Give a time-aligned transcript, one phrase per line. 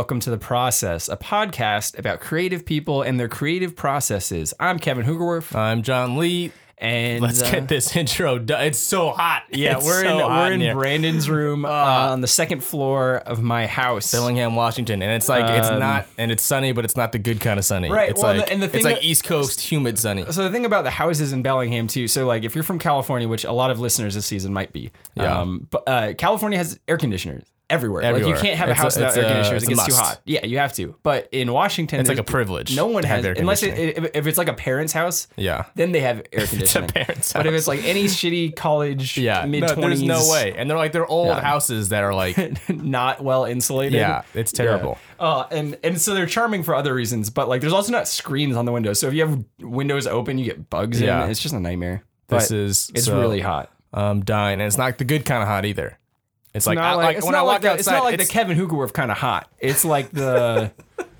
[0.00, 4.54] Welcome to The Process, a podcast about creative people and their creative processes.
[4.58, 6.52] I'm Kevin Hoogerwerf, I'm John Lee.
[6.78, 8.64] and Let's uh, get this intro done.
[8.64, 9.42] It's so hot.
[9.50, 10.74] Yeah, It's we're so in we're in.
[10.78, 14.10] Brandon's room uh, on the second floor of my house.
[14.10, 17.18] Bellingham, Washington, and it's like it's Um, not, and it's sunny, but it's not the
[17.18, 17.90] good kind of sunny.
[17.90, 20.24] Right, It's well, like and the it's like that- East Coast humid sunny.
[20.32, 22.08] So the thing about the houses in Bellingham too.
[22.08, 24.92] So like if you're from California, which a lot of listeners this season might be,
[25.14, 25.40] Yeah.
[25.40, 28.12] um, but uh, California has air conditioners everywhere.
[28.12, 29.62] Like you can't have a It's a- house without air conditioners.
[29.62, 30.20] it's It gets too hot.
[30.24, 30.96] Yeah, you have to.
[31.02, 33.72] But in Washington, It's like a privilege No one has air unless it,
[34.14, 35.28] if, it's like a parent's house.
[35.36, 35.64] Yeah.
[35.76, 36.62] Then they have air conditioning.
[36.62, 37.40] it's a parent's house.
[37.40, 40.76] But if it's like any shitty college, Yeah, mid no, there's no way, and they're
[40.78, 41.40] like they're old Yeah.
[41.40, 42.36] houses that are like
[42.68, 43.94] not well insulated.
[43.98, 44.98] Yeah, it's terrible.
[45.18, 45.26] Yeah.
[45.26, 48.56] Uh, and and so they're charming for other reasons, but like there's also not screens
[48.56, 48.98] on the windows.
[48.98, 51.24] So if you have windows open, you get bugs Yeah.
[51.24, 51.30] in.
[51.30, 52.02] It's just a nightmare.
[52.28, 53.70] this But is it's so, really hot.
[53.92, 55.98] um dying, and it's not the good kind of hot either.
[56.52, 58.04] It's like, not I, like, like it's when I like walk the, outside, it's not
[58.04, 59.48] like it's- the Kevin Hoogerwerf kind of hot.
[59.58, 60.72] It's like the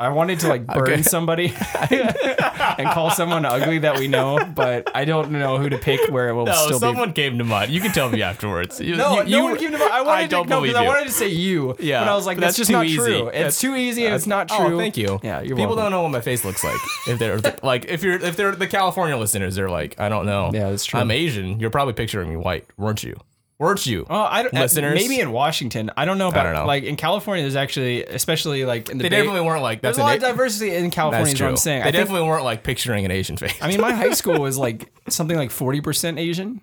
[0.00, 1.02] I wanted to like burn Okay.
[1.02, 1.52] somebody
[1.90, 6.28] and call someone ugly that we know, but I don't know who to pick where
[6.28, 7.72] it will no, still someone came to mind.
[7.72, 8.80] You can tell me afterwards.
[8.80, 8.94] You.
[8.94, 9.90] No, you, no you- one came to mind.
[9.90, 11.74] I wanted I don't to no, believe because I wanted to say you.
[11.80, 13.28] Yeah, but I was like, that's, that's just not too true.
[13.28, 13.38] easy.
[13.38, 14.06] It's too easy.
[14.06, 14.76] and It's not oh, true.
[14.76, 15.18] Oh, thank you.
[15.24, 15.82] Yeah, you're People welcome.
[15.86, 16.78] don't know what my face looks like.
[17.08, 20.52] If they're like, if you're, if they're the California listeners, they're like, I don't know.
[20.54, 21.00] Yeah, that's true.
[21.00, 21.58] I'm Asian.
[21.58, 23.18] You're probably picturing me white, weren't you?
[23.58, 24.06] Weren't you?
[24.08, 24.54] Oh, I don't.
[24.54, 24.94] Listeners?
[24.94, 25.90] maybe in Washington.
[25.96, 26.66] I don't know about I don't know.
[26.66, 27.42] like in California.
[27.42, 29.80] There's actually, especially like in the they Bay- definitely weren't like.
[29.82, 31.24] That's There's a lot an of diversity in California.
[31.24, 31.46] That's Is true.
[31.46, 31.78] what I'm saying.
[31.82, 33.56] They I think, definitely weren't like picturing an Asian face.
[33.60, 36.60] I mean, my high school was like something like 40% Asian.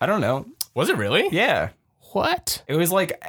[0.00, 0.46] I don't know.
[0.74, 1.28] was it really?
[1.32, 1.70] Yeah,
[2.12, 2.62] What?
[2.68, 3.20] it was like,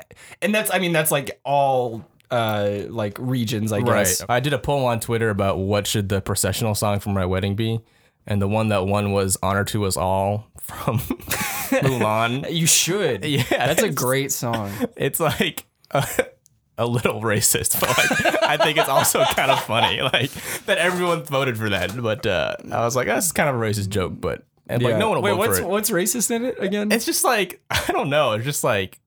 [0.44, 0.72] and that's.
[0.72, 3.72] I mean, that's like all uh like regions.
[3.72, 4.22] I guess.
[4.30, 7.56] I did a poll on Twitter about what should the processional song for my wedding
[7.56, 7.80] be,
[8.28, 10.98] and the one that won was "Honor to Us All" from
[11.70, 12.52] Mulan.
[12.52, 13.24] You should.
[13.38, 14.72] Yeah, that's a great song.
[14.96, 16.06] it's like a,
[16.78, 20.32] a little racist, but like I think it's also kind of funny, like
[20.66, 22.00] that everyone voted for that.
[22.02, 25.10] But uh, I was like, that's kind of a racist joke, but and like no
[25.10, 25.68] one will Wait, vote what's for it.
[25.70, 26.92] what's racist in it again?
[26.92, 28.34] It's just like I don't know.
[28.34, 29.00] It's just like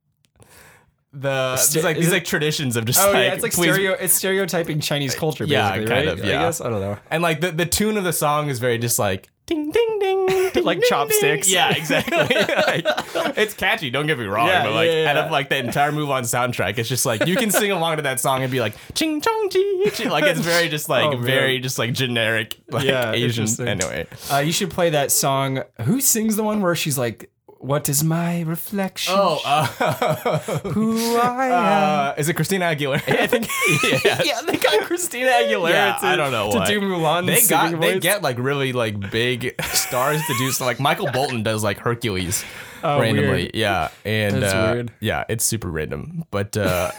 [1.12, 3.52] the St- there's like these it- like traditions of just oh like yeah, it's like
[3.52, 3.92] please- stereo.
[3.92, 5.44] It's stereotyping Chinese culture.
[5.44, 6.08] Yeah, kind right?
[6.08, 6.42] of, I yeah.
[6.42, 6.98] guess I don't know.
[7.10, 10.50] and like the the tune of the song is very just like ding ding ding,
[10.54, 11.46] ding Like ding, chopsticks.
[11.48, 11.54] ding.
[11.56, 12.16] Yeah, exactly.
[12.70, 13.90] Like, it's catchy.
[13.90, 16.22] Don't get me wrong, Yeah, but like yeah, yeah, out of like the entire Mulan
[16.22, 19.20] soundtrack, it's just like you can sing along to that song and be like ching
[19.20, 19.90] chong chi.
[19.90, 20.08] chi.
[20.08, 23.46] Like it's very just like Oh, very just like generic like Yeah, Asian.
[23.66, 25.62] Anyway, Uh, you should play that song.
[25.82, 29.14] Who sings the one where she's like, "What is my reflection?
[29.16, 29.66] oh, uh,
[30.72, 33.02] who I am." uh, is it Christina Aguilera?
[33.20, 33.46] I think
[34.04, 34.20] yeah.
[34.24, 35.70] yeah, they got Christina Aguilera.
[35.70, 36.66] Yeah, to, I don't know to why.
[36.66, 37.26] do Mulan.
[37.26, 38.02] They got they voice.
[38.02, 40.66] get like really like big stars to do stuff.
[40.66, 42.44] Like Michael Bolton does like Hercules
[42.82, 43.28] Oh, randomly.
[43.30, 43.50] weird.
[43.54, 44.92] Yeah, and That's uh, weird.
[45.00, 46.24] Yeah, it's super random.
[46.30, 46.90] But uh,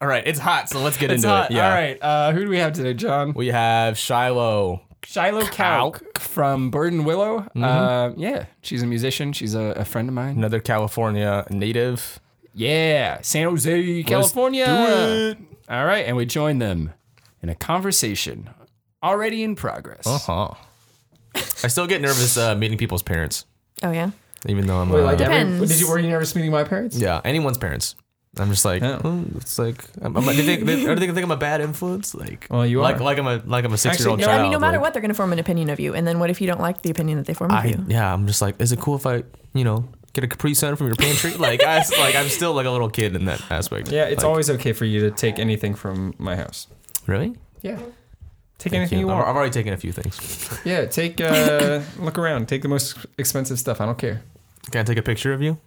[0.00, 1.50] all right, it's hot, so let's get It's into hot.
[1.50, 1.54] it.
[1.56, 1.98] Yeah, All right.
[2.00, 3.32] Uh, who do we have today, John?
[3.34, 4.82] we have Shiloh.
[5.06, 7.40] Shiloh Kauk from Bird and Willow.
[7.40, 7.64] Mm-hmm.
[7.64, 9.32] Uh, yeah, she's a musician.
[9.32, 10.36] She's a, a friend of mine.
[10.36, 12.20] Another California native.
[12.54, 14.64] Yeah, San Jose, California.
[14.66, 15.38] do it.
[15.68, 16.92] All right, and we join them
[17.42, 18.50] in a conversation
[19.02, 20.06] already in progress.
[20.06, 20.50] Uh huh.
[21.64, 23.44] I still get nervous uh, meeting people's parents,
[23.82, 24.10] Oh yeah.
[24.46, 24.88] even though I'm.
[24.90, 25.68] Wait, uh, like every- Depends.
[25.70, 26.96] did you were you nervous meeting my parents?
[26.96, 27.96] yeah, anyone's parents.
[28.38, 29.00] I'm just like, Yeah.
[29.04, 31.60] oh, it's like, I'm, I'm, do they think, are they gonna think I'm a bad
[31.60, 32.14] influence?
[32.14, 33.04] Like, Well, you like, are.
[33.04, 34.40] like I'm a, like I'm a six year old no, child.
[34.40, 35.94] I mean, no matter like- what, they're going to form an opinion of you.
[35.94, 37.84] And then what if you don't like the opinion that they form of I you?
[37.88, 39.22] yeah, I'm just like, is it cool if I,
[39.52, 41.34] you know, get a Capri Sun from your pantry?
[41.38, 43.90] like I like I'm still like a little kid in that aspect.
[43.92, 46.66] Yeah, it's Like, always okay for you to take anything from my house.
[47.06, 47.36] really.
[47.62, 47.78] Yeah.
[48.58, 49.28] Take Thank anything you, I've, want.
[49.28, 50.60] I've already taken a few things.
[50.64, 52.48] Yeah, take uh look around.
[52.48, 53.80] Take the most expensive stuff.
[53.80, 54.22] I don't care.
[54.70, 55.58] Can I take a picture of you?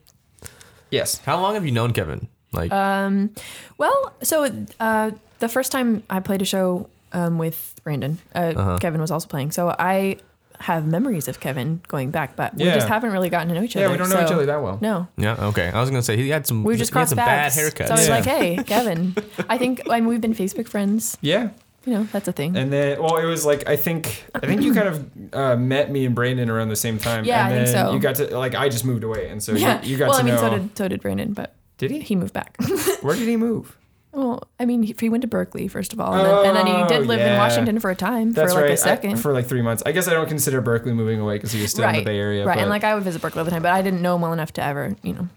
[0.90, 1.20] Yes.
[1.20, 2.28] How long have you known Kevin?
[2.54, 3.32] Like, Um,
[3.78, 4.50] well, so
[4.80, 8.78] uh, the first time I played a show um, with Brandon, uh, Uh-huh.
[8.80, 9.52] Kevin was also playing.
[9.52, 10.18] So I
[10.62, 12.74] have memories of Kevin going back, but we Yeah.
[12.74, 13.86] just haven't really gotten to know each other.
[13.86, 14.80] Yeah, we don't know so each so- other that well.
[14.82, 15.08] No.
[15.16, 15.70] yeah, okay.
[15.70, 16.64] I was gonna say he had some.
[16.64, 17.58] We just crossed some bad paths.
[17.60, 17.88] haircuts.
[17.88, 18.16] So I was Yeah.
[18.16, 19.16] like, hey, Kevin.
[19.50, 21.16] I think I mean, we've been Facebook friends.
[21.22, 21.50] Yeah.
[21.86, 22.58] You know, that's a thing.
[22.58, 25.90] And then well it was like I think I think you kind of uh, met
[25.92, 27.24] me and Brandon around the same time.
[27.24, 27.94] Yeah, and I think then so.
[27.94, 29.82] You got to like I just moved away and so yeah.
[29.84, 31.92] you, you got well, to I mean, know so did so did Brandon, but Did
[31.92, 32.00] he?
[32.00, 32.58] he moved back.
[33.02, 33.78] Where did he move?
[34.14, 36.66] well, I mean, he, he went to Berkeley first of all, and, then, and then
[36.66, 37.38] he Oh, did live in.
[37.38, 38.74] Washington for a time, That's for like right.
[38.74, 39.12] a second.
[39.12, 39.84] I, for like three months.
[39.86, 42.06] I guess I don't consider Berkeley moving away because he was still right, in the
[42.06, 42.44] Bay Area.
[42.46, 44.16] right, but- and like I would visit Berkeley all the time, but I didn't know
[44.16, 45.28] him well enough to ever, you know,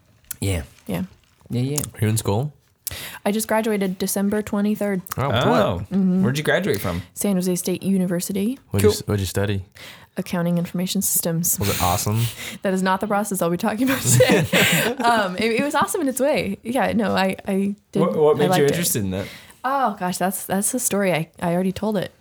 [0.40, 1.02] yeah, yeah.
[1.50, 1.78] yeah, yeah.
[1.94, 2.54] Are you in school?
[3.24, 5.36] I just graduated December 23rd, Oh, what?
[5.46, 6.22] Oh, Mm-hmm.
[6.22, 7.02] where'd you graduate from?
[7.14, 9.64] San Jose State University, What'd, you, what'd you study?
[10.20, 11.58] Accounting information systems.
[11.58, 12.22] Was it awesome?
[12.62, 14.38] That is not the process I'll be talking about today.
[14.98, 16.58] um, it, it was awesome in its way.
[16.62, 18.00] Yeah, no, I, I did.
[18.00, 18.70] What, what I made you liked it.
[18.70, 19.26] interested in that?
[19.64, 21.12] Oh gosh, that's that's the story.
[21.12, 22.12] I, I already told it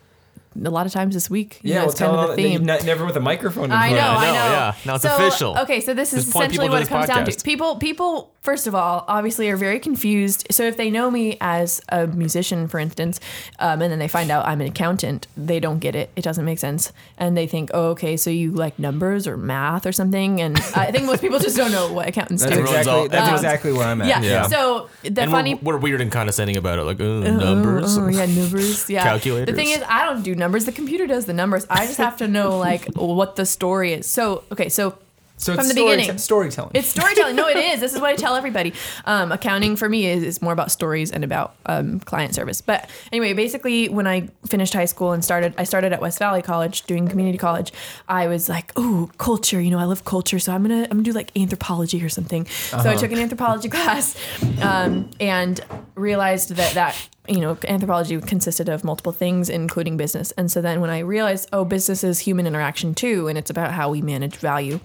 [0.65, 1.59] a lot of times this week.
[1.61, 2.65] You Yeah, know, well, it's kind tell of the that theme.
[2.65, 3.65] ne- never with a microphone.
[3.65, 4.33] In I front know, of I know.
[4.33, 4.75] know, yeah.
[4.85, 5.57] Now it's So, official.
[5.59, 7.43] Okay, so this is Just essentially what it this comes down to.
[7.43, 10.47] People, people, first of all, obviously are very confused.
[10.51, 13.19] So if they know me as a musician, for instance,
[13.59, 16.09] um, and then they find out I'm an accountant, they don't get it.
[16.15, 19.85] It doesn't make sense, and they think, oh, okay, so you like numbers or math
[19.85, 20.41] or something.
[20.41, 22.61] And I think most people just don't know what accountants That's do.
[22.61, 24.07] Exactly all- that's Um, exactly where I'm at.
[24.07, 24.21] Yeah.
[24.21, 24.47] Yeah.
[24.47, 25.55] So the and funny.
[25.55, 27.97] we're, we're weird and condescending about it, like uh, numbers.
[27.97, 28.89] Oh, oh, yeah, numbers.
[28.89, 29.03] Yeah.
[29.09, 29.47] Calculators.
[29.47, 30.65] The thing is, I don't do numbers.
[30.65, 31.67] The computer does the numbers.
[31.69, 34.07] I just have to know like what the story is.
[34.07, 34.97] So okay, so
[35.37, 36.17] So From it's the story- beginning.
[36.17, 36.71] storytelling.
[36.73, 37.35] it's storytelling.
[37.37, 37.79] No, it is.
[37.79, 38.73] This is what I tell everybody.
[39.05, 42.59] Um, accounting for me is, is more about stories and about um, client service.
[42.61, 46.41] But anyway, basically, when I finished high school and started, I started at West Valley
[46.41, 47.71] College doing community college.
[48.09, 49.61] I was like, oh, culture.
[49.61, 52.45] You know, I love culture, so I'm gonna I'm gonna do like anthropology or something.
[52.45, 54.17] So I took an anthropology class
[54.61, 55.61] um, and
[55.95, 56.95] realized that that
[57.29, 61.47] you know anthropology consisted of multiple things including business and so then when i realized
[61.53, 64.79] oh business is human interaction too and it's about how we manage value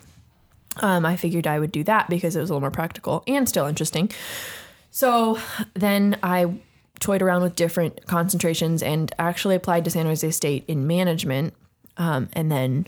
[0.78, 3.48] um, I figured I would do that because it was a little more practical and
[3.48, 4.10] still interesting.
[4.90, 5.38] So
[5.74, 6.54] then I
[7.00, 11.54] toyed around with different concentrations and actually applied to San Jose State in management.
[11.96, 12.86] Um, and then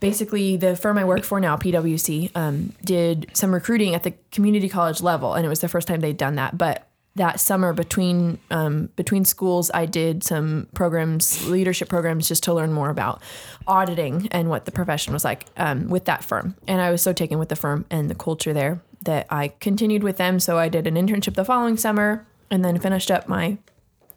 [0.00, 4.68] basically, the firm I work for now, PwC, um, did some recruiting at the community
[4.68, 6.56] college level, and it was the first time they'd done that.
[6.56, 6.86] But
[7.16, 12.72] that summer between um, between schools, I did some programs, leadership programs, just to learn
[12.72, 13.22] more about
[13.66, 16.54] auditing and what the profession was like um, with that firm.
[16.68, 20.02] And I was so taken with the firm and the culture there that I continued
[20.02, 20.40] with them.
[20.40, 23.58] So I did an internship the following summer, and then finished up my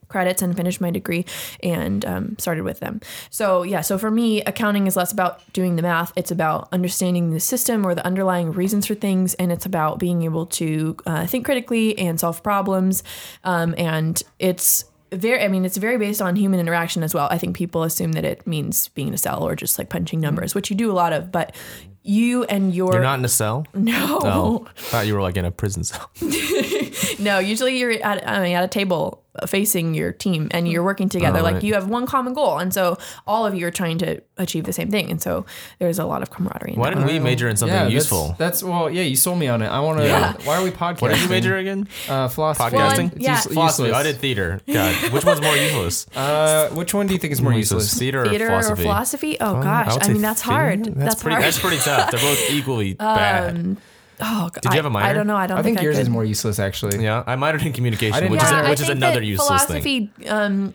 [0.10, 1.26] credits and finished my degree
[1.64, 3.00] and um, started with them.
[3.30, 6.12] So yeah, so for me, accounting is less about doing the math.
[6.16, 10.24] It's about understanding the system or the underlying reasons for things, and it's about being
[10.24, 13.04] able to uh, think critically and solve problems.
[13.44, 17.28] Um, and it's very, I mean, it's very based on human interaction as well.
[17.32, 20.20] I think people assume that it means being in a cell or just like punching
[20.20, 21.56] numbers, which you do a lot of, but
[22.04, 23.66] you and your You're not in a cell.
[23.74, 26.10] no Oh, thought you were like in a prison cell.
[27.20, 31.08] no usually you're at, I mean, at a table facing your team and you're working
[31.08, 32.98] together Oh, like you have one common goal and so
[33.28, 35.46] all of you are trying to achieve the same thing and so
[35.78, 38.36] there's a lot of camaraderie Why didn't we major in something yeah, useful?
[38.38, 39.04] That's, that's well, yeah.
[39.04, 39.68] You sold me on it.
[39.68, 40.06] I want to.
[40.06, 40.34] Yeah.
[40.44, 41.02] Why are we podcasting?
[41.02, 41.88] What did you major again?
[42.08, 42.76] Uh, philosophy.
[42.76, 43.12] Podcasting?
[43.12, 43.38] Well, yeah.
[43.38, 43.92] It's Philosophy.
[43.92, 44.60] I did theater.
[44.68, 46.06] God, which one's more useless?
[46.16, 47.94] Uh, which one do you think is more useless?
[47.98, 48.82] Theater, theater or philosophy?
[48.82, 50.54] or philosophy oh Um, gosh would I, mean that's theater.
[50.60, 51.34] hard That's, that's, pretty.
[51.36, 52.12] hard That's pretty tough.
[52.12, 53.78] They're both equally bad.
[54.22, 54.62] Oh God.
[54.62, 55.06] Did you have a minor?
[55.08, 57.04] I don't know I don't I think think yours I is more useless, actually.
[57.04, 58.70] Yeah, I minored in communication, I didn't which is either.
[58.70, 60.08] Which is another that useless thing.
[60.10, 60.74] philosophy um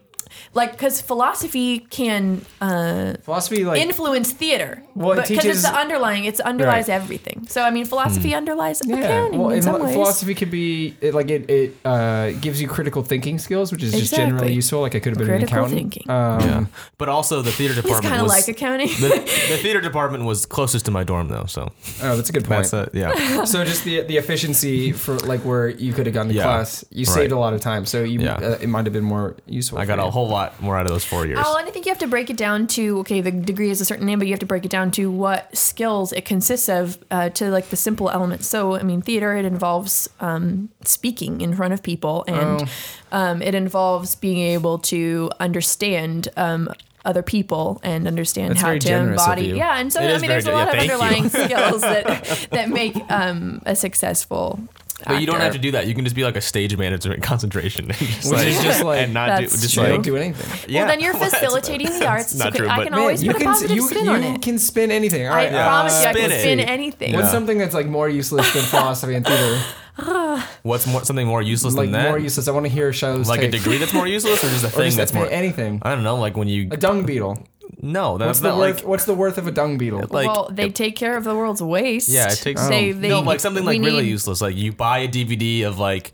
[0.54, 6.24] like because philosophy can uh Philosophy, like, influence theater Well, it because it's the underlying
[6.24, 6.94] it's underlies Right.
[7.00, 8.36] everything so i mean philosophy Hmm.
[8.42, 8.96] underlies yeah.
[8.98, 11.42] accounting Well, in some ways philosophy could be it, like it.
[11.50, 14.80] It uh, gives you critical thinking skills, which is just generally useful.
[14.80, 15.92] Like I could have been Critical an accountant.
[15.92, 16.10] thinking.
[16.10, 16.64] Um, Yeah,
[16.98, 19.08] but also the theater department kind of like accounting the,
[19.52, 21.46] the theater department was closest to my dorm though.
[21.46, 21.70] So
[22.02, 22.70] Oh, that's a good point.
[22.70, 23.44] that's a, yeah.
[23.52, 26.44] so just the the efficiency for like where you could have gone to Yeah.
[26.48, 27.14] class, you Right.
[27.14, 27.82] saved a lot of time.
[27.86, 28.34] So you Yeah.
[28.48, 29.78] uh, it might have been more useful.
[29.78, 30.10] I for got a you.
[30.24, 31.38] Whole lot more out of those four years.
[31.42, 33.80] Oh, and I think you have to break it down to okay, the degree is
[33.80, 36.68] a certain name, but you have to break it down to what skills it consists
[36.68, 38.46] of uh, to like the simple elements.
[38.46, 42.66] So, I mean, theater it involves um, speaking in front of people, and Oh.
[43.12, 46.28] um, it involves being able to understand.
[46.36, 46.70] Um,
[47.06, 50.30] other people and understand That's how to generous embody yeah and so It i mean
[50.30, 54.58] there's a lot yeah, of underlying skills that that make um, a successful
[55.06, 55.86] but you don't have to do that.
[55.86, 59.00] You can just be like a stage management concentration, and just Which is just like-
[59.00, 59.82] and not do just true.
[59.84, 60.70] like do anything.
[60.72, 60.80] yeah.
[60.82, 63.22] well then you're Well, facilitating the arts not so true, i but- can Man, always
[63.22, 65.26] you put a can positive you, spin you on it You can spin anything.
[65.26, 66.40] All i right, promise you i spin can it.
[66.40, 67.16] spin anything Yeah.
[67.20, 69.60] What's something that's like more useless than philosophy and theater?
[70.62, 72.08] What's more something more useless like than that?
[72.08, 72.48] more useless.
[72.48, 74.70] I want to hear shows like a degree that's more useless, or just a or
[74.70, 75.26] thing just that's more.
[75.30, 75.80] anything.
[75.82, 77.38] I don't know, like when you A dung beetle.
[77.84, 78.76] No, that's What's the not worth?
[78.78, 80.00] like what's the worth of a dung beetle?
[80.10, 82.08] like well, they take care of the world's waste.
[82.08, 82.94] Yeah, it takes- They, Oh.
[82.94, 84.40] they, no, like something like really need- useless.
[84.40, 86.12] Like you buy a DVD of like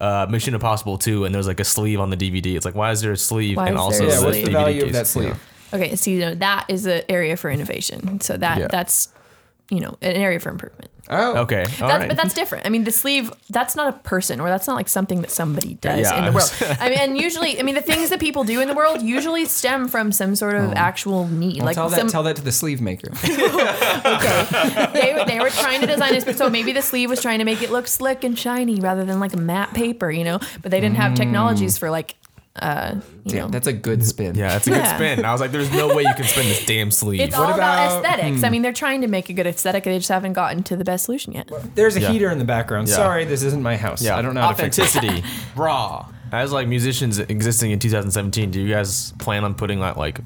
[0.00, 2.56] uh, Mission Impossible 2 and there's like a sleeve on the DVD.
[2.56, 4.26] It's like why is there a sleeve Why and is also there a yeah, the
[4.26, 5.48] what's the DVD value of that sleeve?
[5.74, 8.20] Okay, so you know that is an area for innovation.
[8.20, 8.66] So that Yeah.
[8.68, 9.08] that's
[9.72, 10.90] you know an area for improvement.
[11.08, 11.60] Oh, Okay.
[11.60, 12.08] All That's, right.
[12.08, 12.64] But that's different.
[12.64, 15.74] I mean, the sleeve, that's not a person or that's not like something that somebody
[15.74, 16.76] does Yeah, in the was- world.
[16.80, 19.44] I mean, and usually, I mean, the things that people do in the world usually
[19.44, 20.74] stem from some sort of oh.
[20.74, 21.58] actual need.
[21.58, 23.10] Well, like tell that tell that to the sleeve maker.
[23.24, 24.88] okay.
[24.92, 27.44] they, were- they were trying to design this, so maybe the sleeve was trying to
[27.44, 30.38] make it look slick and shiny rather than like a matte paper, you know?
[30.62, 31.16] But they didn't have mm.
[31.16, 32.14] technologies for like,
[32.56, 33.40] uh, you know.
[33.42, 34.34] Damn, that's a good spin.
[34.34, 34.94] yeah, that's a good Yeah.
[34.96, 35.24] spin.
[35.24, 37.20] I was like, there's no way you can spin this damn sleeve.
[37.20, 38.04] it's all about, about- hmm.
[38.04, 38.44] aesthetics.
[38.44, 39.84] I mean, they're trying to make a good aesthetic.
[39.84, 41.50] They just haven't gotten to the best solution yet.
[41.74, 42.10] There's a Yeah.
[42.12, 42.88] heater in the background.
[42.88, 42.96] Yeah.
[42.96, 44.02] Sorry, this isn't my house.
[44.02, 44.82] Yeah, I don't know how to fix it.
[44.84, 45.24] authenticity,
[45.56, 46.08] raw.
[46.30, 50.20] As like musicians existing in 2017, do you guys plan on putting out like?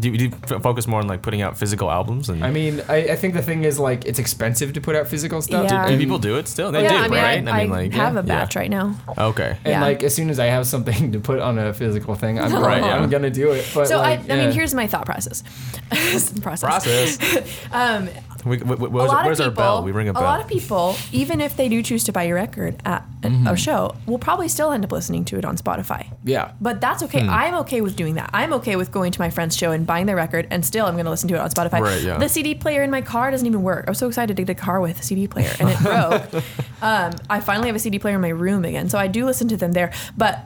[0.00, 2.28] Do you, do you f- focus more on like putting out physical albums?
[2.28, 5.06] And I mean, I, I think the thing is like it's expensive to put out
[5.08, 5.64] physical stuff.
[5.70, 5.88] Yeah.
[5.88, 6.72] do people do it still?
[6.72, 7.48] They yeah, do, I mean, right?
[7.48, 8.96] I, I, like have yeah, a batch right now.
[9.16, 9.24] yeah.
[9.26, 9.50] Okay.
[9.64, 9.82] And Yeah.
[9.82, 12.82] like as soon as I have something to put on a physical thing, I'm, Right,
[12.82, 12.96] yeah.
[12.96, 13.68] I'm gonna do it.
[13.74, 15.42] But So like, I, I mean, here's my thought process.
[16.40, 16.60] process.
[16.60, 17.18] Process.
[17.72, 18.08] Um,
[18.44, 19.82] we, we, we- a where's lot where's of our people, bell?
[19.82, 20.22] We ring a bell.
[20.22, 23.46] lot of people, even if they do choose to buy your record at a- Mm-hmm.
[23.48, 26.06] a show, will probably still end up listening to it on Spotify.
[26.24, 26.52] yeah.
[26.60, 27.06] But that's Hmm.
[27.08, 27.20] okay.
[27.28, 28.30] I'm okay with doing that.
[28.32, 30.94] I'm okay with going to my friend's show and buying their record, and still I'm
[30.94, 31.80] going to listen to it on Spotify.
[31.80, 32.16] Right, yeah.
[32.18, 33.84] The CD player in my car doesn't even work.
[33.86, 36.42] I was so excited to get a car with a CD player, and it broke.
[36.82, 39.48] um, I finally have a CD player in my room again, so I do listen
[39.48, 39.92] to them there.
[40.16, 40.40] But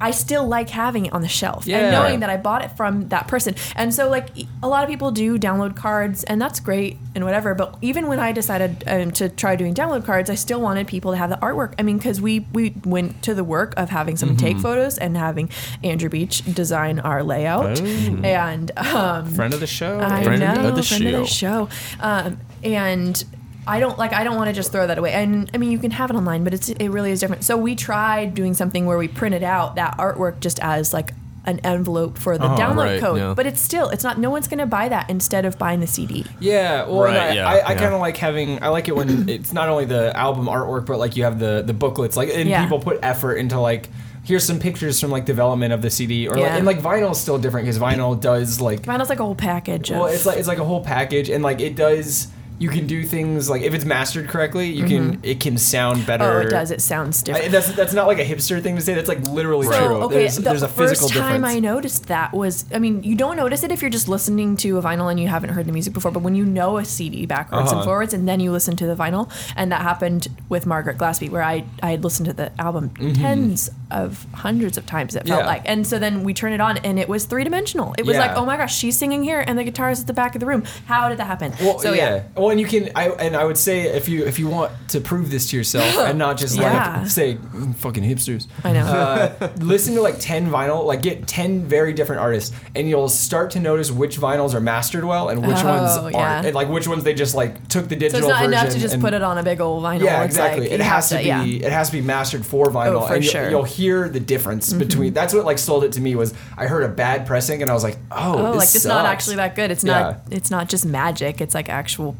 [0.00, 1.78] I still like having it on the shelf Yeah.
[1.78, 3.54] and knowing that I bought it from that person.
[3.76, 4.28] And so, like,
[4.62, 7.54] a lot of people do download cards, and that's great and whatever.
[7.54, 11.12] But even when I decided um, to try doing download cards, I still wanted people
[11.12, 11.74] to have the artwork.
[11.78, 15.16] I mean, because we we went to the work of having someone take photos and
[15.16, 15.48] having
[15.82, 20.00] Andrew Beach design our layout, and um, Friend of the show.
[20.00, 21.68] I Friend know, of the friend of the show.
[22.00, 23.24] Um, and
[23.66, 24.12] I don't like.
[24.12, 25.12] I don't want to just throw that away.
[25.12, 27.44] And I mean, you can have it online, but it's it really is different.
[27.44, 31.12] So we tried doing something where we printed out that artwork just as like
[31.46, 33.18] an envelope for the oh, download right, code.
[33.18, 33.34] yeah.
[33.34, 34.18] But it's still, it's not.
[34.18, 36.24] No one's gonna buy that instead of buying the CD.
[36.40, 37.78] Yeah, well, Right, I, yeah, I, I yeah.
[37.78, 38.62] kind of like having.
[38.62, 41.62] I like it when it's not only the album artwork, but like you have the
[41.66, 42.62] the booklets, like and Yeah.
[42.62, 43.88] people put effort into like.
[44.26, 47.20] Here's some pictures from like development of the CD, or like, and like vinyl is
[47.20, 49.90] still different because vinyl does like Vinyl's like a whole package.
[49.90, 52.28] Of, well, it's like it's like a whole package, and like it does.
[52.58, 56.24] You can do things like if it's mastered correctly, you can it can sound better.
[56.24, 56.44] Mm-hmm.
[56.44, 56.70] oh, it does.
[56.70, 57.52] It sounds I, different.
[57.52, 58.94] that's that's not like a hipster thing to say.
[58.94, 59.96] That's like literally So true.
[60.04, 61.56] okay, there's, the there's a physical first time difference.
[61.56, 64.78] I noticed that was, I mean, you don't notice it if you're just listening to
[64.78, 67.26] a vinyl and you haven't heard the music before, but when you know a CD
[67.26, 67.84] backwards and Uh-huh.
[67.86, 71.42] forwards, and then you listen to the vinyl, and that happened with Margaret Glaspy, where
[71.42, 75.14] I I had listened to the album tens of hundreds of times.
[75.14, 75.46] It felt Mm-hmm.
[75.48, 75.52] Yeah.
[75.54, 77.94] like, and so then we turn it on, and it was three dimensional.
[77.98, 78.26] It was Yeah.
[78.28, 80.40] like, oh my gosh, she's singing here, and the guitar is at the back of
[80.40, 80.64] the room.
[80.86, 81.52] How did that happen?
[81.60, 82.16] Well, so yeah.
[82.16, 82.22] yeah.
[82.44, 85.00] Well, and you can, I and I would say if you if you want to
[85.00, 86.98] prove this to yourself and not just Yeah.
[87.00, 88.84] like say "Mm, fucking hipsters, I know.
[88.84, 93.52] uh, listen to like ten vinyl, like get ten very different artists, and you'll start
[93.52, 96.86] to notice which vinyls are mastered well and which Oh, ones aren't, and like which
[96.86, 98.20] ones they just like took the digital.
[98.20, 98.52] So it's not version.
[98.52, 100.02] enough to just and- put it on a big old vinyl.
[100.04, 100.64] Yeah, exactly.
[100.64, 101.28] like it has have to be.
[101.58, 101.66] yeah.
[101.66, 103.40] It has to be mastered for vinyl, Oh, for and you'll, sure.
[103.42, 103.50] Mm-hmm.
[103.52, 105.14] you'll hear the difference between.
[105.14, 107.74] That's what like sold it to me was I heard a bad pressing and I
[107.74, 109.70] was like, oh, Oh, this like it's not actually that good.
[109.70, 110.00] It's Yeah.
[110.00, 110.20] not.
[110.30, 111.40] It's not just magic.
[111.40, 112.16] It's like actual.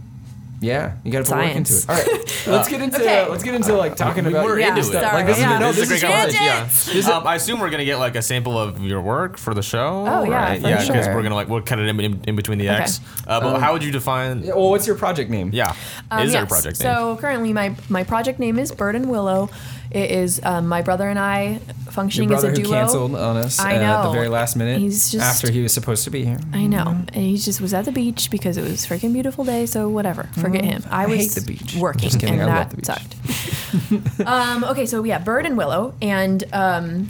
[0.65, 1.77] Yeah, you got to put work into it.
[1.77, 1.89] Science.
[1.89, 3.29] All right, let's get into Okay.
[3.29, 4.85] let's get into like talking We about were Yeah, into it.
[4.85, 5.55] sorry, Like this yeah.
[5.55, 6.45] is no, This this is a is great conversation.
[6.45, 6.55] Yeah.
[6.69, 7.09] tangents.
[7.09, 10.05] Um, I assume we're gonna get like a sample of your work for the show.
[10.09, 10.61] Oh, yeah, right?
[10.63, 11.15] for yeah, because sure.
[11.15, 12.83] we're gonna like we'll cut it in, in, in between the Okay.
[12.83, 13.01] X.
[13.27, 14.43] Uh, but how would you define?
[14.43, 15.51] Yeah, well, what's your project name?
[15.53, 15.75] Yeah,
[16.11, 16.51] Um, is there a yes.
[16.51, 16.93] project name?
[16.95, 19.51] So currently, my my project name is Bird and Willow.
[19.95, 21.61] It is um, my brother and I Your
[21.93, 22.75] functioning brother as a who duo.
[22.81, 23.85] canceled on us I know.
[23.85, 26.41] at the very last minute He's just- after he was supposed to be here.
[26.53, 29.45] I know, and he just was at the beach because it was a freaking beautiful
[29.45, 29.67] day.
[29.67, 30.83] So whatever, forget him.
[30.91, 31.77] I I was hate the beach.
[31.77, 32.87] working, Just kidding, and I that love the beach.
[32.87, 34.27] sucked.
[34.27, 37.09] um, okay, so yeah, Bird and Willow, and um,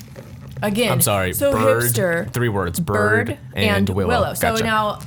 [0.63, 1.33] again, I'm sorry.
[1.33, 2.81] So bird, hipster, Three words.
[2.81, 4.35] Bird, and, willow.
[4.35, 4.63] So Gotcha.
[4.65, 4.99] now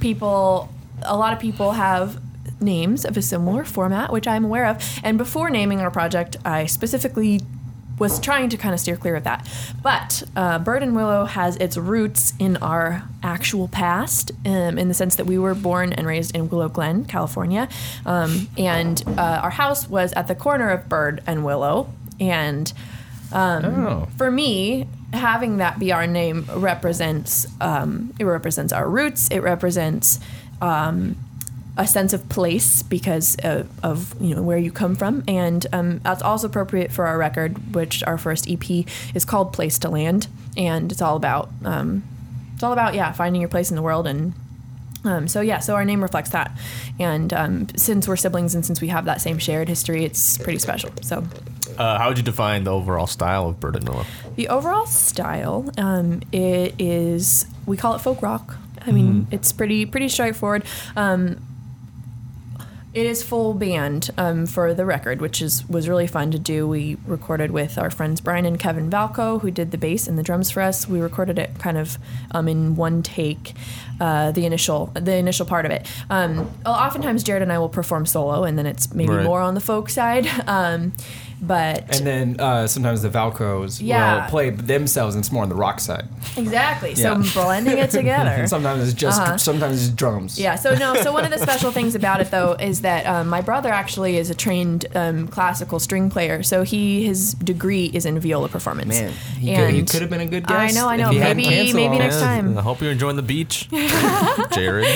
[0.00, 2.18] people, a lot of people have
[2.60, 5.00] names of a similar format, which I'm aware of.
[5.02, 7.40] And before naming our project, I specifically
[7.98, 9.48] was trying to kind of steer clear of that.
[9.82, 14.94] But uh, Bird and Willow has its roots in our actual past, um, in the
[14.94, 17.68] sense that we were born and raised in Willow Glen, California,
[18.04, 22.72] um, and uh, our house was at the corner of Bird and Willow, and
[23.32, 29.28] Oh, for me, having that be our name represents um, it represents our roots.
[29.30, 30.20] It represents
[30.60, 31.16] um,
[31.76, 35.98] a sense of place because of, of you know where you come from, and um,
[35.98, 40.28] that's also appropriate for our record, which our first EP is called "Place to Land,"
[40.56, 42.02] and it's all about um,
[42.54, 44.34] it's all about yeah finding your place in the world and.
[45.04, 46.50] Um, so yeah, so our name reflects that,
[46.98, 50.58] and um, since we're siblings and since we have that same shared history, it's pretty
[50.58, 50.90] special.
[51.02, 51.24] So
[51.78, 54.04] uh, how would you define the overall style of Bird and Willow?
[54.34, 58.56] The overall style, um, it is we call it folk rock.
[58.84, 60.64] I mean, it's pretty pretty straightforward.
[60.96, 61.45] Um,
[62.96, 66.66] It is full band um, for the record, which is was really fun to do.
[66.66, 70.22] We recorded with our friends Brian and Kevin Valco, who did the bass and the
[70.22, 70.88] drums for us.
[70.88, 71.98] We recorded it kind of
[72.30, 73.52] um, in one take,
[74.00, 75.86] uh, the initial the initial part of it.
[76.08, 79.24] Um, oftentimes, Jared and I will perform solo, and then it's maybe Right.
[79.24, 80.26] more on the folk side.
[81.40, 84.22] But And then uh, sometimes the Valcos Yeah.
[84.24, 86.06] will play themselves, and it's more on the rock side.
[86.36, 87.12] exactly, so Yeah.
[87.12, 88.46] I'm blending it together.
[88.56, 89.36] Sometimes it's just Uh-huh.
[89.38, 90.38] sometimes it's drums.
[90.40, 90.54] Yeah.
[90.56, 90.94] So no.
[91.02, 94.16] So one of the special things about it though is that um, my brother actually
[94.16, 96.42] is a trained um, classical string player.
[96.42, 98.88] So he his degree is in viola performance.
[98.88, 101.12] Man, he could, he And could have been a good I know, I know.
[101.12, 102.56] Maybe- maybe next time.
[102.58, 103.68] I hope you're enjoying the beach,
[104.52, 104.86] Jared.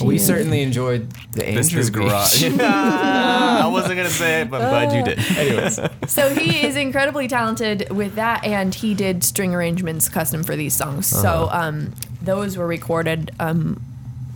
[0.00, 1.94] We certainly enjoyed the This, Andrew this Beach.
[1.94, 2.44] garage.
[2.60, 5.18] I wasn't gonna say it, but I'm glad you did.
[5.36, 10.56] Anyways, so he is incredibly talented with that, and he did string arrangements custom for
[10.56, 11.12] these songs.
[11.12, 11.22] Uh-huh.
[11.22, 11.92] So um,
[12.22, 13.82] those were recorded um,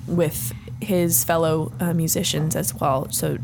[0.07, 3.11] with his fellow uh, musicians as well.
[3.11, 3.39] So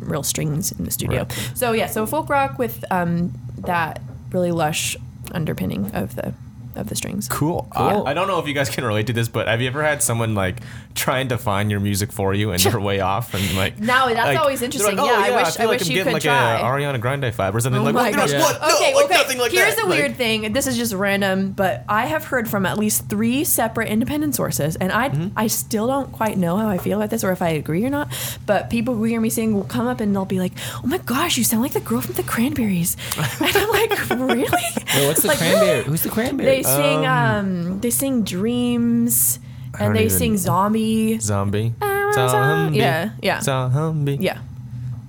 [0.00, 1.22] real strings in the studio.
[1.22, 1.50] Right.
[1.54, 4.00] So yeah, so folk rock with um, that
[4.30, 4.96] really lush
[5.32, 6.34] underpinning of the
[6.78, 7.28] of the strings.
[7.28, 7.68] Cool.
[7.76, 8.04] Cool.
[8.06, 9.82] I, I don't know if you guys can relate to this, but have you ever
[9.82, 10.58] had someone like
[10.94, 13.78] trying to find your music for you and they're way off and like?
[13.78, 14.96] No, that's like, always interesting.
[14.96, 16.58] Like, oh, Yeah, I wish- feel I like wish I'm you getting could like try.
[16.60, 16.62] a
[16.94, 17.80] Ariana Grande vibe or something.
[17.82, 18.16] Oh like, my what?
[18.16, 18.40] Gosh, gosh.
[18.42, 18.60] what?
[18.62, 19.14] No, okay, like okay.
[19.14, 19.82] nothing like Here's that.
[19.82, 20.52] the Like- weird thing.
[20.52, 24.76] This is just random, but I have heard from at least three separate independent sources,
[24.76, 25.38] and I Mm-hmm.
[25.38, 27.88] I still don't quite know how I feel about this or if I agree or
[27.90, 28.08] not.
[28.44, 30.52] But people who hear me sing will come up and they'll be like,
[30.84, 34.42] "Oh my gosh, you sound like the girl from the Cranberries," and I'm like, "Really?"
[34.50, 35.82] Wait, what's the Like, cranberry?
[35.84, 36.46] Who's the cranberry?
[36.48, 39.38] They sing um they sing Dreams
[39.74, 41.18] and don't they even- sing Zombie.
[41.20, 41.74] Zombie.
[42.14, 42.78] Zombie.
[42.78, 43.40] Yeah, yeah.
[43.40, 44.18] Zombie.
[44.20, 44.38] Yeah.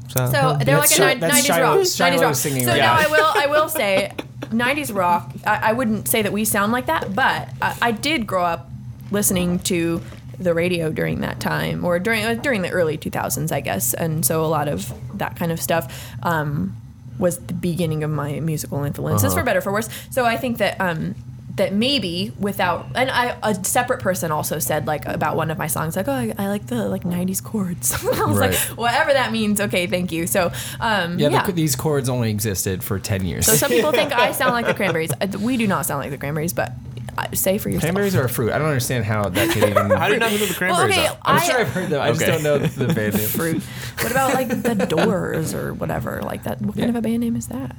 [0.07, 1.87] So they're like a Shi- ni- that's 90s Shiloh- rock.
[1.87, 2.35] Shiloh 90s rock.
[2.35, 2.99] singing so right now now.
[2.99, 4.11] I will I will say
[4.49, 5.31] 90s rock.
[5.45, 8.69] I, I wouldn't say that we sound like that, but I, I did grow up
[9.11, 10.01] listening to
[10.39, 13.93] the radio during that time or during uh, during the early 2000s, I guess.
[13.93, 16.75] And so a lot of that kind of stuff um,
[17.19, 19.89] was the beginning of my musical influences for better or for worse.
[20.09, 21.13] So I think that um,
[21.59, 25.67] that maybe without and I a separate person also said like about one of my
[25.67, 27.93] songs like oh I, I like the like 90s chords.
[28.03, 28.49] I was Right.
[28.51, 29.61] like whatever that means.
[29.61, 30.25] Okay, thank you.
[30.27, 31.45] So um, yeah, yeah.
[31.45, 33.45] The, these chords only existed for ten years.
[33.45, 35.11] so some people think I sound like the Cranberries.
[35.21, 36.71] Uh, We do not sound like the Cranberries, but
[37.17, 37.83] uh, say for yourself.
[37.83, 38.51] cranberries are a fruit.
[38.51, 39.89] I don't understand how that could even.
[40.01, 41.17] How do you not know who the Well, cranberries okay, are?
[41.25, 42.01] I'm I, sure I've heard them.
[42.01, 43.27] I just don't know the band name.
[43.27, 43.61] fruit.
[44.01, 46.21] What about like the Doors or whatever?
[46.23, 46.61] Like that.
[46.61, 47.75] What kind of a band name is that?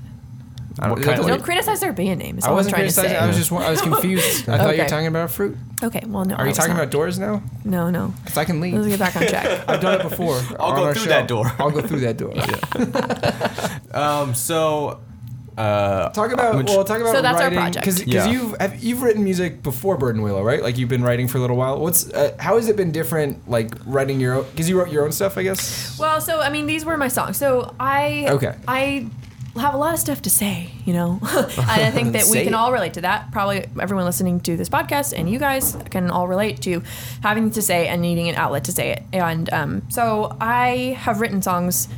[0.80, 2.38] I don't- What kind of- Don't criticize their band name.
[2.38, 3.10] Is I all I'm wasn't trying to criticizing.
[3.10, 3.22] say.
[3.22, 3.52] I was just.
[3.52, 4.48] I was confused.
[4.48, 5.56] I thought you were talking about fruit.
[5.82, 6.02] okay.
[6.06, 6.34] Well, no.
[6.36, 6.80] Are you talking not.
[6.82, 7.42] about doors now?
[7.64, 8.14] No, no.
[8.24, 8.74] Because I can leave.
[8.74, 9.64] Let's get back on track.
[9.68, 10.40] I've done it before.
[10.58, 11.08] I'll go through show.
[11.10, 11.52] that door.
[11.58, 12.32] I'll go through that door.
[13.92, 14.34] Um.
[14.34, 15.00] So.
[15.58, 17.84] Uh, Talk about Which- well, talk about So that's our writing project.
[17.84, 18.30] because Yeah.
[18.30, 20.62] you've have, you've written music before Bird and Willow, right?
[20.62, 21.78] Like you've been writing for a little while.
[21.78, 23.46] What's uh, how has it been different?
[23.46, 25.98] Like writing your own because you wrote your own stuff, I guess.
[25.98, 27.36] Well, so I mean, these were my songs.
[27.36, 28.54] So I Okay.
[28.66, 29.08] I
[29.56, 32.54] have a lot of stuff to say, you know, and I think that we can
[32.54, 33.32] all relate to that.
[33.32, 36.82] Probably everyone listening to this podcast and you guys can all relate to
[37.22, 39.02] having to say and needing an outlet to say it.
[39.12, 41.88] And um, so I have written songs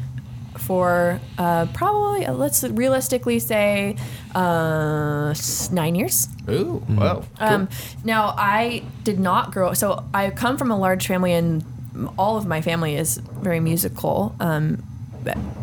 [0.59, 3.97] for uh, probably uh, let's realistically say
[4.35, 5.35] uh,
[5.71, 6.29] nine years.
[6.49, 7.25] Ooh, wow.
[7.38, 7.69] Um,
[8.05, 11.65] now, I did not grow So I come from a large family, and
[12.19, 14.83] all of my family is very musical um,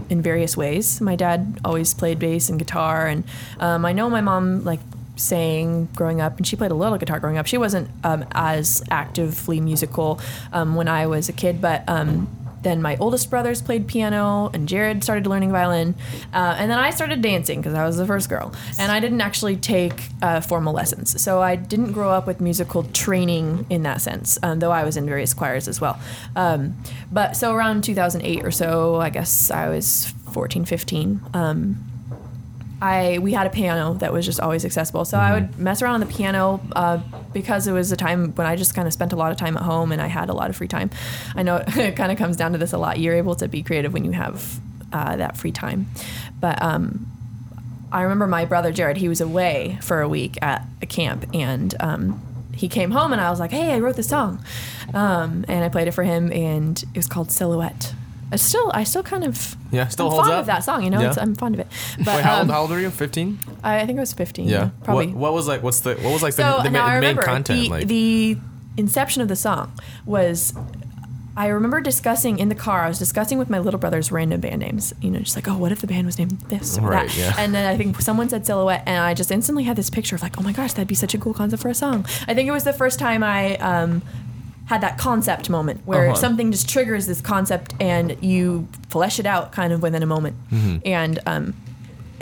[0.10, 1.02] in various ways.
[1.02, 3.24] My dad always played bass and guitar, and
[3.60, 4.80] um, I know my mom like
[5.15, 7.45] sang growing up, and she played a little guitar growing up.
[7.45, 10.19] She wasn't um, as actively musical
[10.54, 11.88] um, when I was a kid, but.
[12.62, 15.95] Then my oldest brothers played piano, and Jared started learning violin,
[16.34, 18.54] uh, and then I started dancing because I was the first girl.
[18.78, 22.84] And I didn't actually take uh, formal lessons, so I didn't grow up with musical
[22.84, 24.38] training in that sense.
[24.43, 26.00] Um, though I was in various choirs as well.
[26.36, 26.76] Um,
[27.12, 31.22] but so around 2008 or so, I guess I was 14, 15.
[31.34, 31.86] Um,
[32.81, 35.05] I we had a piano that was just always accessible.
[35.05, 36.99] So I would mess around on the piano uh,
[37.33, 39.57] because it was a time when I just kind of spent a lot of time
[39.57, 40.89] at home and I had a lot of free time.
[41.35, 42.99] I know it kind of comes down to this a lot.
[42.99, 44.59] You're able to be creative when you have
[44.93, 45.87] uh, that free time.
[46.39, 47.07] But um,
[47.91, 48.97] I remember my brother Jared.
[48.97, 51.75] He was away for a week at a camp and.
[51.79, 54.43] Um, he came home and I was like, "Hey, I wrote this song,"
[54.93, 57.93] um, and I played it for him, and it was called "Silhouette."
[58.31, 60.39] I still, I still kind of, Yeah, still I'm holds fond up.
[60.41, 60.83] of that song.
[60.83, 61.07] You know, Yeah.
[61.09, 61.67] it's, I'm fond of it.
[61.97, 62.89] But Wait, how, um, old, how old are you?
[62.91, 63.39] Fifteen.
[63.63, 64.47] I I think I was 15.
[64.47, 65.07] Yeah, probably.
[65.07, 65.63] What, what was like?
[65.63, 65.95] What's the?
[65.95, 67.61] What was like so the, the now I main remember content?
[67.63, 68.37] the, like the
[68.77, 69.71] inception of the song
[70.05, 70.53] was.
[71.37, 72.83] I remember discussing in the car.
[72.83, 74.93] I was discussing with my little brothers random band names.
[75.01, 77.17] You know, just like, oh, what if the band was named this or Right, that?
[77.17, 77.33] yeah.
[77.37, 80.21] And then I think someone said silhouette, and I just instantly had this picture of
[80.21, 82.05] like, oh my gosh, that'd be such a cool concept for a song.
[82.27, 84.01] I think it was the first time I um,
[84.71, 86.15] had that concept moment where Uh-huh.
[86.15, 90.36] something just triggers this concept and you flesh it out kind of within a moment.
[90.86, 91.53] And um,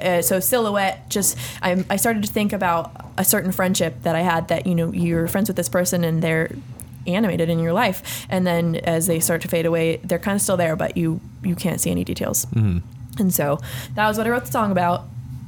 [0.01, 4.21] uh, so silhouette just I, I started to think about a certain friendship that i
[4.21, 6.51] had that you know you're friends with this person and they're
[7.07, 8.25] animated in your life.
[8.29, 11.19] And then as they start to fade away they're kind of still there but you
[11.43, 12.45] you can't see any details.
[13.19, 13.60] And so
[13.95, 14.99] that was what i wrote the song about.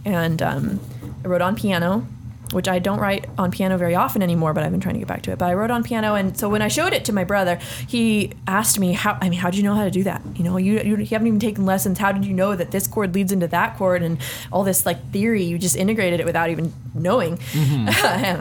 [0.06, 0.80] And um,
[1.24, 2.06] i wrote on piano
[2.52, 5.08] which I don't write on piano very often anymore, but I've been trying to get
[5.08, 5.38] back to it.
[5.38, 8.32] But I wrote on piano, and so when I showed it to my brother, he
[8.48, 9.18] asked me, "How?
[9.22, 10.22] I mean, how did you know how to do that?
[10.36, 11.98] You know, you, you haven't even taken lessons.
[12.00, 14.18] How did you know that this chord leads into that chord and
[14.52, 15.44] all this like theory?
[15.44, 17.90] You just integrated it without even knowing." and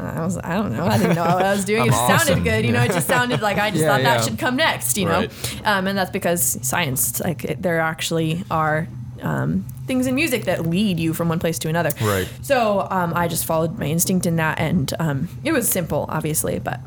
[0.01, 1.83] I was, I don't know, I didn't know what I was doing.
[1.83, 2.45] It just sounded awesome.
[2.45, 2.83] good, you know.
[2.83, 4.17] It just sounded like I just Yeah, thought yeah.
[4.17, 5.27] that should come next, you know.
[5.65, 8.89] Um, and that's because science, like, it, there actually are.
[9.21, 11.91] Um, things in music that lead you from one place to another.
[12.01, 12.29] Right.
[12.43, 16.61] So um, I just followed my instinct in that, and um, it was simple, obviously,
[16.61, 16.79] but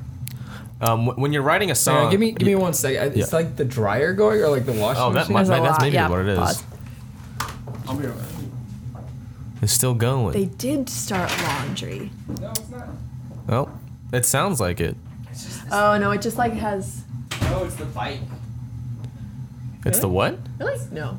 [0.80, 3.18] Um, when you're writing a Sorry, song, give me give me one second.
[3.18, 3.38] It's Yeah.
[3.38, 5.34] like the dryer going or like the washing Oh, that machine.
[5.34, 6.40] might- there's that's maybe yeah, what it is.
[6.40, 6.64] pause.
[7.88, 8.16] I'll be right
[9.62, 10.34] It's still going.
[10.34, 12.10] They did start laundry.
[12.40, 12.88] No, it's not.
[13.50, 13.70] oh,
[14.14, 14.96] it sounds like it.
[15.32, 17.04] It's just Oh no, it just like has.
[17.44, 18.20] no, it's the bike.
[19.86, 20.38] It's the what?
[20.60, 20.80] Really?
[20.92, 21.18] No,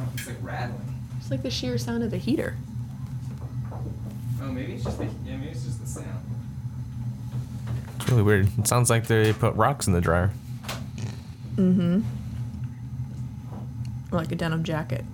[0.00, 0.94] Oh, it's like rattling.
[1.18, 2.56] it's like the sheer sound of the heater.
[4.42, 6.24] Oh, maybe it's just the yeah, maybe it's just the sound.
[7.96, 8.48] It's really weird.
[8.58, 10.30] It sounds like they put rocks in the dryer.
[11.58, 12.02] Or
[14.10, 15.04] like a denim jacket.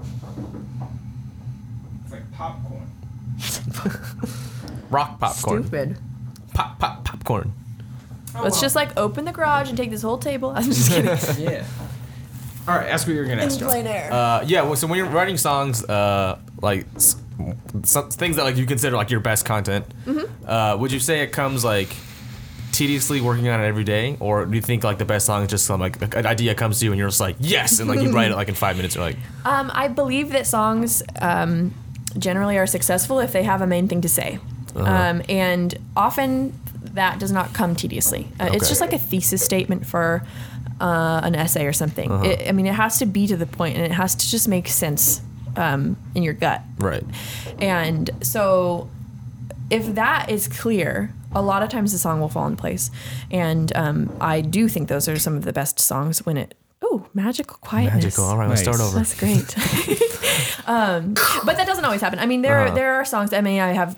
[2.05, 2.91] It's like popcorn.
[4.91, 5.63] Rock popcorn.
[5.65, 5.99] Stupid.
[6.55, 7.53] Pop pop popcorn.
[8.35, 10.51] Oh, Let's just like open the garage and take this whole table.
[10.55, 11.09] I'm just kidding.
[11.45, 11.65] yeah.
[12.69, 13.59] All right, ask what you're gonna ask.
[13.61, 13.87] John.
[13.87, 14.13] air.
[14.13, 14.63] Uh, yeah.
[14.63, 17.17] Well, so when you're writing songs, uh, like s-
[17.85, 20.49] some things that like you consider like your best content, Mm-hmm.
[20.49, 21.89] uh, would you say it comes like
[22.73, 25.49] tediously working on it every day, or do you think like the best song is
[25.51, 28.01] just some like an idea comes to you and you're just like yes, and like
[28.01, 31.73] you write it like in five minutes, you're like Um, I believe that songs um,
[32.19, 34.39] generally are successful if they have a main thing to say.
[34.75, 34.91] Uh-huh.
[34.93, 36.53] Um, and often
[36.95, 38.29] that does not come tediously.
[38.41, 38.69] Uh, It's Okay.
[38.69, 40.23] just like a thesis statement for
[40.81, 42.11] uh, an essay or something.
[42.11, 42.25] Uh-huh.
[42.25, 44.47] It, I mean, it has to be to the point and it has to just
[44.49, 45.21] make sense
[45.57, 46.61] um, in your gut.
[46.79, 47.05] right.
[47.59, 48.89] And so,
[49.71, 52.91] if that is clear, a lot of times the song will fall in place.
[53.31, 56.55] And um, I do think those are some of the best songs when it.
[56.83, 58.05] Oh, magical quietness.
[58.05, 58.25] Magical.
[58.25, 58.97] All right, let's start over.
[58.99, 59.57] That's great.
[60.69, 62.19] um, but that doesn't always happen.
[62.19, 62.75] I mean, there Uh-huh.
[62.75, 63.33] there are songs.
[63.33, 63.97] I mean, I have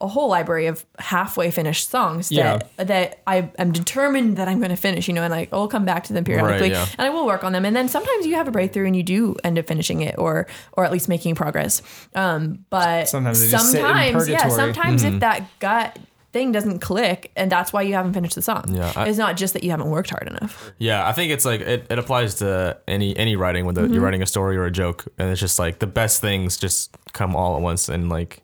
[0.00, 4.70] a whole library of halfway finished songs that that I am determined that I'm going
[4.70, 5.08] to finish.
[5.08, 6.86] You know, and like I will come back to them periodically, yeah.
[6.98, 7.64] and I will work on them.
[7.64, 10.46] And then sometimes you have a breakthrough and you do end up finishing it, or
[10.74, 11.82] or at least making progress.
[12.14, 14.60] Um, but Sometimes they just sit in sometimes, yeah, purgatory.
[14.60, 15.98] sometimes if that gut
[16.30, 18.66] thing doesn't click, and that's why you haven't finished the song.
[18.68, 20.70] Yeah, I- it's not just that you haven't worked hard enough.
[20.78, 23.94] Yeah, I think it's like it, it applies to any any writing whether Mm-hmm.
[23.94, 26.96] you're writing a story or a joke, and it's just like the best things just
[27.14, 28.42] come all at once, and like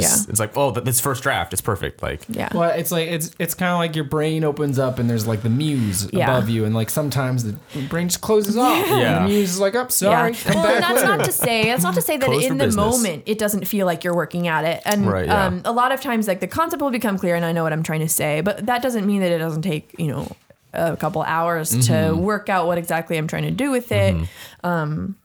[0.00, 0.30] just Yeah.
[0.30, 2.02] it's like oh this first draft is perfect.
[2.02, 2.48] Like Yeah.
[2.54, 5.42] Well, it's like it's it's kind of like your brain opens up and there's like
[5.42, 6.24] the muse Yeah.
[6.30, 7.56] above you, and like sometimes the
[7.88, 8.86] brain just closes off.
[8.86, 8.94] Yeah.
[9.22, 10.38] And the muse is like, "Oh, sorry, Yeah.
[10.44, 12.44] come Well, back and that's later." not to say that's not to say that Close
[12.44, 12.76] in the business.
[12.84, 14.82] moment it doesn't feel like you're working at it.
[14.84, 15.46] And Right, yeah.
[15.46, 17.72] um, a lot of times, like the concept will become clear, and I know what
[17.72, 20.28] I'm trying to say, but that doesn't mean that it doesn't take you know
[20.72, 22.20] a couple hours to Mm-hmm.
[22.20, 24.14] work out what exactly I'm trying to do with it.
[24.62, 25.16] Um,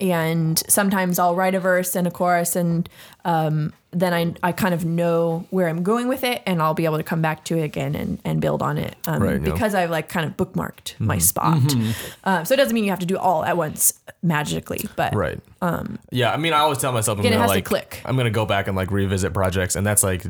[0.00, 2.88] and sometimes I'll write a verse and a chorus, and
[3.24, 6.84] um, then I, I kind of know where I'm going with it, and I'll be
[6.84, 9.52] able to come back to it again and, and build on it um, Right, yeah.
[9.52, 11.20] because I've like kind of bookmarked my Mm-hmm.
[11.20, 11.74] spot.
[12.24, 15.38] Uh, so it doesn't mean you have to do all at once magically, but right.
[15.62, 18.02] Um, yeah, I mean I always tell myself I'm to like click.
[18.04, 20.24] I'm gonna go back and like revisit projects, and that's like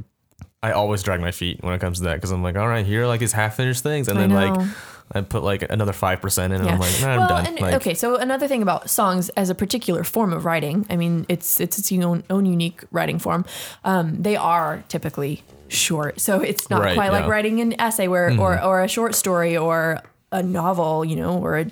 [0.62, 2.86] I always drag my feet when it comes to that because I'm like all right
[2.86, 4.54] here are, like his half finished things, and I then know.
[4.54, 4.68] like
[5.14, 6.74] I put like another five percent in, and Yeah.
[6.74, 7.46] I'm like nah, I'm well, done.
[7.46, 7.94] and like, okay.
[7.94, 11.78] So another thing about songs as a particular form of writing, I mean, it's it's
[11.78, 13.44] its own own unique writing form.
[13.84, 18.38] Um, they are typically short, so it's not Right, quite like writing an essay where
[18.38, 20.00] or or a short story or
[20.32, 21.66] a novel, you know, or a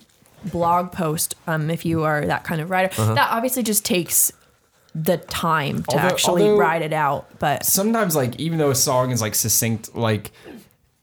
[0.45, 1.35] blog post.
[1.47, 3.15] Um, if you are that kind of writer, Uh-huh.
[3.15, 4.33] that obviously just takes
[4.95, 7.27] the time to Although- actually although- write it out.
[7.39, 10.31] But Sometimes, like even though a song is like succinct, like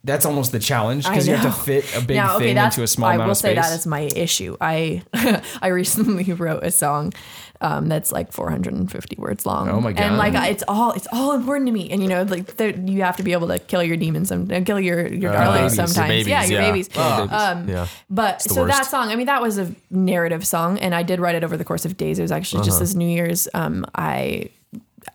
[0.03, 2.83] that's almost the challenge because you have to fit a big now, thing that's, into
[2.83, 3.57] a small I amount of space.
[3.57, 4.55] I will say that is my issue.
[4.61, 5.03] I
[5.61, 7.13] I recently wrote a song
[7.61, 9.67] um, that's like 450 words long.
[9.67, 10.01] Oh my god!
[10.01, 11.89] And like it's all it's all important to me.
[11.91, 14.49] And you know, like there- you have to be able to kill your demons and
[14.51, 16.09] uh, kill your your Uh, darlings babies, your sometimes.
[16.09, 16.71] babies, yeah, your yeah.
[16.71, 16.89] babies.
[16.95, 17.27] Oh.
[17.29, 17.87] Um, yeah.
[18.09, 21.19] But the so that song, I mean, that was a narrative song, and I did
[21.19, 22.19] write it over the course of days.
[22.19, 22.79] It was actually just Uh-huh.
[22.85, 23.49] this New Year's.
[23.53, 24.49] Um, I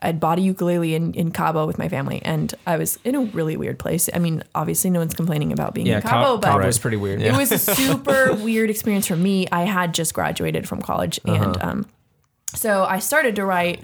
[0.02, 3.20] I'd bought a ukulele in, in Cabo with my family, and I was in a
[3.20, 4.08] really weird place.
[4.14, 6.96] I mean, obviously, no one's complaining about being Yeah, in Cabo, Cabo, but was pretty
[6.96, 7.22] weird.
[7.22, 9.46] it was a super weird experience for me.
[9.50, 11.44] I had just graduated from college, uh-huh.
[11.44, 11.86] and um,
[12.54, 13.82] so I started to write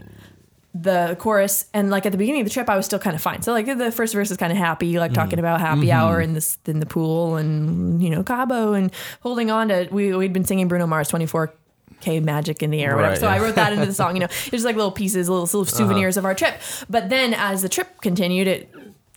[0.73, 3.23] the chorus and like at the beginning of the trip I was still kind of
[3.23, 3.43] fine.
[3.43, 5.21] So like the first verse is kind of happy, like mm-hmm.
[5.21, 5.91] talking about happy mm-hmm.
[5.91, 10.15] hour in this in the pool and you know Cabo and holding on to we
[10.15, 11.53] we'd been singing Bruno Mars 24
[12.01, 13.13] K magic in the air or whatever.
[13.13, 14.27] Right, So I wrote that into the song, you know.
[14.27, 16.55] It's just like little pieces, little, little souvenirs of our trip.
[16.89, 18.75] But then as the trip continued, it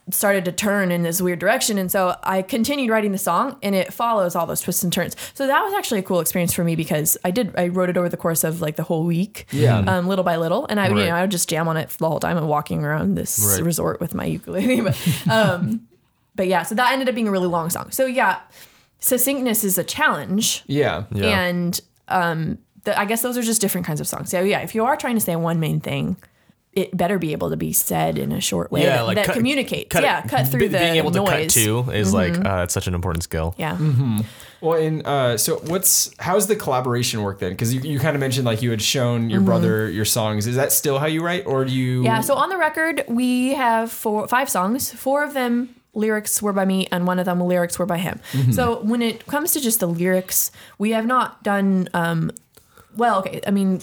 [0.10, 1.78] started to turn in this weird direction.
[1.78, 5.16] And so I continued writing the song and it follows all those twists and turns.
[5.34, 7.96] So that was actually a cool experience for me because I did, I wrote it
[7.96, 9.46] over the course of like the whole week.
[9.52, 9.78] Yeah.
[9.80, 10.66] Um, little by little.
[10.70, 12.84] And I, you know, I would just jam on it the whole time and walking
[12.84, 13.64] around this Right.
[13.64, 14.82] resort with my ukulele.
[15.26, 15.88] But, um,
[16.36, 17.90] but yeah, so that ended up being a really long song.
[17.92, 18.40] So yeah,
[19.00, 20.64] succinctness is a challenge.
[20.68, 21.06] Yeah.
[21.12, 21.40] Yeah.
[21.46, 24.30] And um, the, I guess those are just different kinds of songs.
[24.30, 26.18] So yeah, if you are trying to say one main thing,
[26.74, 29.90] it better be able to be said in a short way that, that cut- communicates.
[29.90, 31.56] cut yeah, cut through be- the being able to cut noise.
[31.56, 31.92] Mm-hmm.
[31.92, 33.54] is like uh, it's such an important skill.
[33.58, 33.78] Yeah.
[34.60, 37.52] Well, and uh, so what's how's the collaboration work then?
[37.52, 40.48] Because you, you kind of mentioned like you had shown your brother your songs.
[40.48, 41.98] Is that still how you write, or do you?
[41.98, 42.06] Mm-hmm.
[42.06, 42.22] Yeah.
[42.22, 44.92] So on the record, we have four, five songs.
[44.92, 48.20] Four of them lyrics were by me, and one of them lyrics were by him.
[48.52, 51.88] So when it comes to just the lyrics, we have not done.
[51.94, 52.32] Um,
[52.96, 53.42] well, okay.
[53.46, 53.82] I mean,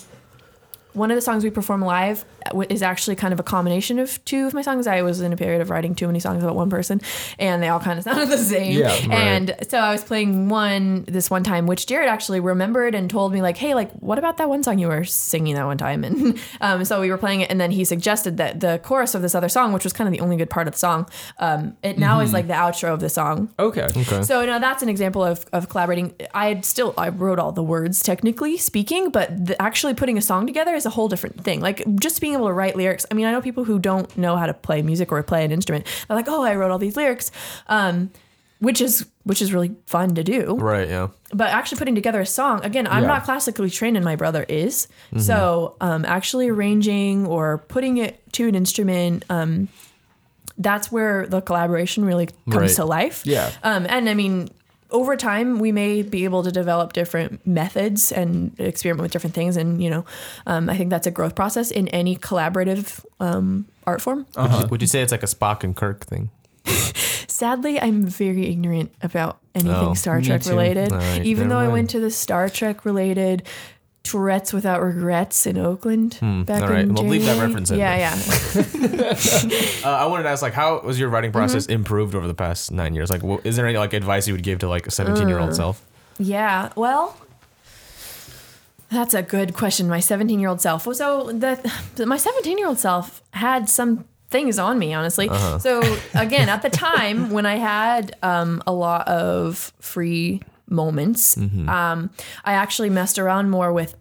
[0.92, 2.24] one of the songs we perform live
[2.68, 4.86] is actually kind of a combination of two of my songs.
[4.86, 7.00] I was in a period of writing too many songs about one person,
[7.38, 8.78] and they all kind of sounded the same.
[8.78, 9.10] Yeah, right.
[9.10, 13.32] And so I was playing one this one time, which Jared actually remembered and told
[13.32, 16.04] me like, "Hey, like, what about that one song you were singing that one time?"
[16.10, 19.22] And um, so we were playing it, and then he suggested that the chorus of
[19.22, 21.76] this other song, which was kind of the only good part of the song, um,
[21.82, 22.24] it now Mm-hmm.
[22.24, 23.48] is like the outro of the song.
[23.58, 23.82] Okay.
[23.84, 24.22] Okay.
[24.22, 26.12] So now that's an example of, of collaborating.
[26.34, 30.22] I had still I wrote all the words technically speaking, but the, actually putting a
[30.22, 31.60] song together is a whole different thing.
[31.60, 33.06] Like just being able to write lyrics.
[33.10, 35.52] I mean, I know people who don't know how to play music or play an
[35.52, 35.86] instrument.
[36.08, 37.30] They're like, oh, I wrote all these lyrics,
[37.68, 38.10] um,
[38.58, 40.88] which is which is really fun to do Right.
[40.88, 41.08] Yeah.
[41.32, 43.08] but actually putting together a song again i'm Yeah.
[43.08, 44.88] not classically trained and my brother is
[45.18, 49.68] so um, actually arranging or putting it to an instrument um,
[50.58, 52.76] that's where the collaboration really comes Right.
[52.76, 53.50] to life Yeah.
[53.62, 54.48] um, and i mean
[54.92, 59.56] over time we may be able to develop different methods and experiment with different things.
[59.56, 60.04] And you know
[60.46, 64.26] um, i think that's a growth process in any collaborative um, art form.
[64.36, 66.30] Would, you, would you say it's like a Spock and Kirk thing?
[67.28, 70.92] Sadly, I'm very ignorant about anything Oh, Star Trek related.
[70.92, 73.44] All right, Even never though I went to the Star Trek related
[74.02, 76.84] Tourette's Without Regrets in Oakland back Hmm, all right.
[76.84, 77.46] in Well, leave that January.
[77.48, 78.14] reference in Yeah, yeah.
[79.84, 81.72] Uh, I wanted to ask, like, how was your writing process Mm-hmm.
[81.72, 83.10] improved over the past nine years?
[83.10, 85.84] Like, is there any like advice you would give to like a seventeen-year-old self?
[86.18, 87.16] Yeah, well,
[88.90, 89.88] that's a good question.
[89.88, 90.82] My 17 year old self.
[90.94, 95.28] So the my 17 year old self had some things on me, honestly.
[95.28, 95.58] Uh-huh.
[95.58, 95.80] So
[96.14, 101.68] again, at the time when I had um, a lot of free moments, Mm-hmm.
[101.68, 102.10] um,
[102.44, 103.94] I actually messed around more with.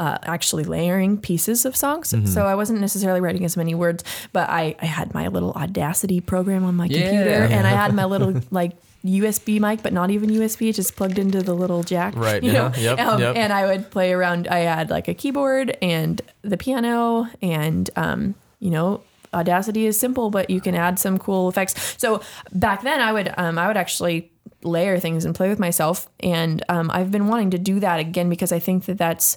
[0.00, 2.10] Uh, actually layering pieces of songs.
[2.12, 2.26] Mm-hmm.
[2.26, 6.20] So I wasn't necessarily writing as many words, but I, I had my little Audacity
[6.20, 7.02] program on my Yeah.
[7.02, 8.72] computer and I had my little like
[9.04, 12.16] USB mic, but not even USB, just plugged into the little jack.
[12.16, 12.72] Right, You know?
[12.76, 13.36] yeah, yep, Um, yep.
[13.36, 14.48] And I would play around.
[14.48, 20.30] I had like a keyboard and the piano, and um, you know, Audacity is simple,
[20.30, 21.94] but you can add some cool effects.
[21.98, 24.31] So back then, I would um, I would actually
[24.62, 28.28] layer things and play with myself, and um, I've been wanting to do that again
[28.28, 29.36] because I think that that's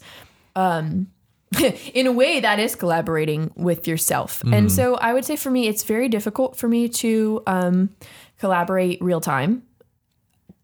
[0.56, 1.08] um,
[1.94, 4.44] in a way that is collaborating with yourself.
[4.44, 7.90] And so I would say for me, it's very difficult for me to um,
[8.40, 9.64] collaborate real time.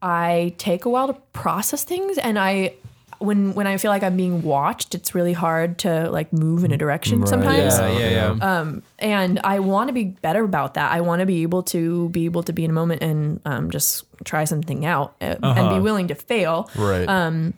[0.01, 2.73] I take a while to process things and I
[3.21, 6.71] when when I feel like I'm being watched, it's really hard to like move in
[6.71, 7.77] a direction sometimes.
[7.77, 8.75] Yeah, yeah, yeah.
[8.99, 10.91] And I want to be better about that.
[10.91, 13.71] I want to be able to be able to be in a moment and um,
[13.71, 17.07] just try something out uh, and be willing to fail Right.
[17.07, 17.53] Um,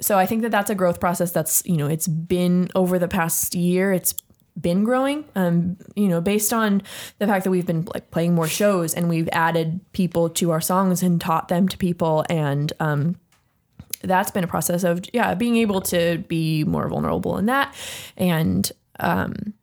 [0.00, 3.08] so I think that that's a growth process that's you know it's been over the
[3.08, 4.14] past year it's
[4.60, 6.82] been growing um you know based on
[7.18, 10.60] the fact that we've been like playing more shows and we've added people to our
[10.60, 13.16] songs and taught them to people and um
[14.02, 17.74] that's been a process of yeah being able to be more vulnerable in that.
[18.16, 19.54] And um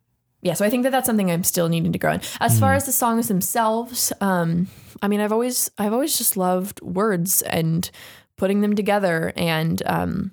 [0.42, 2.22] yeah so i think that that's something i'm still needing to grow in.
[2.40, 4.68] As far as the songs themselves um
[5.02, 7.90] i mean i've always i've always just loved words and
[8.38, 9.34] putting them together.
[9.36, 10.32] And um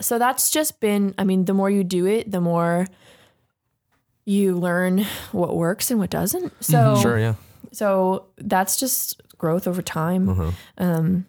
[0.00, 2.86] so that's just been i mean the more you do it the more
[4.24, 6.52] you learn what works and what doesn't.
[6.64, 7.18] So sure.
[7.18, 7.34] Yeah.
[7.72, 10.54] so that's just growth over time.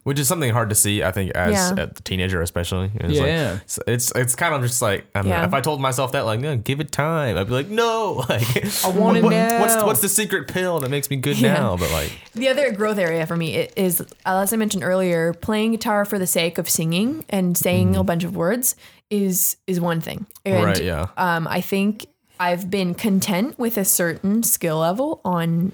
[0.04, 1.02] which is something hard to see.
[1.04, 1.84] I think as Yeah.
[1.86, 2.92] a teenager, especially.
[2.96, 3.52] It's Yeah.
[3.54, 6.12] like, it's, it's it's kind of just like I don't know, if I told myself
[6.12, 9.24] that, like, no, give it time, I'd be like, no, like I want it
[9.62, 9.86] What's now.
[9.86, 11.54] what's the secret pill that makes me good Yeah.
[11.54, 11.78] now?
[11.78, 16.06] But like, The other growth area for me is, as I mentioned earlier, playing guitar
[16.06, 18.76] for the sake of singing and saying a bunch of words
[19.10, 20.26] is is one thing.
[20.46, 20.66] And, Mm-hmm.
[20.66, 21.08] Right, yeah.
[21.18, 22.06] Um, I think
[22.40, 25.72] I've been content with a certain skill level on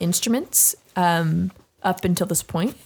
[0.00, 1.50] instruments um,
[1.86, 2.76] up until this point,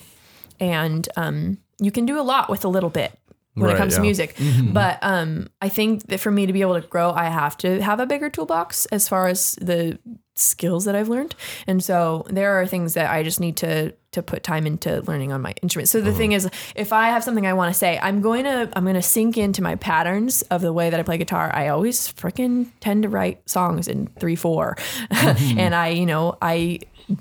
[0.60, 3.12] and um, you can do a lot with a little bit
[3.54, 4.02] when Right, it comes to yeah.
[4.02, 4.36] music.
[4.72, 7.80] But um, I think that for me to be able to grow, I have to
[7.82, 9.98] have a bigger toolbox as far as the
[10.40, 11.34] skills that I've learned.
[11.66, 15.30] And so there are things that I just need to to put time into learning
[15.30, 15.88] on my instrument.
[15.88, 18.68] So the thing is, if I have something I want to say, I'm going to
[18.74, 21.50] I'm going to sink into my patterns of the way that I play guitar.
[21.54, 24.76] I always freaking tend to write songs in three four,
[25.10, 26.80] and I you know I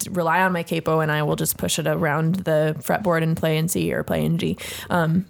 [0.10, 3.58] rely on my capo and I will just push it around the fretboard and play
[3.58, 4.58] in C or play in G
[4.90, 5.26] um,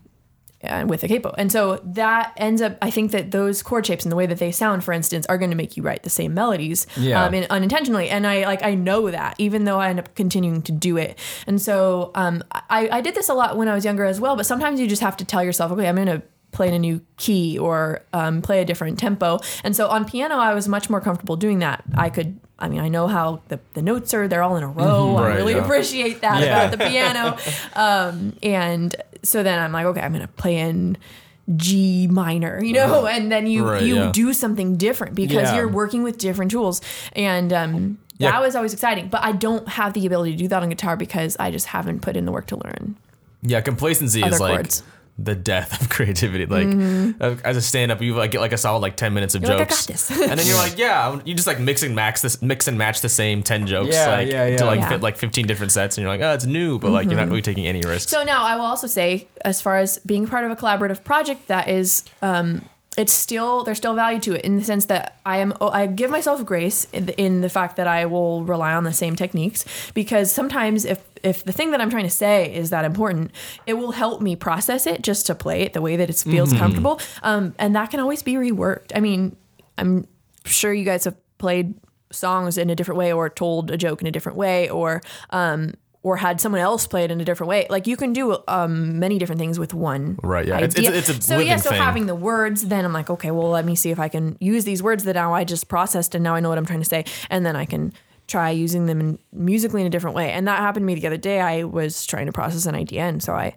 [0.61, 1.33] with a capo.
[1.37, 4.39] And so that ends up, I think that those chord shapes and the way that
[4.39, 7.23] they sound, for instance, are going to make you write the same melodies Yeah.
[7.23, 8.09] um, in, unintentionally.
[8.09, 11.17] And I like, I know that even though I end up continuing to do it.
[11.47, 14.35] And so um, I, I did this a lot when I was younger as well,
[14.35, 16.79] but sometimes you just have to tell yourself, okay, I'm going to play in a
[16.79, 19.39] new key or um, play a different tempo.
[19.63, 21.83] And so on piano, I was much more comfortable doing that.
[21.95, 24.67] I could, I mean, I know how the, the notes are, they're all in a
[24.67, 25.15] row.
[25.15, 25.63] I Right, really yeah.
[25.63, 26.63] appreciate that Yeah.
[26.63, 27.37] about the piano.
[27.75, 30.97] Um, and so then I'm like, okay, I'm going to play in
[31.55, 34.11] G minor, you know, and then you, Right, you yeah.
[34.13, 35.55] do something different because Yeah.
[35.57, 36.81] you're working with different tools.
[37.13, 38.31] And, um, Yeah.
[38.31, 40.95] that was always exciting, but I don't have the ability to do that on guitar
[40.97, 42.95] because I just haven't put in the work to learn.
[43.41, 44.83] yeah, complacency Other is like chords.
[45.21, 46.45] The death of creativity.
[46.45, 46.67] Like
[47.21, 49.41] uh, as a stand up, you like get like a solid like ten minutes of
[49.41, 49.51] Mm-hmm.
[49.51, 50.11] You're like, I jokes, got this.
[50.29, 53.01] and then you're like, yeah, you just like mix and match this, mix and match
[53.01, 54.57] the same ten jokes, Yeah, like yeah, yeah.
[54.57, 54.89] to like Yeah.
[54.89, 57.23] fit like fifteen different sets, and you're like, oh, it's new, but like you're not
[57.23, 57.31] Mm-hmm.
[57.31, 58.11] really taking any risks.
[58.11, 61.47] So now I will also say, as far as being part of a collaborative project,
[61.47, 62.63] that is, um,
[62.99, 65.87] it's still there's still value to it in the sense that I am oh, I
[65.87, 69.15] give myself grace in the, in the fact that I will rely on the same
[69.15, 73.31] techniques because sometimes if if the thing that I'm trying to say is that important,
[73.65, 76.51] it will help me process it just to play it the way that it feels
[76.53, 78.91] comfortable, um, and that can always be reworked.
[78.95, 79.35] I mean,
[79.77, 80.05] I'm
[80.45, 81.75] sure you guys have played
[82.11, 85.73] songs in a different way or told a joke in a different way or um
[86.01, 87.67] or had someone else play it in a different way.
[87.69, 90.59] Like you can do um many different things with one Right, yeah.
[90.59, 91.79] It's- it's- it's a so yeah, so thing.
[91.81, 94.63] having the words, then I'm like, okay, well, let me see if I can use
[94.63, 96.85] these words that now I just processed and now I know what I'm trying to
[96.85, 97.91] say, and then I can
[98.27, 100.31] try using them in, musically in a different way.
[100.31, 101.41] And that happened to me the other day.
[101.41, 103.55] I was trying to process an idea, and so I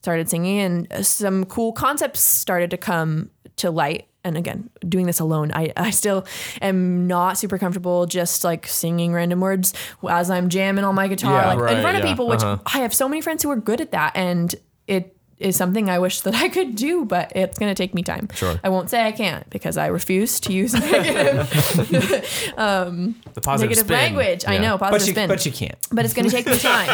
[0.00, 4.06] started singing, and some cool concepts started to come to light.
[4.24, 6.24] And again, doing this alone, I, I still
[6.60, 9.74] am not super comfortable just like singing random words
[10.08, 12.40] as I'm jamming on my guitar, Yeah, like in right, front of yeah, people, which
[12.42, 12.62] uh-huh.
[12.72, 14.12] I have so many friends who are good at that.
[14.16, 14.54] And
[14.86, 18.04] it is something I wish that I could do, but it's going to take me
[18.04, 18.28] time.
[18.32, 18.60] Sure.
[18.62, 21.50] I won't say I can't because I refuse to use negative,
[22.56, 23.88] The positive negative spin.
[23.88, 24.44] language.
[24.46, 25.28] I know, positive But you, spin.
[25.28, 25.88] but you can't.
[25.90, 26.86] but it's going to take me time.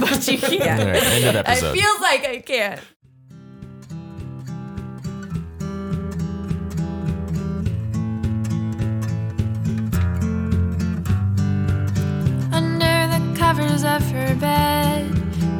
[0.00, 0.80] but you can't.
[0.80, 1.72] All right, end of It episode.
[1.78, 2.80] feels like I can't.
[13.34, 15.10] Covers of her bed,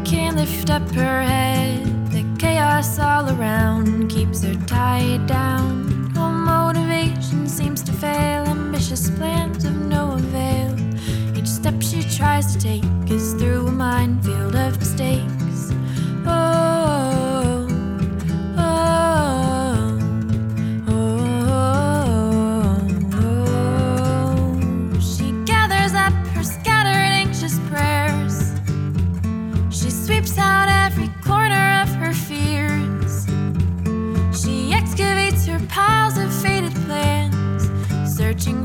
[0.04, 2.10] can't lift up her head.
[2.10, 6.12] The chaos all around keeps her tied down.
[6.16, 10.76] All motivation seems to fail, ambitious plans of no avail.
[11.36, 15.72] Each step she tries to take is through a minefield of mistakes.
[16.26, 16.73] Oh,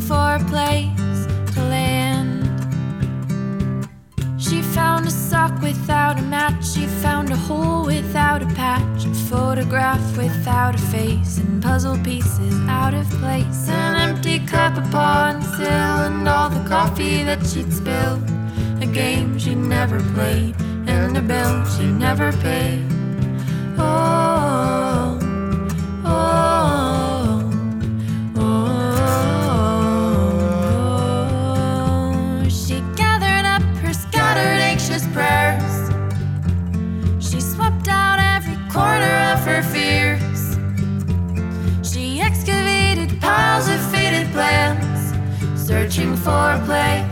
[0.10, 2.42] for a place to land.
[4.40, 6.66] She found a sock without a match.
[6.74, 9.06] She found a hole without a patch.
[9.06, 11.38] A photograph without a face.
[11.38, 13.70] And puzzle pieces out of place.
[13.70, 15.98] An empty cup upon sill.
[16.08, 18.24] And all the coffee that she'd spilled.
[18.82, 20.56] A game she never played.
[20.88, 22.84] And a bill she never paid.
[23.78, 24.29] Oh,
[46.00, 47.09] searching for a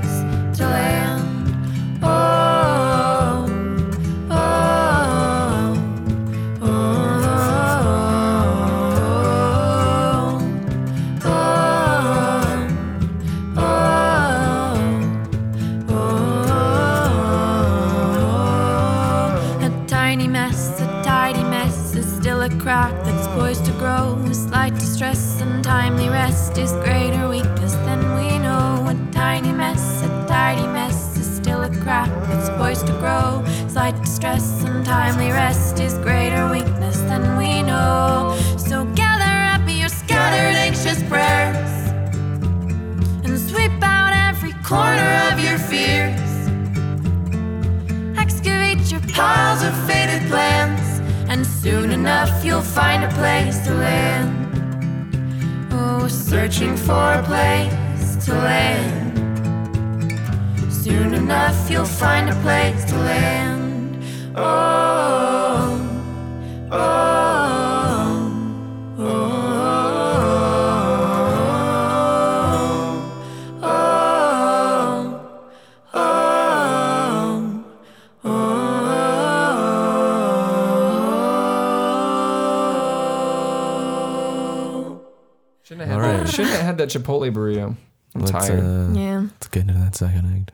[86.91, 87.75] that Chipotle burrito.
[88.15, 88.59] I'm Let's, tired.
[88.59, 89.19] uh, Yeah.
[89.21, 90.51] let's get into that second act.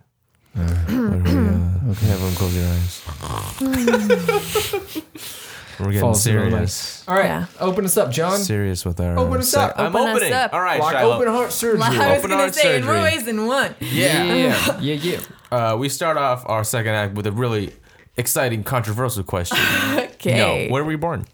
[0.53, 3.01] What we, uh, okay, everyone close your eyes.
[5.79, 7.03] We're getting Fall asleep on serious.
[7.07, 7.45] All right, Yeah.
[7.59, 8.37] open us up, John.
[8.37, 9.17] Serious with our.
[9.17, 9.79] Open us sec- up.
[9.79, 10.33] I'm Open us opening.
[10.33, 10.53] up.
[10.53, 11.15] All right, Like Shiloh.
[11.15, 11.81] open heart surgery.
[11.81, 13.03] I was Open gonna heart say in more surgery.
[13.11, 13.75] ways than one.
[13.79, 15.19] yeah, yeah, yeah, yeah.
[15.51, 17.73] Uh, we start off our second act with a really
[18.17, 19.57] exciting, controversial question.
[19.97, 20.37] Okay.
[20.37, 21.25] No, where were you born?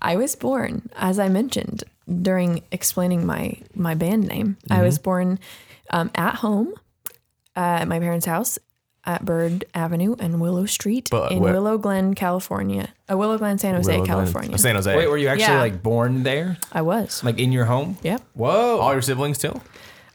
[0.00, 1.84] I was born, as I mentioned
[2.22, 4.56] during explaining my my band name.
[4.70, 4.84] I Mm-hmm.
[4.84, 5.38] was born
[5.90, 6.74] um, at home
[7.56, 8.58] at my parents' house
[9.04, 12.88] at Bird Avenue and Willow Street But in where- Willow Glen, California.
[13.10, 14.58] Uh, Willow Glen, San Jose, Willow Glen- California.
[14.58, 14.94] San Jose.
[14.94, 15.60] Wait, were you actually Yeah.
[15.60, 17.24] like born there, I was.
[17.24, 17.96] like in your home?
[18.02, 18.20] Yep.
[18.34, 18.78] Whoa.
[18.80, 19.58] All your siblings too?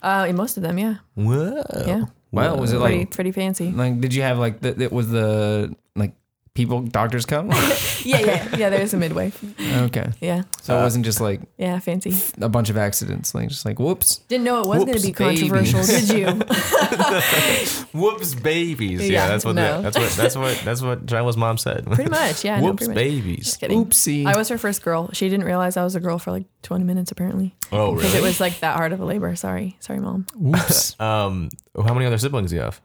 [0.02, 0.96] Uh, most of them, yeah.
[1.16, 1.64] Whoa.
[1.88, 2.06] Yeah.
[2.32, 2.56] Wow.
[2.58, 3.72] Was it Pretty, like pretty fancy.
[3.72, 6.14] like did you have like the, it was the like
[6.54, 7.52] people doctors come?
[8.06, 8.70] Yeah, yeah, yeah.
[8.70, 9.32] There's a midway.
[9.62, 10.12] okay.
[10.20, 12.14] Yeah, So it wasn't just like yeah, fancy.
[12.42, 14.18] a bunch of accidents, like just like whoops.
[14.28, 16.10] Didn't know it was going to be controversial, babies.
[16.10, 16.26] did you?
[17.94, 19.02] Whoops, babies.
[19.02, 19.78] Yeah, Yeah, that's what no.
[19.82, 21.86] the, that's what that's what that's what Shiloh's mom said.
[21.86, 22.60] Pretty much, yeah.
[22.60, 22.96] no, Whoops, pretty much.
[22.96, 23.46] babies.
[23.46, 23.86] Just kidding.
[23.86, 24.26] Oopsie.
[24.26, 25.10] I was her first girl.
[25.14, 27.56] She didn't realize I was a girl for like 20 minutes apparently.
[27.72, 28.26] Oh, Because really?
[28.26, 29.34] it was like that hard of a labor.
[29.38, 29.78] Sorry.
[29.80, 30.26] Sorry, mom.
[30.46, 31.00] Oops.
[31.00, 31.50] um,
[31.82, 32.82] how many other siblings do you have?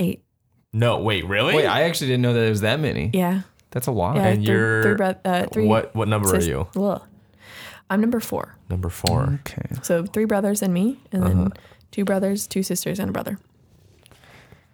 [0.00, 0.24] Eight.
[0.72, 1.54] No, wait, really?
[1.56, 3.10] Wait, I actually didn't know that it was that many.
[3.12, 3.42] Yeah.
[3.70, 4.16] That's a lot.
[4.16, 4.26] Yeah.
[4.28, 6.68] And three, you're- three, bro- uh, three what what number sis- are you?
[6.76, 7.02] Ugh.
[7.88, 8.56] I'm number four.
[8.68, 9.40] Number four.
[9.46, 9.76] Okay.
[9.82, 11.48] So three brothers and me, and then Uh-huh.
[11.90, 13.38] two brothers, two sisters, and a brother.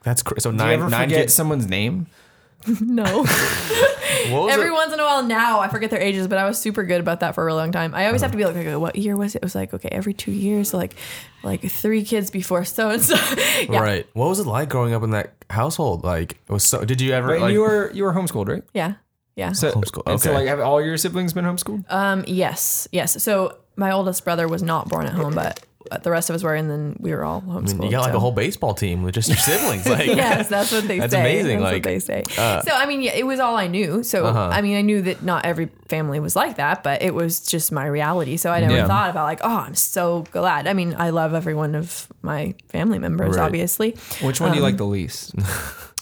[0.02, 1.34] That's cra- so Do you nine ever nine forget kids.
[1.34, 2.06] someone's name?
[2.80, 3.04] No.
[4.50, 4.72] Every it?
[4.72, 7.20] once in a while now, I forget their ages, but I was super good about
[7.20, 7.94] that for a really long time.
[7.94, 9.38] I always have to be like, okay, what year was it?
[9.38, 10.96] It was like, okay, every two years, like,
[11.44, 13.14] like three kids before so and so.
[13.68, 13.80] Yeah.
[13.80, 14.06] Right.
[14.14, 16.02] What was it like growing up in that household?
[16.02, 16.84] Like, it was so.
[16.84, 17.52] Did you ever Right, like?
[17.52, 18.64] you were you were homeschooled, right?
[18.74, 18.94] Yeah.
[19.36, 19.52] Yeah.
[19.52, 20.38] So, Homeschool, and So okay.
[20.40, 21.84] like, have all your siblings been homeschooled?
[21.92, 23.22] Um, yes, yes.
[23.22, 25.60] So my oldest brother was not born at home, but
[26.02, 28.12] the rest of us were, and then we were all I mean, you got like
[28.12, 28.16] so.
[28.16, 29.86] a whole baseball team with just your siblings.
[29.96, 31.20] Like, yes, that's what they That's say.
[31.20, 32.24] amazing, That's like, what they say.
[32.38, 34.02] uh, so I mean, yeah, it was all I knew.
[34.02, 34.48] So Uh-huh.
[34.52, 37.70] I mean, I knew that not every family was like that, but it was just
[37.72, 38.36] my reality.
[38.36, 38.86] So I never Yeah.
[38.86, 40.66] thought about like, oh, I'm so glad.
[40.66, 43.44] I mean, I love every one of my family members, Right.
[43.46, 43.96] obviously.
[44.22, 45.34] Which one do you like the least?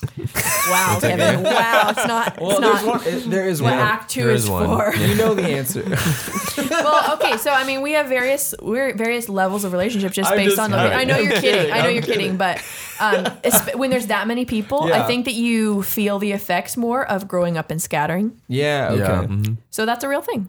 [0.68, 1.42] Wow, Kevin.
[1.42, 2.38] Wow, it's not.
[2.40, 2.84] It's not.
[2.86, 3.78] one, it- there is What one.
[3.80, 4.66] Act Two There is is one.
[4.66, 4.94] for.
[4.96, 5.82] You know the answer.
[6.70, 10.36] well, okay, so I mean, we have various we're various levels of relationship just I'm
[10.36, 10.70] based just on.
[10.70, 10.98] The, kidding.
[10.98, 11.50] I know you're kidding.
[11.50, 11.72] kidding.
[11.72, 12.36] I know I'm you're kidding, kidding.
[12.36, 12.64] but
[13.00, 15.02] um, when there's that many people, Yeah.
[15.02, 18.40] I think that you feel the effects more of growing up and scattering.
[18.48, 18.88] yeah.
[18.92, 19.00] Okay.
[19.02, 19.22] Yeah.
[19.24, 19.56] mhm.
[19.70, 20.48] So that's a real thing.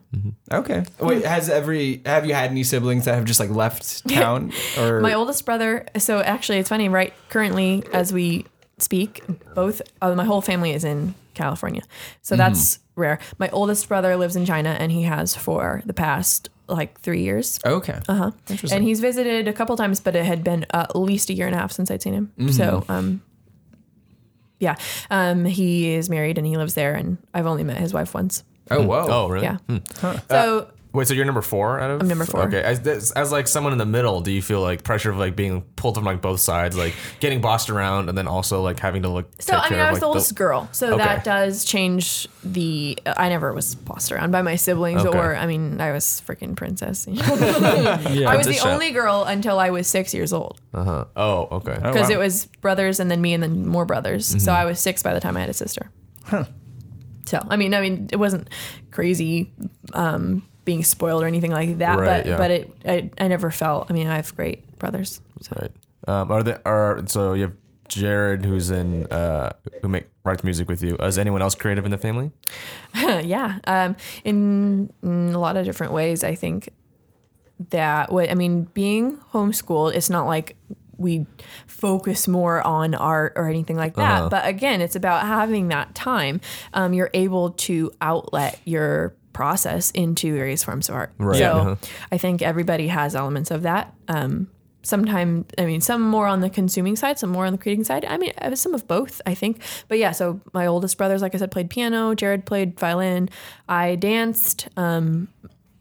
[0.51, 0.83] Okay.
[0.99, 5.01] Wait, has every have you had any siblings that have just like left town or
[5.01, 5.85] My oldest brother.
[5.97, 6.89] So actually, it's funny.
[6.89, 8.45] Right, currently as we
[8.77, 9.23] speak,
[9.53, 11.81] both uh, my whole family is in California.
[12.21, 13.19] So that's rare.
[13.37, 17.59] My oldest brother lives in China, and he has for the past like three years.
[17.65, 17.99] Okay.
[18.07, 18.31] Uh huh.
[18.49, 18.77] Interesting.
[18.77, 21.55] And he's visited a couple times, but it had been at least a year and
[21.55, 22.31] a half since I'd seen him.
[22.37, 22.51] Mm-hmm.
[22.51, 23.21] So, um,
[24.59, 24.75] yeah,
[25.11, 28.43] um, he is married and he lives there, and I've only met his wife once.
[28.71, 29.05] oh whoa.
[29.07, 29.45] Oh, really?
[29.45, 29.57] Yeah.
[29.67, 29.77] Hmm.
[30.29, 32.01] So Wait, so you're number four out of?
[32.01, 32.43] I'm number four.
[32.43, 35.17] Okay, as, as as like someone in the middle, do you feel like pressure of
[35.17, 38.79] like being pulled from like both sides, like getting bossed around, and then also like
[38.79, 39.29] having to look?
[39.39, 41.03] So take I mean, care I of, was the like, oldest girl, so Okay.
[41.03, 42.97] that does change the.
[43.05, 45.17] I never was bossed around by my siblings, Okay.
[45.17, 47.07] or I mean, I was freaking princess.
[47.09, 47.19] yeah.
[47.19, 48.65] I was the Princess Shep.
[48.65, 51.05] only girl until I was six years old, Uh-huh.
[51.15, 51.77] Oh, okay.
[51.83, 52.15] Oh, because wow.
[52.15, 54.41] it was brothers and then me and then more brothers.
[54.43, 55.91] So I was six by the time I had a sister.
[56.23, 56.45] Huh.
[57.25, 58.49] So I mean, I mean, it wasn't
[58.91, 59.51] crazy
[59.93, 62.37] um, being spoiled or anything like that, Right, but yeah.
[62.37, 63.87] but it I, I never felt.
[63.89, 65.21] I mean, I have great brothers.
[65.41, 65.57] So.
[65.61, 65.71] Right.
[66.07, 67.53] Um, are there are so you have
[67.87, 69.51] Jared who's in uh
[69.81, 70.95] who make writes music with you.
[70.97, 72.31] Is anyone else creative in the family?
[72.95, 76.23] yeah, um, in, in a lot of different ways.
[76.23, 76.69] I think
[77.69, 80.57] that what I mean, being homeschooled, it's not like
[80.97, 81.25] we
[81.67, 84.19] focus more on art or anything like that.
[84.19, 84.29] Uh-huh.
[84.29, 86.41] But again, it's about having that time.
[86.73, 91.11] Um, you're able to outlet your process into various forms of art.
[91.19, 91.37] Right.
[91.37, 91.75] So Uh-huh.
[92.11, 93.93] I think everybody has elements of that.
[94.07, 94.47] Um,
[94.81, 98.05] sometimes, I mean, some more on the consuming side, some more on the creating side.
[98.05, 99.61] I mean, uh, some of both, I think.
[99.89, 102.15] But yeah, so my oldest brothers, like I said, played piano.
[102.15, 103.29] Jared played violin.
[103.67, 104.69] I danced.
[104.77, 105.27] Um,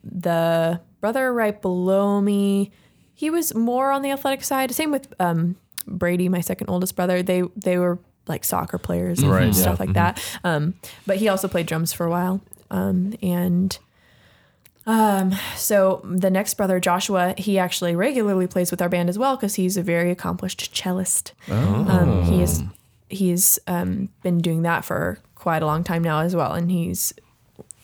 [0.03, 2.71] the brother right below me,
[3.15, 4.73] he was more on the athletic side.
[4.75, 7.23] Same with um, Brady, my second oldest brother.
[7.23, 9.85] They they were like soccer players and Right, stuff yeah.
[9.85, 10.39] like that.
[10.45, 10.75] Um,
[11.07, 12.41] but he also played drums for a while.
[12.75, 13.79] Um, and
[14.85, 19.37] um, so the next brother, Joshua, he actually regularly plays with our band as well
[19.37, 21.33] because he's a very accomplished cellist.
[21.89, 22.63] Um, he is
[23.09, 27.15] he's um, been doing that for quite a long time now as well, and he's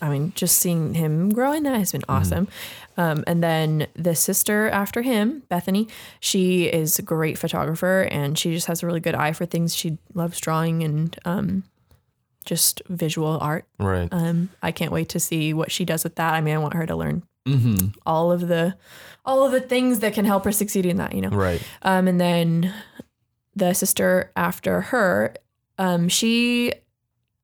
[0.03, 2.49] I mean, just seeing him grow in that has been awesome.
[2.97, 5.89] Um, and then the sister after him, Bethany,
[6.21, 9.75] she is a great photographer and she just has a really good eye for things.
[9.77, 11.65] She loves drawing and um,
[12.45, 13.65] just visual art.
[13.79, 14.09] Right.
[14.11, 16.35] Um, I can't wait to see what she does with that.
[16.35, 17.23] I mean, I want her to learn
[18.07, 18.77] all of the
[19.25, 21.15] all of the things that can help her succeed in that.
[21.15, 21.63] You know, right.
[21.83, 22.73] um, and then
[23.55, 25.35] the sister after her,
[25.79, 26.73] um, she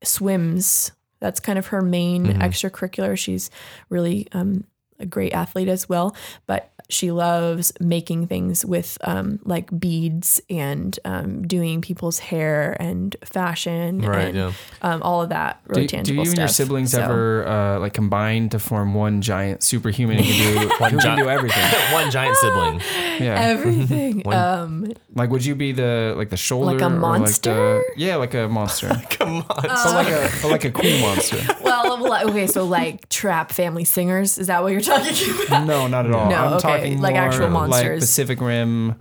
[0.02, 0.92] swims.
[1.18, 3.16] That's kind of her main extracurricular.
[3.18, 3.50] She's
[3.88, 4.64] really um,
[4.98, 6.14] a great athlete as well,
[6.46, 13.16] but she loves making things with um, like beads and um, doing people's hair and
[13.24, 14.52] fashion Right, and yeah.
[14.82, 17.80] um, all of that Do, really do tangible you and your siblings So- ever uh,
[17.80, 21.64] like combine to form one giant superhuman who can do, who can gi- do everything?
[21.92, 22.80] One giant sibling.
[23.18, 23.40] Yeah.
[23.40, 24.26] everything?
[24.32, 27.78] um, Like, would you be the like the shoulder, Like a monster?
[27.78, 29.44] Like the, yeah, like a monster, Come on.
[29.48, 31.38] but like a but like a cool monster.
[31.64, 35.66] well, well, okay, so like Trapp family singers, is that what you're talking about?
[35.66, 36.30] No, not at all.
[36.30, 38.00] No, I'm okay, talking like more actual Like monsters.
[38.00, 39.00] Pacific Rim,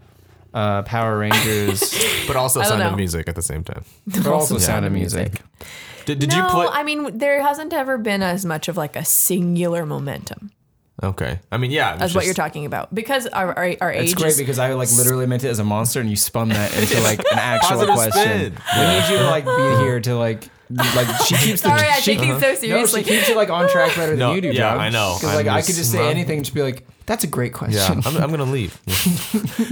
[0.54, 3.84] uh, Power Rangers, but also don't sound of music at the same time.
[4.08, 5.42] but also Sound of Music.
[6.06, 6.68] Did, did no, you play?
[6.72, 10.52] I mean there hasn't ever been as much of like a singular momentum
[11.04, 11.40] okay.
[11.52, 11.98] I mean, yeah.
[12.00, 14.92] as what you're talking about because our our, our age It's great because I like
[14.92, 18.12] literally meant it as a monster, and you spun that into like an actual question.
[18.12, 18.58] spin.
[18.78, 21.99] We need you to like be here to like like she keeps the Sorry, I
[21.99, 23.03] she, take things so No, seriously.
[23.03, 24.80] she keeps it like on track better than No, you do, yeah, John.
[24.80, 25.16] I know.
[25.20, 27.28] Because like I'm I could just say well- anything, and just be like, "That's a
[27.28, 28.80] great Yeah, question." I'm, I'm gonna leave.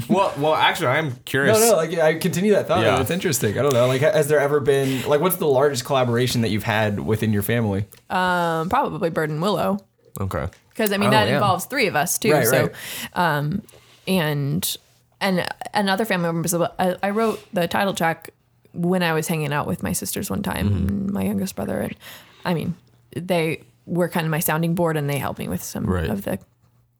[0.09, 1.59] well, well, actually, I'm curious.
[1.59, 2.83] No, no, like I continue that thought.
[2.83, 3.01] Yeah.
[3.01, 3.57] It's interesting.
[3.57, 3.87] I don't know.
[3.87, 7.43] Like, has there ever been like what's the largest collaboration that you've had within your
[7.43, 7.85] family?
[8.09, 9.79] um, probably Bird and Willow
[10.19, 10.47] Okay.
[10.69, 11.35] because I mean Oh, that yeah.
[11.35, 12.31] involves three of us too.
[12.33, 12.71] Right, so, right.
[13.15, 13.63] um,
[14.07, 14.77] and
[15.21, 16.47] and another family member.
[16.47, 18.29] So I, I wrote the title track
[18.73, 20.87] when I was hanging out with my sisters one time, Mm-hmm.
[20.87, 21.95] and my youngest brother, and
[22.45, 22.75] I mean
[23.15, 26.09] they were kind of my sounding board, and they helped me with some Right.
[26.09, 26.39] of the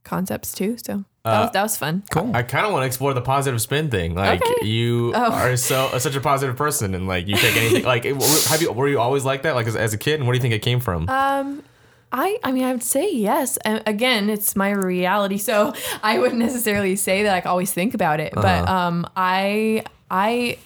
[0.03, 0.75] concepts too.
[0.85, 2.03] So that, was, that was fun.
[2.11, 2.35] Cool.
[2.35, 4.13] I kind of want to explore the positive spin thing.
[4.15, 4.53] Like Okay.
[4.61, 4.65] Oh.
[4.65, 7.83] you are so uh, such a positive person, and like you take anything.
[7.85, 9.55] like, have you were you always like that?
[9.55, 11.07] Like as, as a kid, and where do you think it came from?
[11.09, 11.55] Uh,
[12.15, 13.57] I, I mean, I would say yes.
[13.57, 18.19] And again, it's my reality, so I wouldn't necessarily say that I always think about
[18.19, 18.33] it.
[18.35, 20.59] But um, I, I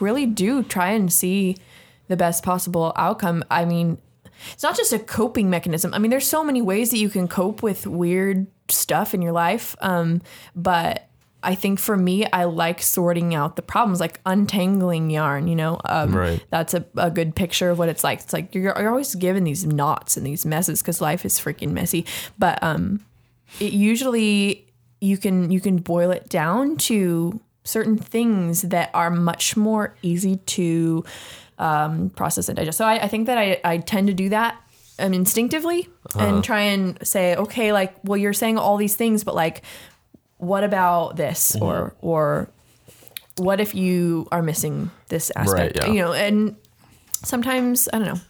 [0.00, 1.56] really do try and see
[2.08, 3.44] the best possible outcome.
[3.50, 3.98] I mean,
[4.52, 5.94] it's not just a coping mechanism.
[5.94, 9.32] I mean, there's so many ways that you can cope with weird stuff in your
[9.32, 9.76] life.
[9.80, 10.22] Um,
[10.54, 11.08] but
[11.42, 15.80] I think for me, I like sorting out the problems, like untangling yarn, you know?
[15.84, 16.44] Um, Right.
[16.50, 18.20] That's a, a good picture of what it's like.
[18.20, 21.70] It's like you're, you're always given these knots and these messes because life is freaking
[21.70, 22.06] messy.
[22.38, 23.04] But um,
[23.60, 24.66] it usually
[25.00, 30.36] you can you can boil it down to certain things that are much more easy
[30.36, 31.04] to
[31.58, 32.78] um, process and digest.
[32.78, 34.60] So I, I think that I, I tend to do that
[34.98, 35.88] um, instinctively
[36.18, 39.62] and try and say, okay, like, well, you're saying all these things, but like,
[40.38, 42.48] what about this or or
[43.38, 45.78] what if you are missing this aspect?
[45.80, 45.86] yeah.
[45.86, 46.56] You know, and
[47.22, 48.20] sometimes I don't know.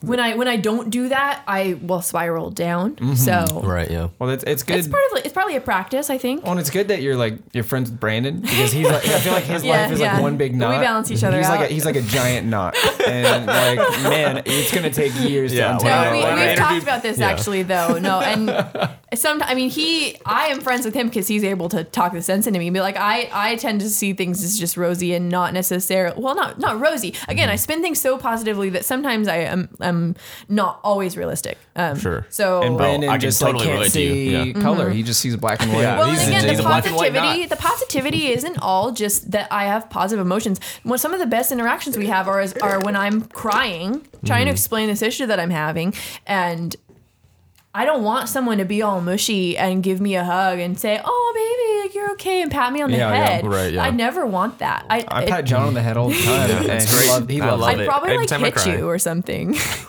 [0.00, 3.16] When I when I don't do that, I will spiral down.
[3.16, 3.90] So right.
[3.90, 4.08] Yeah.
[4.20, 4.76] Well, it's it's good.
[4.78, 6.08] it's part of like, it's probably a practice.
[6.08, 6.42] I think.
[6.44, 9.18] well, and it's good that you're like you're friends with Brandon because he's like I
[9.20, 10.12] feel like his Yeah, life is yeah.
[10.14, 10.78] like one big knot.
[10.78, 12.76] We balance each other he's Like a, he's like a giant knot,
[13.06, 15.90] and like man, it's gonna take years Yeah, to untangle.
[15.90, 17.28] I- No, we, when I we've talked about this yeah.
[17.30, 17.98] actually though.
[17.98, 21.82] No, and some I mean he I am friends with him because he's able to
[21.82, 22.70] talk the sense into me.
[22.70, 26.36] But like I I tend to see things as just rosy and not necessarily well
[26.36, 27.14] not not rosy.
[27.26, 27.62] Again, I Mm-hmm.
[27.62, 30.16] spin things so positively that sometimes I am am
[30.48, 31.58] not always realistic.
[31.76, 32.26] Um, Sure.
[32.30, 34.12] So and Brandon I can just totally like can't relate to you,
[34.42, 34.60] see yeah.
[34.62, 34.90] color.
[34.90, 35.82] He just sees black and white.
[35.82, 37.50] Yeah, Well, He's and again, the a black and white positivity, knot.
[37.50, 40.60] the positivity isn't all just that I have positive emotions.
[40.84, 44.46] Well, some of the best interactions we have are are when I'm crying, trying Mm-hmm.
[44.46, 45.94] to explain this issue that I'm having,
[46.26, 46.74] and
[47.80, 51.00] I don't want someone to be all mushy and give me a hug and say,
[51.04, 53.46] "Oh, baby, like you're okay," and pat me on the Yeah, yeah, head.
[53.46, 53.84] right, yeah.
[53.84, 54.84] I never want that.
[54.90, 57.08] I, I it- pat John on the head all the time, and it's great.
[57.08, 57.80] loved, he I loved love it.
[57.82, 58.76] I'd probably Every like time I hit cry.
[58.76, 59.54] you or something.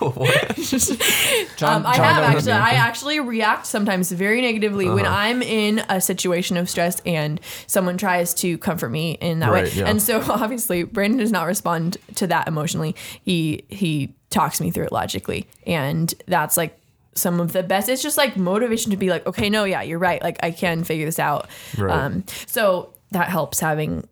[1.56, 2.52] John, Um, I John have don't hit actually.
[2.52, 2.58] me.
[2.58, 5.14] I actually react sometimes very negatively when Uh-huh.
[5.16, 9.62] I'm in a situation of stress and someone tries to comfort me in that way.
[9.64, 9.86] Right, yeah.
[9.86, 12.94] And so obviously Brandon does not respond to that emotionally.
[13.24, 16.79] He he talks me through it logically, and that's like
[17.14, 17.88] some of the best.
[17.88, 20.22] It's just like motivation to be like, okay, no, yeah, you're right.
[20.22, 21.48] Like I can figure this out.
[21.76, 21.96] Right.
[21.96, 24.08] Um, so that helps having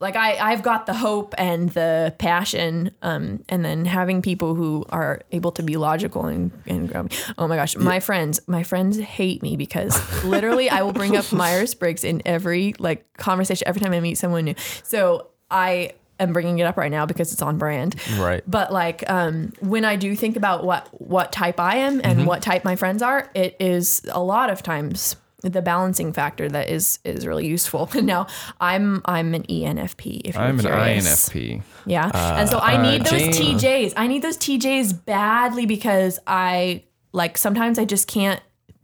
[0.00, 4.86] like I, I've got the hope and the passion, um, and then having people who
[4.88, 7.10] are able to be logical and, and grow me.
[7.36, 11.30] Oh my gosh, my friends, my friends hate me because literally I will bring up
[11.32, 14.54] Myers Briggs in every like conversation every time I meet someone new.
[14.82, 17.96] So I am bringing it up right now because it's on brand.
[18.18, 18.42] Right.
[18.46, 22.42] But like um, when I do think about what what type I am and what
[22.42, 26.98] type my friends are, it is a lot of times the balancing factor that is
[27.04, 27.88] is really useful.
[28.02, 28.26] now
[28.60, 30.22] I'm I'm an ENFP.
[30.24, 31.28] If you're I'm an curious.
[31.28, 31.62] INFP.
[31.86, 32.10] Yeah.
[32.38, 33.94] and so I need those Jane- TJs.
[33.96, 38.40] I need those TJs badly because I like sometimes I just can't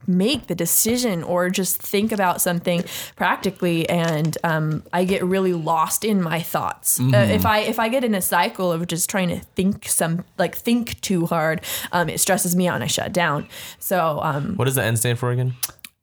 [0.07, 2.85] make the decision or just think about something
[3.17, 7.01] practically and um, I get really lost in my thoughts.
[7.01, 10.25] Uh, if I if I get in a cycle of just trying to think some
[10.39, 11.61] like think too hard,
[11.93, 13.49] um, it stresses me out and I shut down.
[13.79, 15.55] So um, What does the N stand for again?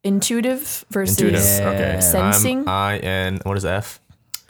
[0.02, 1.40] intuitive versus Intuitive.
[1.66, 2.00] Okay.
[2.00, 2.60] sensing.
[2.60, 3.40] I'm I N.
[3.44, 4.00] What is F?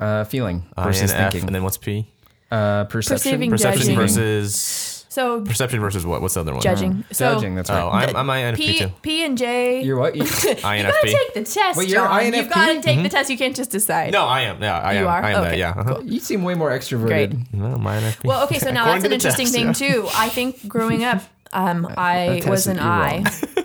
[0.01, 1.33] Uh, feeling I versus N F.
[1.33, 1.49] thinking.
[1.49, 2.09] And then what's P?
[2.51, 3.15] uh, perception.
[3.31, 3.97] Perceiving, Perception judging.
[3.97, 6.21] versus so perception versus what?
[6.21, 6.61] What's the other one?
[6.61, 7.05] judging.
[7.13, 7.55] So Judging.
[7.55, 7.83] That's right.
[7.83, 8.89] Oh, I'm, I'm INFP P too.
[9.03, 9.83] P and J.
[9.83, 10.15] You're what?
[10.17, 11.03] You- You gotta INFP.
[11.05, 12.21] take the test, Wait, you're John.
[12.21, 12.37] INFP?
[12.37, 13.31] You've got to take the test.
[13.31, 14.13] You can't just decide.
[14.13, 14.61] No, I am.
[14.63, 15.07] Yeah, I You am.
[15.07, 15.23] are?
[15.25, 15.49] I am that.
[15.53, 15.71] Okay, Yeah.
[15.77, 16.01] uh-huh.
[16.05, 17.07] you seem way more extroverted.
[17.07, 17.55] Great.
[17.55, 18.25] No, I'm INFP.
[18.25, 20.03] Well, okay, so now According that's an the interesting test, thing yeah.
[20.03, 20.09] too.
[20.15, 21.23] I think growing up,
[21.55, 23.25] um, I was an I,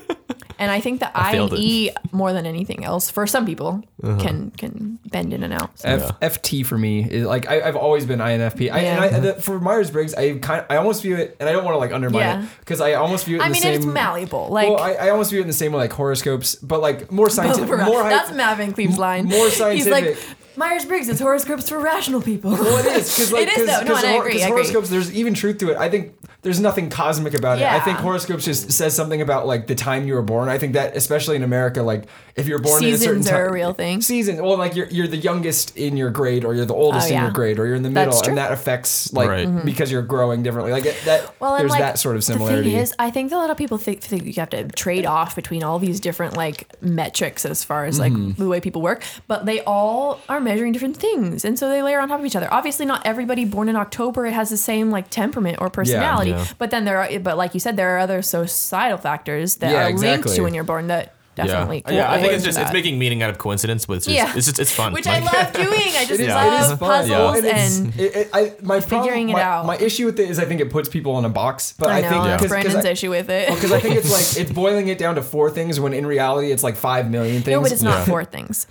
[0.60, 1.60] and I think the I, failed and.
[1.62, 4.18] E more than anything else for some people Uh-huh.
[4.20, 5.78] can can bend in and out.
[5.80, 5.90] So.
[5.90, 8.72] F, FT for me is like I, I've always been INFP.
[8.72, 11.52] I, and I, the, for Myers Briggs, I kind I almost view it, and I
[11.52, 12.44] don't want to like undermine Yeah.
[12.44, 13.40] it because I almost view it.
[13.40, 14.50] In I the mean, same, it's malleable.
[14.50, 17.12] Like well, I, I almost view it in the same way like horoscopes, but like
[17.12, 17.68] more scientific.
[17.70, 19.26] more hy- that's Mavin Cleave's line.
[19.26, 19.92] more He's scientific.
[19.92, 20.18] like
[20.60, 22.51] Myers Briggs is horoscopes for rational people.
[22.51, 23.72] Well, it is because like It is, though.
[23.74, 24.49] No, because and I agree, I agree.
[24.51, 24.89] horoscopes.
[24.89, 25.78] There's even truth to it.
[25.78, 27.66] I think there's nothing cosmic about it.
[27.66, 30.49] I think horoscopes just says something about like the time you were born.
[30.49, 32.05] I think that especially in America, like
[32.36, 34.01] if you're born in a certain Seasons are a real thing.
[34.01, 34.39] Seasons.
[34.41, 37.22] Well, like you're you're the youngest in your grade, or you're the oldest Oh, in
[37.22, 39.66] your grade, or you're in the middle, and that affects like Right.
[39.66, 40.72] because you're growing differently.
[40.72, 41.22] Like it, that.
[41.24, 41.34] Mm-hmm.
[41.43, 42.64] Well, there's like, that sort of similarity.
[42.70, 44.68] The thing is, I think that a lot of people think, think you have to
[44.70, 48.41] trade off between all these different like metrics as far as like Mm-hmm.
[48.41, 52.00] the way people work, but they all are measuring different things, and so they layer
[52.02, 52.50] on top of each other.
[52.52, 56.45] Obviously, not everybody born in October has the same like temperament or personality, yeah.
[56.58, 59.88] but then there are, but like you said, there are other societal factors that Yeah,
[59.88, 61.84] are linked to when you're born that definitely.
[61.88, 62.12] Yeah, yeah.
[62.12, 64.34] I think it's just into it's making meaning out of coincidence, but it's just, Yeah.
[64.36, 64.91] it's just it's fun.
[64.91, 65.68] which Like- I love doing.
[66.02, 66.78] I just It is, love it is fun.
[66.80, 68.00] puzzles And and.
[68.00, 69.66] it, it, I, my problem, figuring it my, out.
[69.66, 71.74] my issue with it is I think it puts people in a box.
[71.78, 73.47] But I I, know think that's because Brandon's I, issue with it.
[73.56, 76.52] because I think it's like it's boiling it down to four things when in reality
[76.52, 77.56] it's like five million things.
[77.56, 78.06] No, but it's not Yeah.
[78.12, 78.68] four things.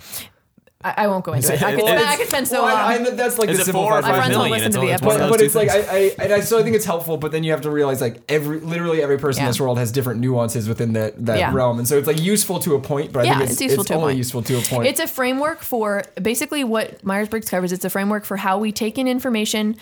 [0.81, 1.61] I, I won't go into it.
[1.61, 3.07] I could, Well, spend, it's- I could spend so Well, I- long.
[3.07, 4.39] I- that's like Is the it four or simplified My five friends version.
[4.39, 4.65] won't million?
[4.67, 5.29] listen to the It's one of episode.
[5.29, 6.17] But, those but two it's like things.
[6.19, 7.99] I, I and I so I think it's helpful, but then you have to realize
[7.99, 9.49] like every literally every person in Yeah.
[9.49, 11.53] this world has different nuances within that that Yeah.
[11.53, 13.61] realm, and so it's like useful to a point, but I Yeah, think it's, it's
[13.61, 14.17] useful to a only point.
[14.19, 14.87] useful to a point.
[14.87, 17.73] It's a framework for basically what Myers Briggs covers.
[17.73, 19.75] It's a framework for how we take in information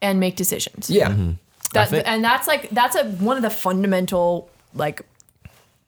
[0.00, 0.88] and make decisions.
[0.88, 1.30] yeah, Mm-hmm.
[1.72, 5.02] That, think- and that's like that's a one of the fundamental like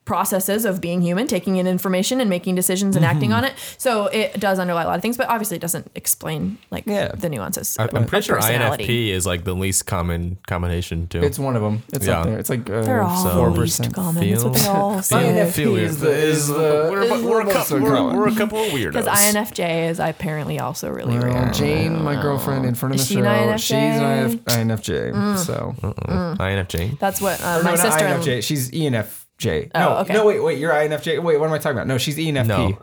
[0.07, 3.37] processes of being human, taking in information and making decisions and acting Mm-hmm.
[3.37, 3.53] on it.
[3.77, 7.09] So it does underlie a lot of things, but obviously it doesn't explain like Yeah.
[7.09, 7.75] the nuances.
[7.77, 8.39] I'm I'm pretty sure.
[8.39, 11.21] INFP is like the least common combination too.
[11.21, 11.83] it's one of them.
[11.93, 12.19] It's Yeah.
[12.21, 12.39] up there.
[12.39, 13.93] It's like uh, They're all four least percent.
[13.93, 14.29] common.
[14.29, 15.15] That's what they all say.
[15.17, 18.27] INFP Feel is the- is the- we're, is a- we're, a the couple, we're, we're
[18.29, 18.93] a couple of weirdos.
[18.93, 21.51] Because INFJ is apparently also really Well, rare.
[21.51, 23.59] Jane, my girlfriend in front of Is the she an show, INFJ?
[23.59, 25.37] she's an INFJ.
[25.39, 26.35] So Uh-oh.
[26.39, 26.97] INFJ.
[26.99, 28.05] That's what uh, Or my no, sister.
[28.05, 28.43] INFJ.
[28.43, 28.85] She's E
[29.39, 29.71] ENFJ.
[29.75, 30.13] Oh, no, okay.
[30.13, 30.59] no, wait, wait.
[30.59, 31.21] You're INFJ.
[31.21, 31.87] Wait, what am I talking about?
[31.87, 32.47] No, she's E ENFP.
[32.47, 32.55] No.
[32.59, 32.79] Oh,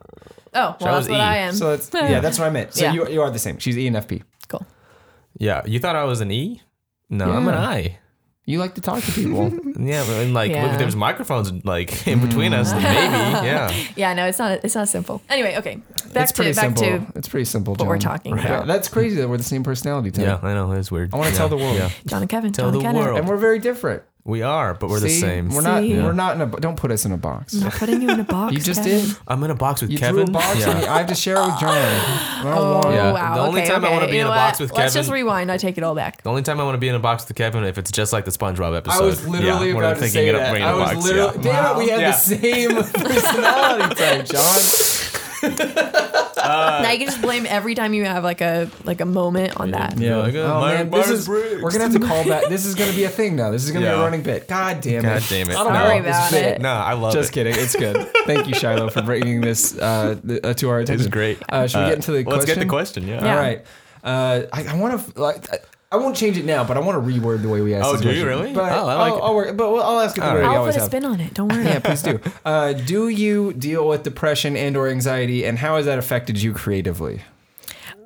[0.55, 1.20] well, That was that's what E.
[1.20, 1.55] I am.
[1.55, 2.74] So that's yeah, that's what I meant.
[2.74, 2.92] So Yeah.
[2.92, 3.59] you you are the same.
[3.59, 4.22] She's E ENFP.
[4.48, 4.64] cool.
[5.38, 6.62] Yeah, you thought I was an E?
[7.11, 7.98] No, I'm an I.
[8.46, 9.50] You like to talk to people.
[9.76, 10.72] Yeah, but and like Yeah.
[10.72, 12.76] if there's microphones like in between us, mm.
[12.76, 12.86] maybe.
[13.46, 13.74] Yeah.
[13.96, 14.61] Yeah, no, it's not.
[14.62, 15.20] It's not simple.
[15.28, 15.76] Anyway, okay.
[16.12, 16.82] Back it's to pretty back simple.
[17.09, 17.74] to it's pretty simple.
[17.74, 18.66] what we're talking Yeah, about.
[18.68, 20.24] that's crazy that we're the same personality type.
[20.24, 21.12] Yeah, I know it's weird.
[21.12, 21.36] I wanna yeah.
[21.36, 21.76] tell the world.
[21.76, 21.90] Yeah.
[22.07, 22.52] John and Kevin.
[22.52, 23.00] Tell John the and Kevin.
[23.02, 23.18] world.
[23.18, 24.05] And we're very different.
[24.27, 25.20] We are, but we're the See?
[25.20, 25.51] same.
[25.51, 25.83] We're not.
[25.83, 26.01] See?
[26.01, 26.47] We're not in a.
[26.47, 27.53] Don't put us in a box.
[27.53, 28.55] I'm not putting you in a box.
[28.55, 29.05] You just Kevin.
[29.07, 29.16] did.
[29.29, 30.25] I'm in a box with You Kevin.
[30.25, 30.70] threw a box yeah.
[30.70, 30.87] at me.
[30.87, 31.75] I have to share it with John.
[31.77, 32.95] I don't Oh want.
[32.95, 33.12] Yeah.
[33.12, 33.35] wow!
[33.35, 34.70] The only okay, time I wanna be You in a know box what?
[34.70, 35.53] with Let's just Kevin- rewind.
[35.53, 36.22] I take it all back.
[36.22, 38.14] The only time I want to be in a box with Kevin if it's just
[38.14, 39.03] like the SpongeBob episode.
[39.03, 40.51] I was literally yeah, when about I'm to thinking say it up, that.
[40.53, 41.05] bringing I a was box.
[41.05, 41.37] literally.
[41.45, 41.62] yeah.
[41.62, 42.11] Damn it, we had Yeah.
[42.11, 42.70] the same
[43.05, 45.03] personality type, John.
[45.49, 49.70] Now you can just blame every time you have like a like a moment on
[49.72, 49.99] that.
[49.99, 51.62] Yeah, like, uh, Oh Myers- man, this is Briggs.
[51.62, 52.49] we're gonna have to call back.
[52.49, 53.51] This is gonna be a thing now.
[53.51, 54.49] This is gonna be a running bit.
[54.49, 55.09] God damn it.
[55.09, 55.57] God damn it.
[55.57, 56.61] I don't Sorry want about it.
[56.61, 57.20] No, I love Just it.
[57.22, 57.55] Just kidding.
[57.57, 58.09] It's good.
[58.26, 61.07] Thank you, Shiloh, for bringing this uh, th- uh, to our attention.
[61.07, 61.38] It's great.
[61.49, 62.55] Uh, should we Uh, get into the Let's question?
[62.55, 63.07] get the question.
[63.09, 63.24] Yeah.
[63.24, 63.30] Yeah.
[63.30, 63.64] All right.
[64.03, 65.47] Uh, I, I want to like.
[65.95, 67.86] I, I won't change it now, but I want to reword the way we ask.
[67.86, 68.28] Oh, this do you question.
[68.28, 68.53] really?
[68.53, 69.22] But Oh, I like I'll, it.
[69.22, 70.49] I'll work, but we'll, I'll ask it the All way right.
[70.49, 70.90] we I'll always put a have.
[70.90, 71.34] spin on it.
[71.34, 71.64] Don't worry.
[71.64, 72.20] Yeah, please do.
[72.45, 76.53] Uh, do you deal with depression and or anxiety, and how has that affected you
[76.53, 77.22] creatively?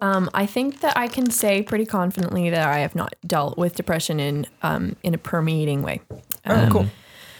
[0.00, 3.74] Um, I think that I can say pretty confidently that I have not dealt with
[3.74, 6.00] depression in um, in a permeating way.
[6.46, 6.86] Oh, cool.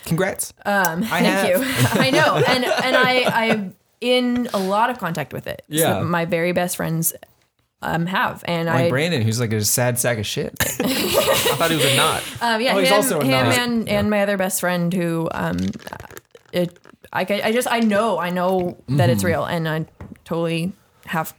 [0.05, 0.53] Congrats.
[0.66, 1.49] Um, I thank have.
[1.49, 1.57] you.
[2.03, 5.62] I know, and and I I'm in a lot of contact with it.
[5.68, 6.01] Yeah.
[6.01, 7.12] So my very best friends
[7.83, 10.55] um, have, and Like I Brandon, who's like a sad sack of shit.
[10.61, 10.64] I
[11.57, 12.22] thought he was a knot.
[12.43, 13.59] Um, yeah, Oh, he's him, also a him nut.
[13.59, 15.59] and, and my other best friend who, um,
[16.53, 16.79] it,
[17.12, 19.11] I, I just, I know, I know that Mm-hmm.
[19.11, 19.87] it's real and I
[20.24, 20.72] totally
[21.07, 21.35] have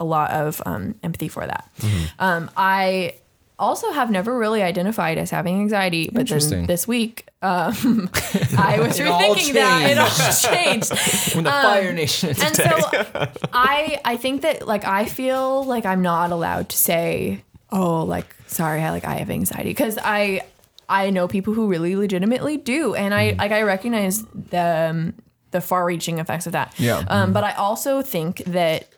[0.00, 1.68] a lot of um, empathy for that.
[1.80, 2.04] Mm-hmm.
[2.18, 3.14] Um, I
[3.58, 8.08] also have never really identified as having anxiety, but then this week, um,
[8.58, 9.90] I was rethinking that.
[9.90, 10.90] It all changed.
[11.34, 15.64] when the Fire Nation is Um, And so I I think that like I feel
[15.64, 19.98] like I'm not allowed to say, oh, like sorry, I like I have anxiety because
[20.02, 20.40] I
[20.88, 23.40] I know people who really legitimately do, and Mm-hmm.
[23.40, 25.14] I like I recognize the um,
[25.50, 26.72] the far-reaching effects of that.
[26.78, 26.98] Yeah.
[27.00, 27.12] Mm-hmm.
[27.12, 28.88] Um, but I also think that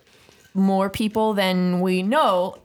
[0.55, 2.57] more people than we know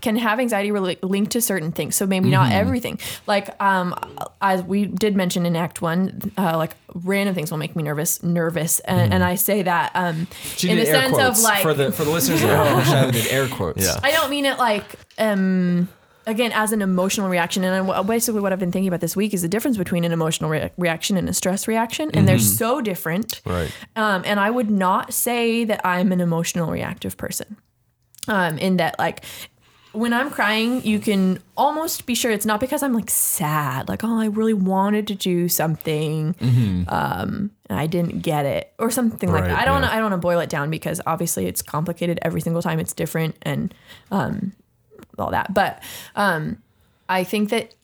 [0.00, 1.96] can have anxiety really linked to certain things.
[1.96, 2.52] So maybe not Mm-hmm.
[2.60, 2.98] everything.
[3.26, 3.94] Like um,
[4.40, 8.22] as we did mention in Act One, uh, like random things will make me nervous,
[8.22, 10.56] nervous, and, and I say that um, Mm-hmm.
[10.56, 12.84] She in the sense of like for the for the listeners at home.
[12.84, 13.84] Shiloh did air quotes.
[13.84, 13.98] Yeah.
[14.02, 14.84] I don't mean it like
[15.18, 15.88] um
[16.26, 19.32] again as an emotional reaction and I, basically what I've been thinking about this week
[19.32, 22.80] is the difference between an emotional re- reaction and a stress reaction and they're so
[22.80, 23.40] different.
[23.46, 23.70] Right.
[23.94, 27.56] Um and I would not say that I'm an emotional reactive person.
[28.28, 29.24] Um in that like
[29.96, 34.04] when I'm crying, you can almost be sure it's not because I'm like sad, like,
[34.04, 36.34] oh, I really wanted to do something,
[36.88, 39.58] um, and I didn't get it, or something like that.
[39.58, 39.90] I don't, yeah.
[39.90, 42.78] I don't want to boil it down because obviously it's complicated every single time.
[42.78, 43.74] It's different and
[44.10, 44.52] um,
[45.18, 45.54] all that.
[45.54, 45.82] But
[46.14, 46.62] um,
[47.08, 47.74] I think that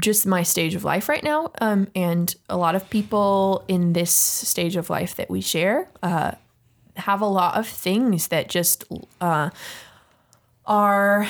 [0.00, 4.10] just my stage of life right now, um, and a lot of people in this
[4.12, 6.32] stage of life that we share, uh,
[6.96, 8.84] have a lot of things that just
[9.20, 9.50] uh,
[10.70, 11.28] are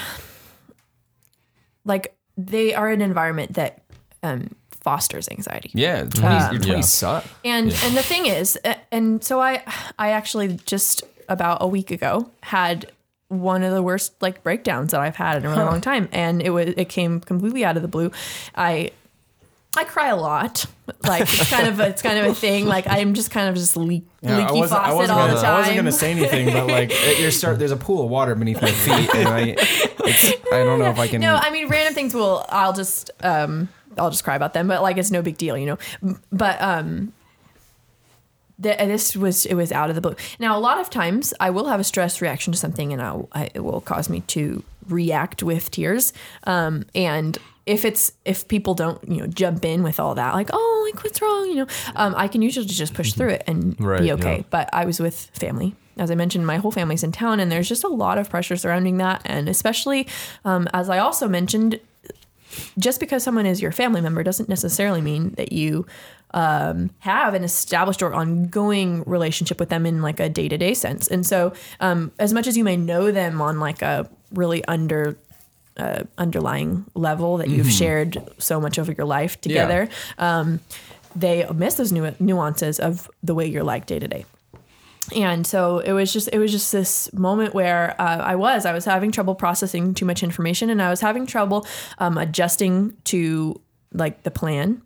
[1.85, 3.83] like they are an environment that
[4.23, 5.71] um, fosters anxiety.
[5.75, 6.81] Yeah, 20, Um, your 20s Yeah.
[6.83, 7.25] suck.
[7.45, 8.59] And and the thing is,
[8.93, 9.63] and so I
[9.99, 12.91] I actually just about a week ago had
[13.29, 16.43] one of the worst like breakdowns that I've had in a really long time, and
[16.43, 18.11] it was it came completely out of the blue.
[18.55, 18.91] I
[19.77, 20.67] I cry a lot,
[21.05, 22.67] like it's kind of a, it's kind of a thing.
[22.67, 25.55] Like I'm just kind of just leak, Yeah, leaky faucet wasn't all gonna, the time.
[25.55, 28.61] I wasn't gonna say anything, but like your start, there's a pool of water beneath
[28.61, 31.21] my feet, and I, it's, I don't know if I can.
[31.21, 34.83] No, I mean random things will I'll just um I'll just cry about them, but
[34.83, 35.79] like it's no big deal, you know.
[36.33, 37.13] But um
[38.61, 40.17] th- this was it was out of the blue.
[40.39, 43.29] Now a lot of times I will have a stress reaction to something and I'll,
[43.33, 46.13] I it will cause me to react with tears.
[46.45, 50.51] Um and if it's if people don't you know jump in with all that like
[50.53, 53.79] oh like what's wrong you know um, I can usually just push through it and
[53.81, 54.43] Right, be okay yeah.
[54.51, 55.75] but I was with family.
[55.99, 58.57] As I mentioned, my whole family's in town, and there's just a lot of pressure
[58.57, 59.21] surrounding that.
[59.27, 60.07] And especially,
[60.47, 61.79] um, as I also mentioned,
[62.79, 65.87] just because someone is your family member doesn't necessarily mean that you
[66.33, 70.73] um, have an established or ongoing relationship with them in like a day to day
[70.73, 71.07] sense.
[71.07, 75.19] And so, um, as much as you may know them on like a really under
[75.77, 80.61] uh, underlying level that you've shared so much of your life together, um,
[81.17, 84.25] they miss those nu- nuances of the way you're like day to day.
[85.17, 88.73] And so it was just it was just this moment where uh, I was I
[88.73, 91.67] was having trouble processing too much information and I was having trouble
[91.99, 93.61] um, adjusting to
[93.93, 94.83] like the plan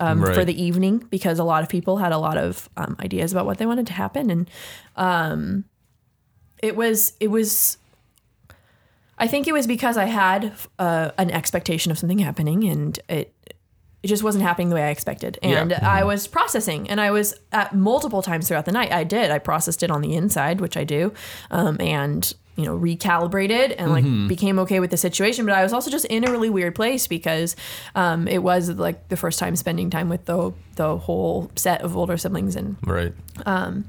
[0.00, 3.32] um, for the evening because a lot of people had a lot of um, ideas
[3.32, 4.28] about what they wanted to happen.
[4.30, 4.50] And
[4.96, 5.64] um,
[6.58, 7.78] it was it was
[9.18, 13.32] I think it was because I had uh, an expectation of something happening and it
[14.02, 15.38] it just wasn't happening the way I expected.
[15.42, 15.80] And Yeah.
[15.90, 18.92] I was processing and I was at multiple times throughout the night.
[18.92, 19.30] I did.
[19.30, 21.14] I processed it on the inside, which I do.
[21.50, 24.28] Um, and you know recalibrated and like Mm-hmm.
[24.28, 27.08] became okay with the situation but i was also just in a really weird place
[27.08, 27.56] because
[27.96, 31.96] um, it was like the first time spending time with the the whole set of
[31.96, 33.12] older siblings and Right.
[33.44, 33.86] Um.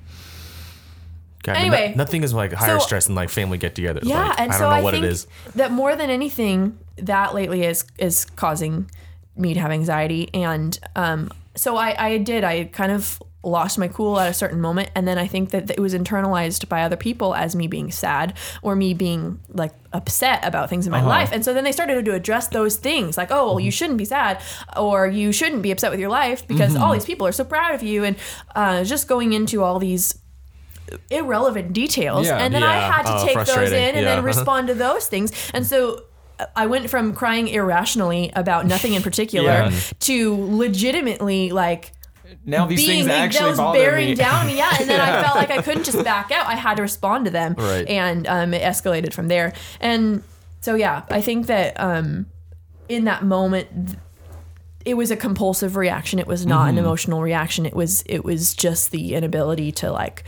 [1.45, 4.03] God, anyway, no- nothing is like higher so- stress than like family get-togethers.
[4.03, 5.27] yeah Like, and I don't so know i what think it is.
[5.55, 8.89] that more than anything that lately is is causing
[9.37, 10.29] me to have anxiety.
[10.33, 14.59] And um so i i did i kind of lost my cool at a certain
[14.59, 14.89] moment.
[14.95, 18.33] And then i think that it was internalized by other people as me being sad
[18.63, 21.29] or me being like upset about things in my life.
[21.31, 24.05] And so then they started to address those things like oh well you shouldn't be
[24.05, 24.41] sad
[24.75, 27.75] or you shouldn't be upset with your life because all these people are so proud
[27.75, 28.03] of you.
[28.03, 28.15] And
[28.55, 30.17] uh, just going into all these
[31.09, 32.37] irrelevant details Yeah.
[32.37, 34.15] and then i had to Oh, take those in and Yeah.
[34.15, 36.03] then respond to those things and so
[36.39, 39.71] uh, I went from crying irrationally about nothing in particular Yeah.
[40.01, 41.93] to legitimately like
[42.45, 44.15] Now these being things actually those bother bearing me.
[44.15, 44.57] down me.
[44.57, 46.45] Yeah, and then I felt like I couldn't just back out.
[46.47, 47.87] I had to respond to them, Right.
[47.87, 49.53] and um, it escalated from there.
[49.79, 50.23] And
[50.61, 52.25] so yeah, I think that um,
[52.89, 53.67] in that moment.
[53.87, 53.99] th-
[54.85, 56.19] It was a compulsive reaction.
[56.19, 56.77] It was not Mm-hmm.
[56.77, 57.65] an emotional reaction.
[57.65, 60.23] It was it was just the inability to like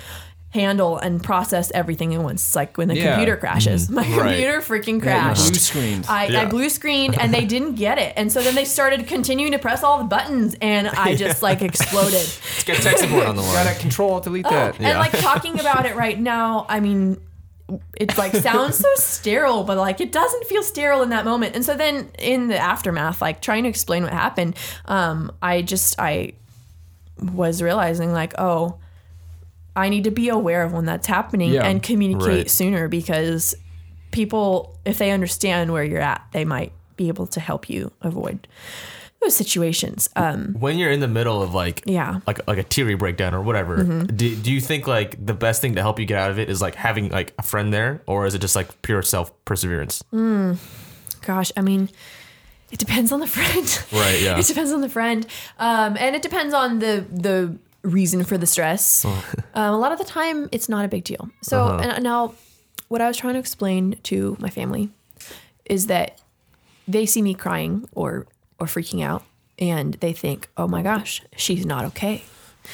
[0.52, 2.41] handle and process everything at once.
[2.41, 3.12] It's like when the Yeah.
[3.12, 3.89] computer crashes.
[3.89, 4.18] My Right.
[4.38, 5.50] computer freaking Yeah, crashed.
[5.52, 6.06] blue screened.
[6.08, 6.45] I, I Yeah.
[6.45, 8.14] blue screened and they didn't get it.
[8.16, 11.62] And so then they started continuing to press all the buttons and I just like
[11.62, 12.14] exploded.
[12.14, 13.66] Let's get tech support on the line.
[13.66, 14.80] Gotta control delete that.
[14.80, 17.18] And like talking about it right now, I mean,
[17.98, 21.56] it like sounds so sterile, but like it doesn't feel sterile in that moment.
[21.56, 26.00] And so then in the aftermath, like trying to explain what happened, um, I just
[26.00, 26.32] I
[27.34, 28.78] was realizing like, oh,
[29.78, 31.65] I need to be aware of when that's happening Yeah.
[31.67, 32.49] and communicate Right.
[32.49, 33.55] sooner because
[34.11, 38.47] people, if they understand where you're at, they might be able to help you avoid
[39.21, 40.09] those situations.
[40.15, 42.09] Um, when you're in the middle of like Yeah.
[42.09, 42.19] Mm-hmm.
[42.28, 45.75] like like a teary breakdown or whatever do, do you think like the best thing
[45.75, 48.25] to help you get out of it is like having like a friend there or
[48.28, 50.57] is it just like pure self perseverance Mm,
[51.25, 51.89] gosh, I mean,
[52.71, 53.67] it depends on the friend.
[53.91, 54.38] Right, yeah.
[54.41, 55.25] it depends on the friend,
[55.59, 57.57] um, and it depends on the the
[57.91, 59.05] reason for the stress.
[59.05, 59.25] Oh.
[59.53, 61.29] um, a lot of the time, it's not a big deal.
[61.41, 61.79] So Uh-huh.
[61.95, 62.33] and now,
[62.89, 64.89] what I was trying to explain to my family
[65.65, 66.19] is that
[66.88, 68.27] they see me crying or
[68.59, 69.23] or freaking out,
[69.59, 72.23] and they think, "Oh my gosh, she's not okay."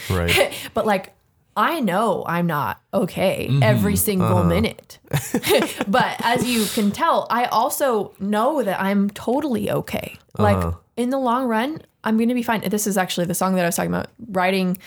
[0.09, 1.14] right but like
[1.55, 3.61] I know I'm not okay Mm-hmm.
[3.64, 4.49] every single Uh-huh.
[4.55, 4.97] minute.
[5.88, 10.18] but as you can tell, I also know that I'm totally okay.
[10.38, 10.72] Like Uh-huh.
[10.97, 12.62] in the long run, I'm going to be fine.
[12.70, 14.78] This is actually the song that I was talking about writing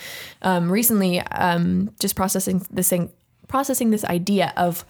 [0.42, 3.10] um, recently, um, just processing this thing,
[3.48, 4.84] processing this idea of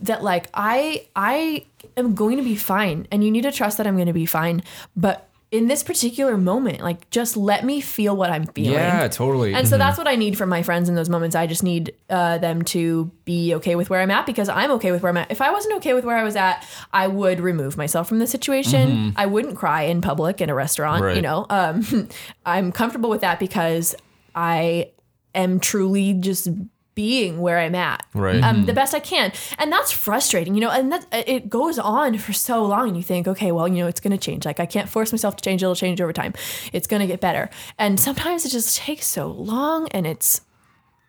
[0.00, 1.66] that like I I
[1.96, 4.26] am going to be fine and you need to trust that I'm going to be
[4.26, 4.62] fine.
[4.96, 8.72] But in this particular moment, like just let me feel what I'm feeling.
[8.72, 9.54] Yeah, totally.
[9.54, 11.36] And so that's what I need from my friends in those moments.
[11.36, 14.90] I just need uh, them to be okay with where I'm at because I'm okay
[14.90, 15.30] with where I'm at.
[15.30, 18.26] If I wasn't okay with where I was at, I would remove myself from the
[18.26, 19.12] situation.
[19.14, 21.14] I wouldn't cry in public in a restaurant.
[21.14, 22.08] You know, um,
[22.44, 23.94] I'm comfortable with that because
[24.34, 24.90] I
[25.36, 26.48] am truly just
[26.94, 28.42] being where I'm at, Right.
[28.42, 30.70] Um, the best I can, and that's frustrating, you know.
[30.70, 33.86] And that it goes on for so long, and you think, okay, well, you know,
[33.88, 34.44] it's going to change.
[34.44, 36.32] Like I can't force myself to change; it'll change over time.
[36.72, 40.40] It's going to get better, and sometimes it just takes so long, and it's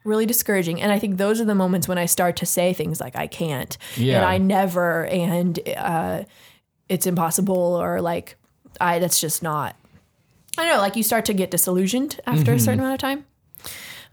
[0.03, 0.81] really discouraging.
[0.81, 3.27] And I think those are the moments when I start to say things like "I
[3.27, 4.17] can't," Yeah.
[4.17, 6.23] and "I never," and uh,
[6.89, 8.37] "It's impossible," or like,
[8.81, 9.75] "I that's just not."
[10.57, 13.25] I don't know, like you start to get disillusioned after a certain amount of time.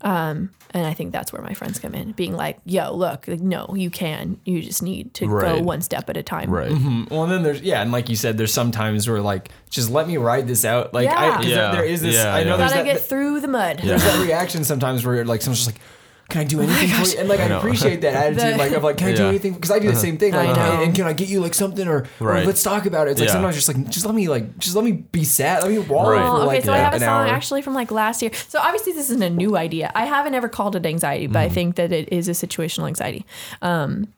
[0.03, 3.41] Um, and I think that's where my friends come in, being like, "Yo, look, like,
[3.41, 4.41] no, you can.
[4.45, 6.71] You just need to go one step at a time." right
[7.11, 9.91] Well, and then there's yeah, and like you said, there's some times where like just
[9.91, 10.93] let me ride this out.
[10.95, 11.37] Like I, Yeah.
[11.37, 11.73] 'cause Yeah.
[11.73, 12.15] there is this.
[12.17, 12.57] Yeah, I know yeah.
[12.57, 13.81] there's Gotta that, get through the mud.
[13.85, 15.81] there's that reaction sometimes where you're like someone's just like.
[16.29, 17.19] Can I do anything for you?
[17.19, 17.59] And like I, know.
[17.59, 19.29] appreciate that attitude, The- like of like, can I do Yeah.
[19.29, 19.53] anything?
[19.53, 20.33] Because I do the same thing.
[20.33, 20.73] Like, I know.
[20.73, 23.13] and, and can I get you like something or, or let's talk about it?
[23.13, 23.33] It's like Yeah.
[23.35, 25.63] sometimes just like just let me like just let me be sad.
[25.63, 26.21] Let me wallow Right.
[26.23, 28.31] for Oh, okay, like so I have a song actually from like last year.
[28.49, 29.93] So obviously this isn't a new idea.
[29.95, 31.53] I haven't ever called it anxiety, but I Mm.
[31.53, 33.27] think that it is a situational anxiety.
[33.61, 34.09] Um,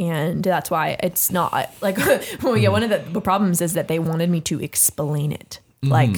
[0.00, 1.96] and that's why it's not like
[2.42, 5.60] well yeah one of the, the problems is that they wanted me to explain it
[5.82, 6.16] like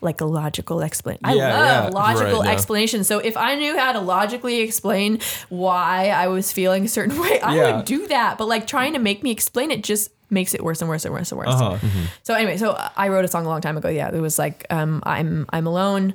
[0.00, 1.40] like a logical explanation i Mm-hmm.
[1.40, 1.90] Love yeah.
[1.90, 2.52] logical Right, yeah.
[2.52, 7.18] explanations so if i knew how to logically explain why i was feeling a certain
[7.22, 7.76] way i Yeah.
[7.76, 10.80] would do that but like trying to make me explain it just makes it worse
[10.80, 11.78] and worse and worse and worse Uh-huh.
[12.22, 13.88] so anyway, so I wrote a song a long time ago.
[13.88, 16.14] Yeah, it was like um, I'm I'm alone,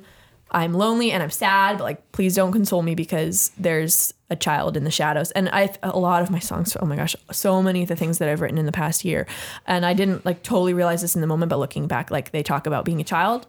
[0.50, 1.78] I'm lonely, and I'm sad.
[1.78, 5.30] But like, please don't console me because there's a child in the shadows.
[5.32, 6.76] And I a lot of my songs.
[6.80, 9.26] Oh my gosh, so many of the things that I've written in the past year,
[9.66, 11.50] and I didn't like totally realize this in the moment.
[11.50, 13.46] But looking back, like they talk about being a child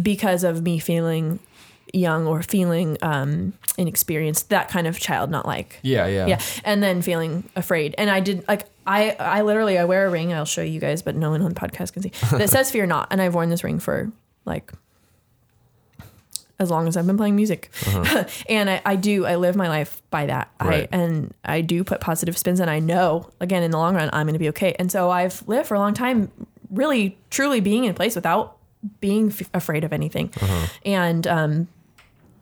[0.00, 1.40] because of me feeling
[1.92, 6.26] young or feeling um, inexperienced, that kind of child, not like Yeah, yeah.
[6.26, 10.10] yeah and then feeling afraid and i did like i i literally i wear a
[10.10, 12.70] ring i'll show you guys but no one on the podcast can see that says
[12.70, 14.10] fear not and i've worn this ring for
[14.44, 14.72] like
[16.62, 17.70] as long as i've been playing music.
[18.48, 20.50] And I, I do i live my life by that.
[20.62, 20.88] Right.
[20.92, 24.08] i and i do put positive spins and i know again in the long run
[24.12, 24.74] i'm going to be okay.
[24.78, 26.30] And so i've lived for a long time
[26.70, 28.56] really truly being in place without
[29.00, 30.32] being f- afraid of anything.
[30.84, 31.68] And um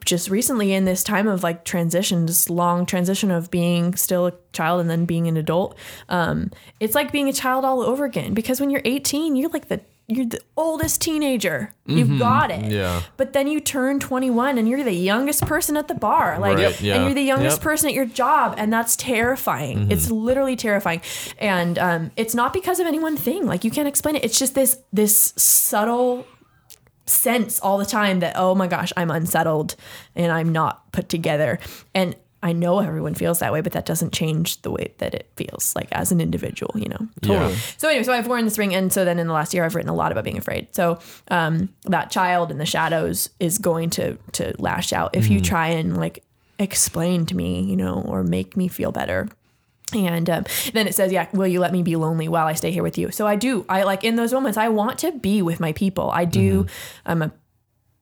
[0.05, 4.33] just recently in this time of like transition, this long transition of being still a
[4.51, 5.77] child and then being an adult,
[6.09, 6.49] um,
[6.79, 8.33] it's like being a child all over again.
[8.33, 9.79] Because when you're 18, you're like the
[10.15, 11.73] you're the oldest teenager.
[11.85, 12.71] You've got it.
[12.71, 13.01] Yeah.
[13.17, 16.39] But then you turn 21 and you're the youngest person at the bar.
[16.39, 17.63] Like Right, and you're the youngest Yep.
[17.63, 19.91] person at your job and that's terrifying.
[19.91, 21.01] It's literally terrifying.
[21.37, 23.45] And um, it's not because of any one thing.
[23.45, 24.23] Like you can't explain it.
[24.23, 26.25] It's just this this subtle
[27.05, 29.75] sense all the time that oh my gosh i'm unsettled
[30.15, 31.59] and i'm not put together
[31.93, 35.29] and i know everyone feels that way but that doesn't change the way that it
[35.35, 37.55] feels like as an individual you know Totally.
[37.77, 39.75] so anyway so i've worn this ring and so then in the last year i've
[39.75, 43.89] written a lot about being afraid so um, that child in the shadows is going
[43.91, 46.23] to to lash out if you try and like
[46.59, 49.27] explain to me you know or make me feel better
[49.93, 52.71] and um, then it says, "Yeah, will you let me be lonely while I stay
[52.71, 53.65] here with you?" So I do.
[53.67, 54.57] I like in those moments.
[54.57, 56.09] I want to be with my people.
[56.11, 56.65] I do.
[57.05, 57.31] I'm a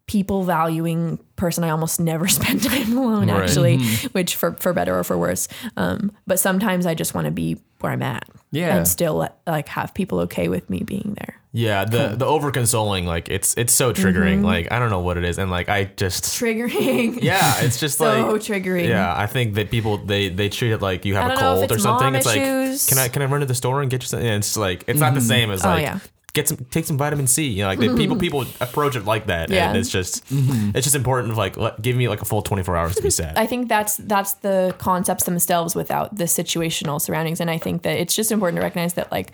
[0.09, 1.63] people valuing person.
[1.63, 3.43] I almost never spend time alone, Right.
[3.43, 4.07] actually, mm-hmm.
[4.07, 5.47] which for for better or for worse.
[5.77, 8.75] Um, but sometimes I just want to be where I'm at, Yeah.
[8.75, 11.35] and still like have people okay with me being there.
[11.51, 14.37] Yeah, the the over consoling, like it's it's so triggering.
[14.37, 14.45] Mm-hmm.
[14.45, 17.19] Like I don't know what it is, and like I just Triggering.
[17.23, 18.87] yeah, it's just so like so triggering.
[18.87, 19.13] yeah.
[19.15, 21.69] I think that people they they treat it like you have a don't know if
[21.69, 22.15] cold or something.
[22.15, 22.89] It's issues.
[22.89, 24.27] like can I can I run to the store and get you something?
[24.27, 24.99] And it's like it's mm-hmm.
[24.99, 25.83] not the same as Oh, like.
[25.83, 25.99] yeah.
[26.33, 27.47] Get some, take some vitamin C.
[27.47, 29.69] You know, like the people, people approach it like that, Yeah.
[29.69, 31.31] and it's just, it's just important.
[31.31, 33.37] Of like, let, give me like a full twenty four hours to be sad.
[33.37, 37.97] I think that's that's the concepts themselves without the situational surroundings, and I think that
[37.99, 39.33] it's just important to recognize that like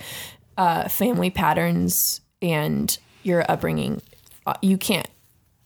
[0.57, 4.01] uh, family patterns and your upbringing,
[4.45, 5.07] uh, you can't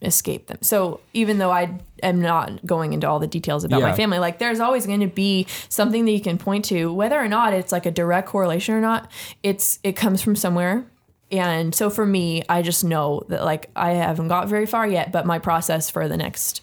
[0.02, 0.58] escape them.
[0.62, 3.90] So even though I am not going into all the details about Yeah.
[3.90, 7.20] my family, like there's always going to be something that you can point to, whether
[7.20, 9.12] or not it's like a direct correlation or not.
[9.44, 10.86] It's it comes from somewhere.
[11.32, 15.12] And so for me, I just know that like I haven't got very far yet,
[15.12, 16.62] but my process for the next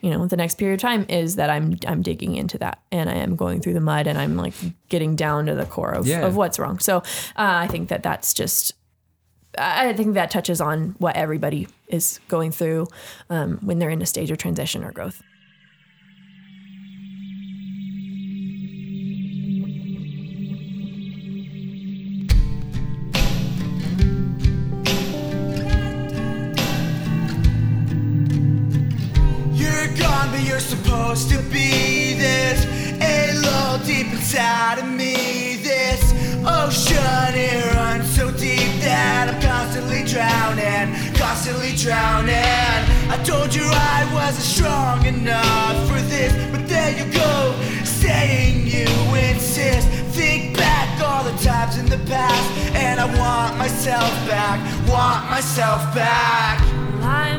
[0.00, 3.08] you know the next period of time is that i'm i'm digging into that and
[3.08, 4.52] i am going through the mud and i'm like
[4.90, 6.26] getting down to the core of, Yeah.
[6.26, 7.02] of what's wrong so uh,
[7.36, 8.74] i think that that's just
[9.56, 12.86] i I think that touches on what everybody is going through
[13.30, 15.22] um, when they're in a stage of transition or growth
[30.30, 32.66] But you're supposed to be this.
[33.00, 36.12] A deep inside of me, this
[36.46, 37.34] ocean.
[37.34, 42.34] It runs so deep that I'm constantly drowning, constantly drowning.
[43.10, 47.54] I told you I wasn't strong enough for this, but there you go,
[47.84, 49.88] saying you insist.
[50.14, 54.58] Think back all the times in the past, and I want myself back,
[54.88, 56.60] want myself back.
[57.02, 57.36] I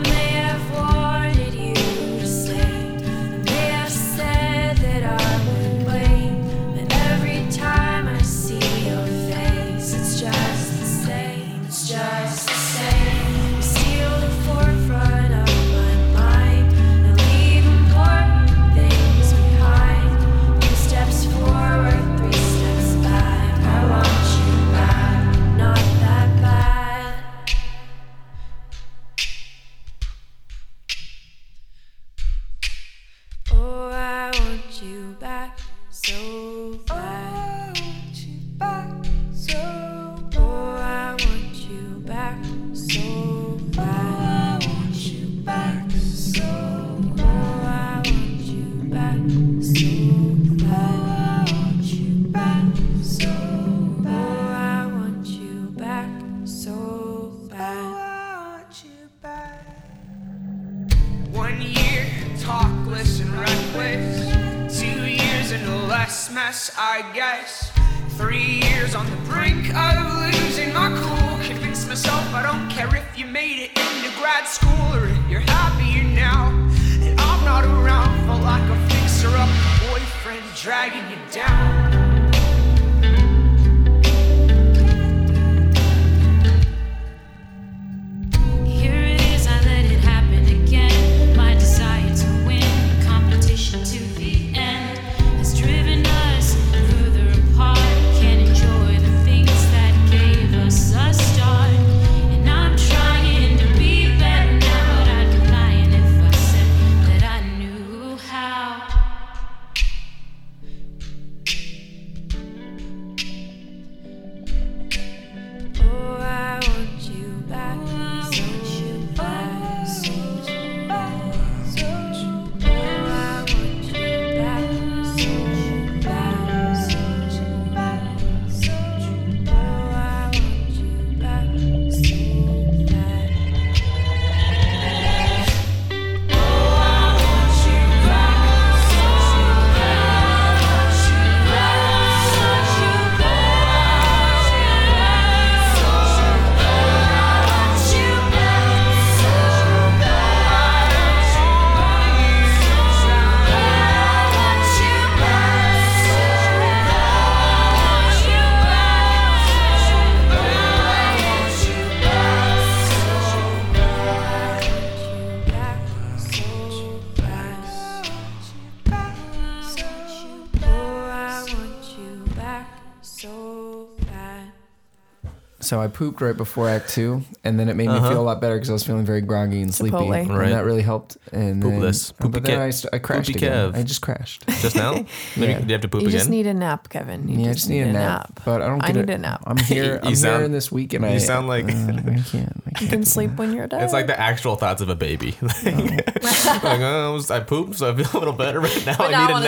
[175.66, 178.10] So I pooped right before Act Two, and then it made me uh-huh.
[178.12, 180.22] feel a lot better because I was feeling very groggy and sleepy, Chipotle.
[180.22, 180.50] and Right.
[180.52, 181.18] that really helped.
[181.32, 182.12] And then, Poopless.
[182.24, 182.62] Uh, but then Kev.
[182.62, 183.72] I, st- I crashed Poopy again.
[183.74, 183.76] Kev.
[183.76, 184.46] I just crashed.
[184.62, 184.94] Just now?
[185.36, 185.60] Maybe Yeah.
[185.60, 186.20] do you have to poop You again?
[186.20, 187.28] just need a nap, Kevin.
[187.28, 188.84] You yeah, I just need a nap, but I don't.
[188.84, 189.10] I need it.
[189.10, 189.42] a nap.
[189.48, 190.00] I'm here.
[190.04, 192.08] I'm You sound- here in this week, and I you sound like- uh, I can't.
[192.08, 192.90] I You can't.
[192.92, 193.82] can sleep when you're dead.
[193.82, 195.36] It's like the actual thoughts of a baby.
[195.42, 195.48] Oh.
[195.66, 199.14] like, oh, I, was- I pooped, so I feel a little better, but now But
[199.16, 199.46] I need I a wanna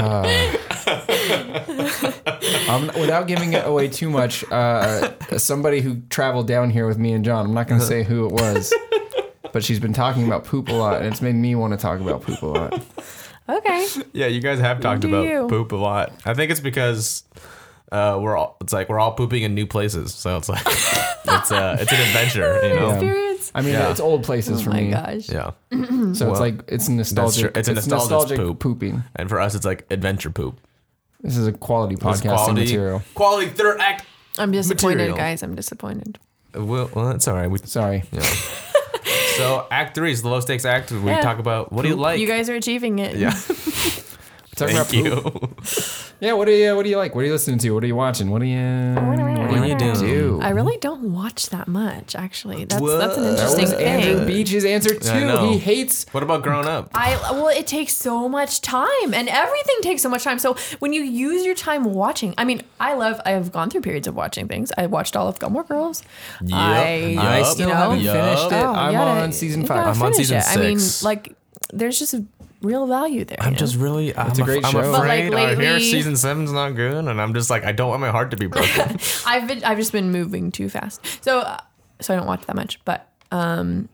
[0.00, 1.09] nap.
[2.68, 7.12] Um, without giving it away too much, uh, somebody who traveled down here with me
[7.12, 7.46] and John.
[7.46, 8.72] I'm not going to say who it was,
[9.52, 12.00] but she's been talking about poop a lot, and it's made me want to talk
[12.00, 12.82] about poop a lot.
[13.48, 13.86] okay.
[14.12, 15.48] yeah, you guys have talked do about you.
[15.48, 16.12] poop a lot.
[16.24, 17.24] I think it's because
[17.90, 18.56] uh, we're all.
[18.60, 22.00] It's like we're all pooping in new places, so it's like it's uh, it's an
[22.00, 22.90] adventure, you know.
[22.90, 23.52] Experience.
[23.54, 23.90] I mean, Yeah.
[23.90, 24.94] it's old places for me.
[24.94, 25.28] Oh for my me, gosh.
[25.28, 25.50] Yeah,
[26.14, 27.40] so Well, it's like it's nostalgic.
[27.52, 27.60] true.
[27.60, 28.60] It's a nostalgic nostalgic poop.
[28.60, 29.02] pooping.
[29.16, 30.60] and for us, it's like adventure poop.
[31.22, 33.02] This is a quality It's podcasting quality, material.
[33.14, 34.06] quality third act.
[34.38, 35.16] I'm disappointed, Material.
[35.16, 35.42] guys.
[35.42, 36.18] I'm disappointed.
[36.56, 37.50] Uh, well, well, that's all right.
[37.50, 38.04] We, Sorry.
[38.12, 38.22] yeah.
[39.36, 40.90] so Act Three is the low stakes act.
[40.90, 41.20] Where we Yeah.
[41.20, 42.20] talk about what do you like?
[42.20, 43.16] you guys are achieving it.
[43.16, 43.30] yeah,
[44.56, 45.04] Talking about poop.
[45.04, 45.54] you.
[46.20, 46.34] Yeah.
[46.34, 47.14] What do you What do you like?
[47.14, 47.70] What are you listening to?
[47.70, 48.30] What are you watching?
[48.30, 48.58] What do you
[48.94, 49.94] What are you doing?
[50.00, 50.38] Do?
[50.42, 52.66] I really don't watch that much, actually.
[52.66, 52.98] That's that's an What?
[52.98, 54.26] That interesting was Andrew thing.
[54.26, 55.26] Beach's answer I too.
[55.26, 55.48] know.
[55.50, 56.04] He hates.
[56.10, 56.90] What about growing up?
[56.92, 60.38] I well, it takes so much time, and everything takes so much time.
[60.38, 63.18] So when you use your time watching, I mean, I love.
[63.24, 64.70] I have gone through periods of watching things.
[64.76, 66.02] I watched all of Gilmore Girls.
[66.52, 67.24] I, Yup.
[67.24, 68.14] I still you know, haven't Yup.
[68.14, 68.62] finished it.
[68.66, 69.86] Oh, I'm you gotta- on season five.
[69.96, 70.44] I'm on season it.
[70.46, 71.34] I mean, like,
[71.72, 72.24] there's just a
[72.62, 73.38] real value there.
[73.40, 73.56] I'm you know?
[73.58, 74.16] just really.
[74.16, 74.80] I'm, It's a af- great I'm show.
[74.92, 75.30] But, afraid.
[75.32, 78.00] like, I hear lately- season seven's not good, and I'm just like, I don't want
[78.00, 78.98] my heart to be broken.
[79.26, 81.00] I've been I've just been moving too fast.
[81.24, 81.58] So uh,
[82.00, 83.88] so I don't watch that much, but um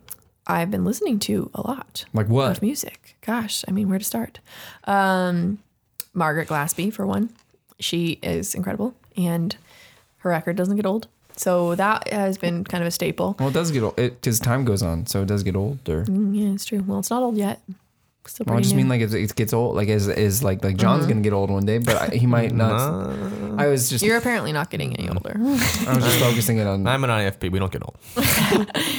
[0.46, 2.50] I've been listening to a lot Like what?
[2.52, 3.16] of music.
[3.20, 4.40] Gosh, I mean, where to start?
[4.84, 5.58] Um
[6.14, 7.30] Margaret Glaspy for one.
[7.78, 9.54] She is incredible and
[10.18, 11.08] her record doesn't get old.
[11.36, 13.36] So that has been kind of a staple.
[13.38, 13.98] Well, it does get old.
[13.98, 16.04] It because time goes on, so it does get older.
[16.06, 16.82] Mm, Yeah, it's true.
[16.86, 17.60] Well, it's not old yet.
[18.28, 18.78] Still Well, I just new.
[18.84, 21.10] mean like it gets old, like is is like like John's Mm-hmm.
[21.12, 23.10] gonna get old one day, but I, he might not.
[23.58, 25.34] I was just You're apparently not getting any older.
[25.38, 26.86] I was just focusing it on.
[26.86, 27.50] I'm an IFP.
[27.50, 27.96] We don't get old.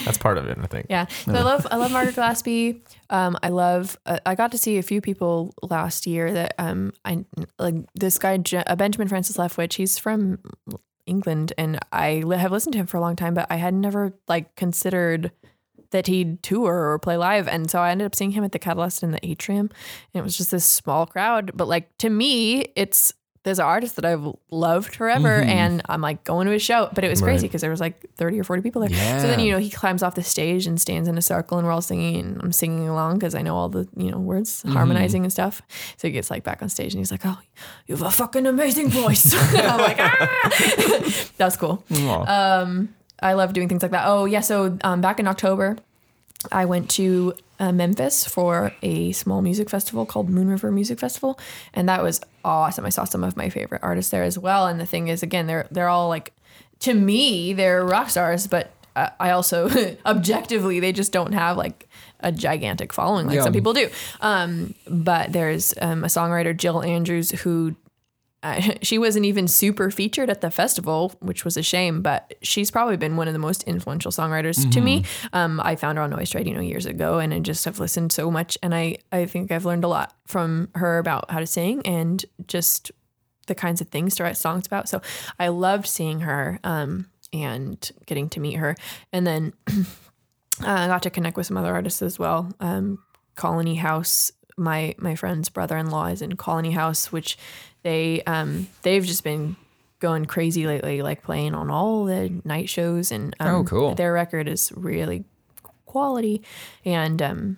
[0.05, 0.87] That's part of it, I think.
[0.89, 1.05] Yeah.
[1.25, 2.81] So I love I love Margaret Glaspy.
[3.09, 3.97] Um, I love.
[4.05, 7.25] Uh, I got to see a few people last year that um I
[7.59, 9.73] like this guy Je- uh, Benjamin Francis Leftwich.
[9.75, 10.39] He's from
[11.05, 13.73] England, and I li- have listened to him for a long time, but I had
[13.73, 15.31] never like considered
[15.91, 17.47] that he'd tour or play live.
[17.47, 19.69] And so I ended up seeing him at the Catalyst in the atrium.
[20.13, 21.51] And it was just this small crowd.
[21.55, 23.13] But like to me, it's
[23.43, 25.35] there's an artist that I've loved forever.
[25.41, 26.89] And I'm like going to his show.
[26.93, 29.21] But it was crazy because there was like 30 or 40 people there.
[29.21, 31.65] So then, you know, he climbs off the stage and stands in a circle and
[31.65, 34.63] we're all singing and I'm singing along because I know all the, you know, words,
[34.63, 35.61] harmonizing and stuff.
[35.95, 37.39] So he gets like back on stage and he's like, Oh,
[37.85, 39.33] you have a fucking amazing voice.
[39.55, 40.49] I'm like, ah
[41.37, 41.85] that was cool.
[42.27, 44.03] Um, I love doing things like that.
[44.07, 45.77] Oh yeah, so um, back in October,
[46.51, 51.39] I went to uh, Memphis for a small music festival called Moon River Music Festival,
[51.73, 52.85] and that was awesome.
[52.85, 54.67] I saw some of my favorite artists there as well.
[54.67, 56.33] And the thing is, again, they're they're all like,
[56.81, 59.69] to me, they're rock stars, but uh, I also
[60.05, 61.87] objectively they just don't have like
[62.19, 63.43] a gigantic following like Yeah.
[63.43, 63.89] some people do.
[64.21, 67.75] Um, but there's um, a songwriter Jill Andrews who
[68.43, 72.01] uh, she wasn't even super featured at the festival, which was a shame.
[72.01, 75.03] But she's probably been one of the most influential songwriters to me.
[75.33, 77.79] Um, I found her on Noise Trade, you know, years ago, and I just have
[77.79, 81.39] listened so much, and I I think I've learned a lot from her about how
[81.39, 82.91] to sing and just
[83.47, 84.89] the kinds of things to write songs about.
[84.89, 85.01] So
[85.39, 88.75] I loved seeing her um, and getting to meet her,
[89.11, 89.81] and then uh,
[90.65, 92.51] I got to connect with some other artists as well.
[92.59, 92.99] Um,
[93.35, 97.37] Colony House, my my friend's brother-in-law is in Colony House, which
[97.83, 99.55] they um, they've just been
[99.99, 103.95] going crazy lately, like playing on all the night shows and um, Oh, cool.
[103.95, 105.23] Their record is really
[105.85, 106.41] quality,
[106.85, 107.57] and um,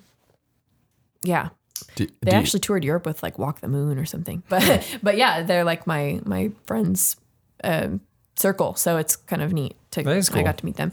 [1.23, 1.49] yeah,
[1.95, 4.43] Do, they do you- actually toured Europe with like Walk the Moon or something.
[4.49, 7.15] But but yeah, they're like my my friends
[7.63, 8.01] um,
[8.35, 10.91] circle, so it's kind of neat to is I got to meet them.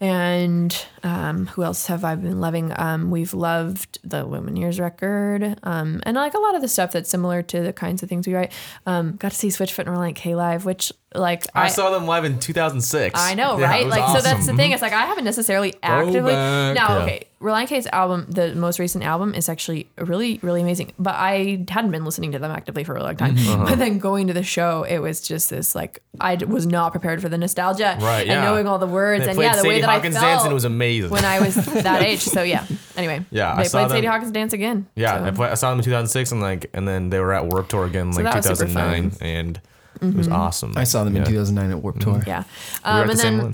[0.00, 2.72] And um, who else have I been loving?
[2.78, 7.10] Um, we've loved the Lumineers record, um, and like a lot of the stuff that's
[7.10, 8.52] similar to the kinds of things we write.
[8.86, 12.24] Um, got to see Switchfoot and Relient K live, which like I, saw them live
[12.24, 13.18] in 2006.
[13.18, 13.86] I know, Yeah, right?
[13.86, 14.70] Like, so that's the thing.
[14.70, 16.32] It's like I haven't necessarily actively.
[16.32, 17.02] Now, Yeah.
[17.02, 20.92] okay, Relient K's album, the most recent album, is actually really, really amazing.
[21.00, 23.34] But I hadn't been listening to them actively for a long time.
[23.34, 23.64] Mm-hmm.
[23.64, 27.20] But then going to the show, it was just this like I was not prepared
[27.22, 28.44] for the nostalgia Right, and yeah.
[28.44, 30.52] knowing all the words They and yeah, the way that Hawkins I felt dance and
[30.52, 31.10] it was amazing.
[31.10, 32.20] when I was that age.
[32.20, 32.64] So yeah.
[32.96, 34.86] Anyway, Yeah, I they saw played them- Sadie Hawkins dance again.
[34.94, 37.32] Yeah, So- I, play, I saw them in 2006, and like, and then they were
[37.32, 39.60] at Warped Tour again, like super 2009, and
[40.02, 40.72] It was awesome.
[40.76, 41.28] I saw them in Yeah.
[41.28, 42.22] 2009 at Warped Tour.
[42.26, 42.44] Yeah.
[42.84, 43.46] We were Um, at the and same then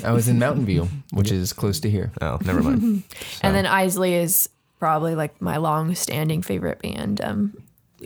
[0.00, 0.04] one.
[0.04, 2.12] I was in Mountain View, which is close to here.
[2.20, 3.02] Oh, never mind.
[3.42, 4.48] and then Eisley is
[4.78, 7.20] probably like my long-standing favorite band.
[7.20, 7.56] Um,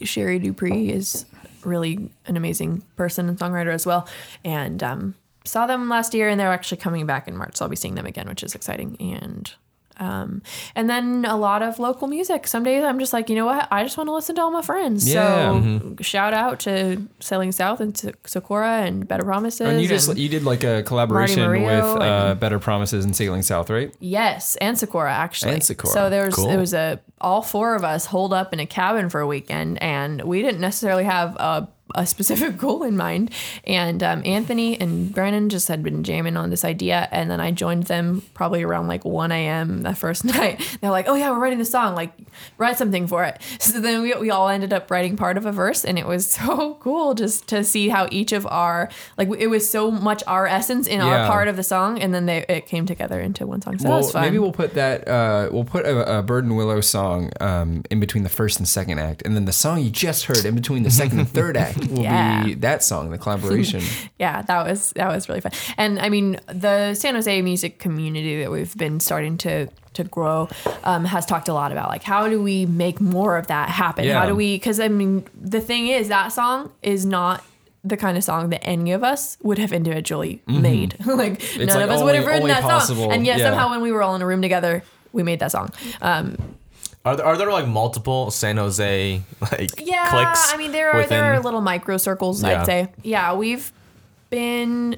[0.03, 1.25] Sherri DuPree is
[1.65, 4.09] really an amazing person and songwriter as well.
[4.45, 5.15] And um,
[5.45, 7.57] saw them last year, and they're actually coming back in March.
[7.57, 8.97] So I'll be seeing them again, which is exciting.
[9.01, 9.53] And
[9.99, 10.43] um,
[10.75, 12.47] and then a lot of local music.
[12.47, 13.69] Some days I'm just like, you know what?
[13.71, 15.09] I just want to listen to all my friends.
[15.09, 15.61] Yeah.
[15.61, 19.61] So shout out to Sailing South and to Sakura and Better Promises.
[19.69, 23.43] And you just and- you did like a collaboration with uh, Better Promises and Sailing
[23.43, 23.95] South, right?
[24.01, 25.55] Yes, and Sakura actually.
[25.55, 25.93] And Sakura.
[25.93, 26.51] So there was Cool.
[26.51, 29.83] it was a all four of us holed up in a cabin for a weekend,
[29.83, 33.31] and we didn't necessarily have a, a specific goal in mind.
[33.65, 37.51] And um, Anthony and Brennan just had been jamming on this idea, and then I
[37.51, 39.83] joined them probably around like 1 a.m.
[39.83, 40.79] that first night.
[40.81, 41.95] They're like, "Oh yeah, we're writing the song.
[41.95, 42.13] Like,
[42.59, 45.51] write something for it." So then we we all ended up writing part of a
[45.51, 48.89] verse, and it was so cool just to see how each of our
[49.19, 52.27] like it was so much our essence in our part of the song, and then
[52.27, 53.79] they it came together into one song.
[53.79, 54.23] So that well, was fun.
[54.23, 55.07] maybe we'll put that.
[55.09, 58.69] Uh, we'll put a, a Bird and Willow song um, in between the first and
[58.69, 61.57] second act, and then the song you just heard in between the second and third
[61.57, 62.45] act will Yeah.
[62.45, 63.83] be that song, the collaboration.
[64.19, 65.53] yeah, that was that was really fun.
[65.77, 70.49] And I mean, the San Jose music community that we've been starting to to grow
[70.85, 74.05] um, has talked a lot about like how do we make more of that happen?
[74.05, 74.21] Yeah.
[74.21, 74.57] How do we?
[74.57, 77.43] Because I mean, the thing is that song is not
[77.83, 80.97] the kind of song that any of us would have individually made.
[81.07, 83.13] like none like of us only- would have written that possible, song.
[83.13, 83.51] And yet yeah.
[83.51, 84.83] somehow when we were all in a room together,
[85.13, 85.71] we made that song.
[86.03, 86.56] Um,
[87.07, 89.23] Are there, are there like multiple San Jose
[89.53, 90.53] like Yeah, clicks?
[90.53, 92.43] I mean there are there are little micro circles.
[92.43, 92.61] Yeah.
[92.61, 92.89] I'd say.
[93.03, 93.73] Yeah, we've
[94.31, 94.97] been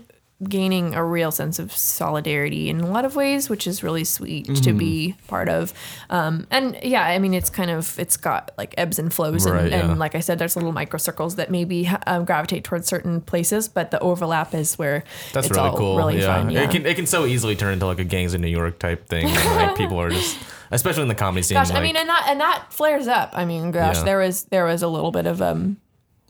[0.48, 4.47] gaining a real sense of solidarity in a lot of ways, which is really sweet
[4.47, 4.78] to Mm-hmm.
[4.78, 5.74] be part of.
[6.10, 9.68] Um, and yeah, I mean it's kind of it's got like ebbs and flows, and,
[9.70, 9.90] yeah.
[9.90, 13.66] and like I said, there's little micro circles that maybe um, gravitate towards certain places,
[13.68, 15.02] but the overlap is where
[15.32, 15.97] That's it's really all cool.
[15.97, 16.36] really yeah.
[16.43, 16.51] fun.
[16.51, 16.62] Yeah.
[16.62, 19.09] It can it can so easily turn into like a gangs in New York type
[19.09, 19.26] thing.
[19.26, 20.39] and, like people are just
[20.70, 21.57] especially in the comedy scene.
[21.57, 23.31] Gosh, I mean, and that and that flares up.
[23.35, 24.05] I mean, gosh, Yeah.
[24.05, 25.78] there was there was a little bit of um.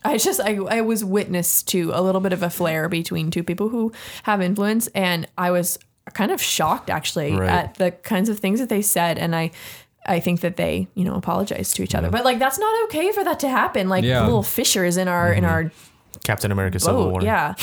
[0.03, 3.43] I just I, I was witness to a little bit of a flare between two
[3.43, 3.91] people who
[4.23, 5.77] have influence, and I was
[6.13, 7.49] kind of shocked actually Right.
[7.49, 9.51] at the kinds of things that they said, and I.
[10.05, 13.11] I think that they, you know, apologized to each other, but like that's not okay
[13.11, 13.89] for that to happen.
[13.89, 14.23] Like Yeah.
[14.23, 15.71] little fissures in our in our
[16.23, 17.21] Captain America Civil boat, War.
[17.21, 17.53] yeah.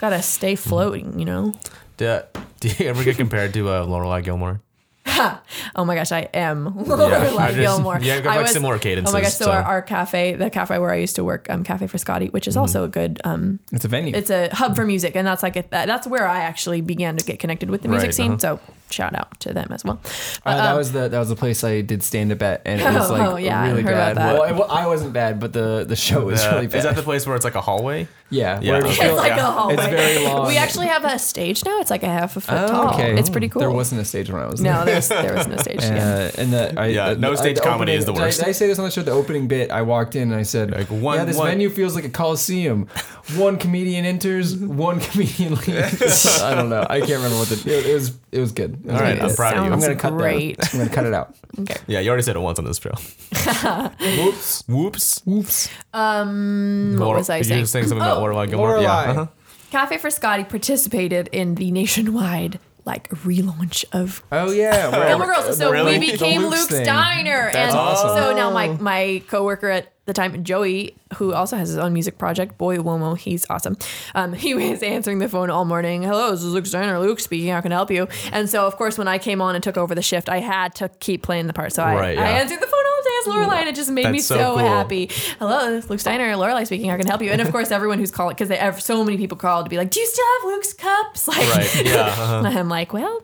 [0.00, 1.54] Gotta stay floating, you know.
[1.96, 2.20] Do,
[2.60, 4.60] do you ever get compared to uh, Lorelai Gilmore?
[5.76, 7.98] Oh my gosh, I am I Lorelai just- Gilmore.
[8.00, 10.34] yeah, I've got, I like, similar cadences, Oh my gosh, so, so- Our, our cafe,
[10.34, 12.60] the cafe where I used to work, um, Cafe Frascati, which is Mm-hmm.
[12.62, 14.14] also a good, um, It's a venue.
[14.14, 17.16] it's a hub for music, and that's like a, that, that's where I actually began
[17.16, 18.32] to get connected with the music Right, scene.
[18.32, 18.38] uh-huh.
[18.38, 18.60] So
[18.90, 20.00] shout out to them as well.
[20.44, 22.80] Uh, that um, was the that was the place I did stand up at, and
[22.80, 24.16] it was Oh, like oh, yeah, really heard bad.
[24.16, 26.78] Well, I, well, I wasn't bad, but the the show was Uh, really bad.
[26.78, 28.06] is that the place where it's like a hallway?
[28.30, 28.78] yeah, Yeah.
[28.84, 29.48] It's feels- it's like yeah.
[29.48, 29.74] a hallway.
[29.74, 30.46] It's very long.
[30.48, 31.78] We actually have a stage now.
[31.80, 32.94] It's like a half a foot Oh, tall.
[32.94, 33.16] okay.
[33.18, 33.60] It's pretty cool.
[33.60, 34.84] There wasn't a stage when I was no, there.
[35.00, 35.80] there's, there was no stage.
[35.82, 36.30] yeah.
[36.34, 38.20] Uh, and the I, Yeah, the- no I- stage the comedy opening- is the did
[38.20, 38.38] I- worst.
[38.40, 39.02] Did I, say this on the show?
[39.02, 41.70] The opening bit, I walked in and I said, Like, one- "Yeah, this one- venue
[41.70, 42.88] feels like a coliseum.
[43.34, 46.86] One comedian enters, one comedian leaves." I don't know.
[46.88, 47.56] I can't remember what the.
[47.70, 48.16] It, it was.
[48.30, 48.74] It was good.
[48.74, 49.30] It was All right, good.
[49.30, 49.72] I'm proud of you.
[49.72, 50.58] I'm gonna cut great.
[50.58, 50.72] that.
[50.72, 51.34] I'm gonna cut it out.
[51.58, 51.76] Okay.
[51.86, 52.90] Yeah, you already said it once on this show.
[54.00, 54.62] Whoops.
[54.68, 55.22] Whoops.
[55.24, 55.70] Whoops.
[55.94, 57.60] Um, what was I saying?
[57.60, 57.66] you saying?
[57.66, 58.78] saying something about Oh, Lorelai Gilmore?
[58.80, 58.88] Yeah.
[58.88, 59.08] Lorelai.
[59.08, 59.26] uh-huh.
[59.70, 64.88] Cafe Frascati participated in the nationwide like relaunch of Oh yeah.
[64.90, 65.56] well, Gilmore Girls.
[65.56, 65.98] So Really?
[65.98, 66.84] we The became Luke's Luke's thing.
[66.86, 68.16] Diner, That's and awesome.
[68.16, 72.16] so now my my coworker at the time, Joey, who also has his own music
[72.16, 73.76] project, Boy Womo, he's awesome.
[74.14, 76.02] Um, he was answering the phone all morning.
[76.02, 76.98] Hello, this is Luke Diner.
[76.98, 77.50] Luke speaking.
[77.50, 78.08] How can I help you?
[78.32, 80.74] And so of course, when I came on and took over the shift, I had
[80.76, 81.72] to keep playing the part.
[81.72, 82.38] So I, Right, I yeah.
[82.38, 84.58] answered the phone all day as Lorelai, and it just made me so, so cool.
[84.58, 85.10] happy.
[85.38, 86.32] Hello, this is Luke's Diner.
[86.34, 86.88] Lorelai speaking.
[86.90, 87.30] How can I help you?
[87.30, 89.76] And of course, everyone who's calling because they have so many people called to be
[89.76, 91.84] like, "Do you still have Luke's cups?" Like, Right.
[91.84, 92.00] Yeah.
[92.02, 92.42] uh-huh.
[92.46, 93.22] and I'm like, well.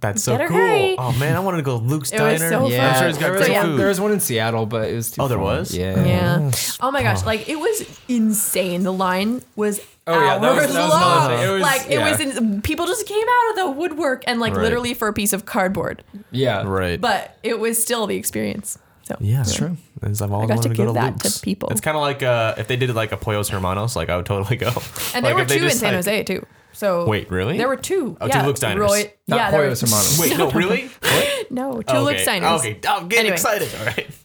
[0.00, 0.56] That's so Better cool.
[0.56, 0.96] hurry.
[0.98, 2.50] Oh man, I wanted to go to Luke's It was Diner.
[2.50, 3.60] so Yeah, I'm sure it's got there, was great yeah.
[3.62, 3.78] one, food.
[3.80, 5.22] there was one in Seattle, but it was too.
[5.22, 5.44] Oh, there far.
[5.44, 5.74] was?
[5.76, 6.04] Yeah.
[6.04, 6.50] Yeah.
[6.80, 8.82] Oh my gosh, like it was insane.
[8.84, 11.28] The line was Oh, yeah, that was- hours that was long.
[11.30, 11.48] thing.
[11.48, 12.10] It was- like it yeah.
[12.10, 14.62] was in, people just came out of the woodwork and like Right.
[14.62, 16.02] literally for a piece of cardboard.
[16.30, 16.62] Yeah.
[16.66, 17.00] right.
[17.00, 18.78] But it was still the experience.
[19.04, 19.76] So yeah, That's true.
[20.02, 21.38] I've always got wanted to to go give to that to Luke's.
[21.38, 21.68] people.
[21.70, 24.26] It's kind of like uh, if they did like a Pollos Hermanos, like I would
[24.26, 24.68] totally go.
[24.68, 24.74] and
[25.14, 26.46] Like, there were if they two in just, San like- Jose too.
[26.72, 27.58] So Wait, really?
[27.58, 28.16] There were two.
[28.20, 28.80] Oh, two yeah, Luke's Diners.
[28.80, 30.18] Roy, Not yeah, there were- Hermanos.
[30.20, 30.90] Wait, no, really?
[31.50, 32.00] no, two okay.
[32.00, 32.60] Luke's Diners.
[32.60, 33.32] Okay, I'm getting Anyway.
[33.34, 33.68] excited.
[33.78, 34.10] All right.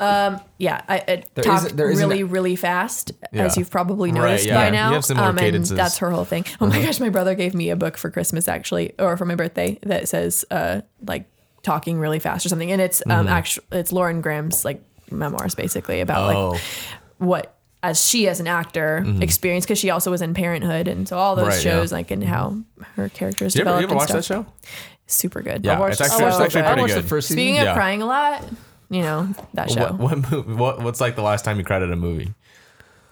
[0.00, 3.46] Um, Yeah, I, I There talked is- there is an- really, really fast, Yeah.
[3.46, 4.54] as you've probably Right, noticed yeah.
[4.54, 4.88] by You now.
[4.88, 5.76] Um, have similar and cadences.
[5.76, 6.44] that's her whole thing.
[6.60, 9.34] Oh my gosh, my brother gave me a book for Christmas actually, or for my
[9.34, 11.24] birthday that says uh, like
[11.64, 16.00] talking really fast or something, and it's um actually it's Lauren Graham's like memoirs basically
[16.00, 16.50] about Oh.
[16.50, 16.60] like
[17.18, 21.16] what as she as an actor experienced because she also was in Parenthood and so
[21.16, 21.50] all those Mm-hmm.
[21.56, 21.70] Right, yeah.
[21.80, 22.56] shows like and how
[22.96, 24.46] her characters You ever, developed you ever and watch that stuff.
[24.46, 24.52] show?
[25.06, 25.64] Super good.
[25.64, 27.04] Yeah, watched- it's actually, I it's watched actually the- I watched good.
[27.04, 27.38] the first season.
[27.38, 27.74] Speaking of Yeah.
[27.74, 28.44] crying a lot,
[28.90, 29.92] you know that show.
[29.92, 30.52] What, what movie?
[30.54, 32.34] What, what's like the last time you cried at a movie?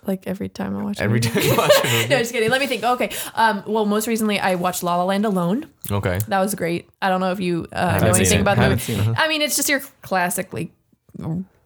[0.04, 0.98] Like every time I watch.
[1.00, 1.30] a Every movie.
[1.30, 2.08] time you watch a movie.
[2.08, 2.48] no, just kidding.
[2.50, 2.82] Let me think.
[2.84, 3.10] Okay.
[3.34, 3.62] Um.
[3.66, 5.66] Well, most recently I watched La La Land alone.
[5.90, 6.20] Okay.
[6.28, 6.88] That was great.
[7.02, 8.42] I don't know if you uh, know anything it.
[8.42, 8.80] about the movie.
[8.80, 9.14] seen it.
[9.18, 10.70] I mean, it's just your classically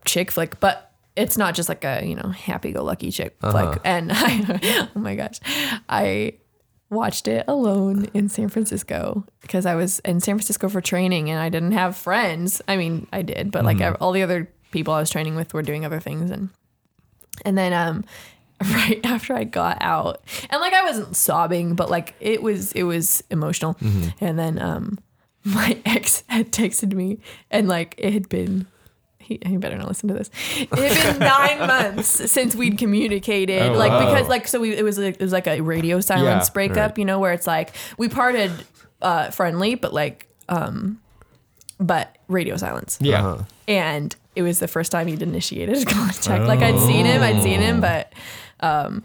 [0.04, 3.72] chick flick, but it's not just like a you know happy-go-lucky chick Uh-huh.
[3.72, 3.80] flick.
[3.84, 5.40] And I, oh my gosh,
[5.88, 6.34] I
[6.88, 11.38] watched it alone in San Francisco because I was in San Francisco for training and
[11.38, 12.60] I didn't have friends.
[12.66, 14.02] I mean, I did, but like Mm-hmm.
[14.02, 16.48] all the other people I was training with were doing other things and
[17.44, 18.04] and then um
[18.72, 20.20] right after I got out
[20.50, 23.76] and like I wasn't sobbing but like it was it was emotional
[24.20, 24.98] and then um
[25.44, 27.18] my ex had texted me
[27.50, 28.66] and like it had been
[29.44, 30.30] he, he better not listen to this.
[30.56, 31.18] It had been
[31.58, 34.10] nine months since we'd communicated, Oh, like wow.
[34.12, 36.76] because like so we it was like, it was like a radio silence Yeah, breakup,
[36.92, 36.98] right.
[36.98, 38.50] you know, where it's like we parted
[39.02, 41.00] uh, friendly, but like um,
[41.78, 43.24] but radio silence Yeah.
[43.26, 43.44] Uh-huh.
[43.68, 46.44] and it was the first time he'd initiated contact.
[46.44, 47.62] Like I'd seen him, I'd seen Oh.
[47.62, 48.12] him, but
[48.60, 49.04] um,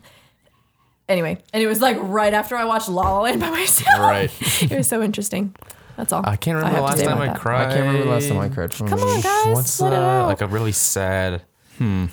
[1.07, 3.99] anyway, and it was like right after I watched La La Land by myself.
[3.99, 4.31] Right.
[4.63, 5.55] it was so interesting.
[5.97, 6.21] That's all.
[6.25, 7.39] I can't I remember the last time I that.
[7.39, 7.67] cried.
[7.67, 8.71] I can't remember the last time I cried.
[8.71, 10.27] Come on, guys, What's let it uh, out.
[10.27, 11.41] like a really sad?
[11.77, 12.05] Hmm.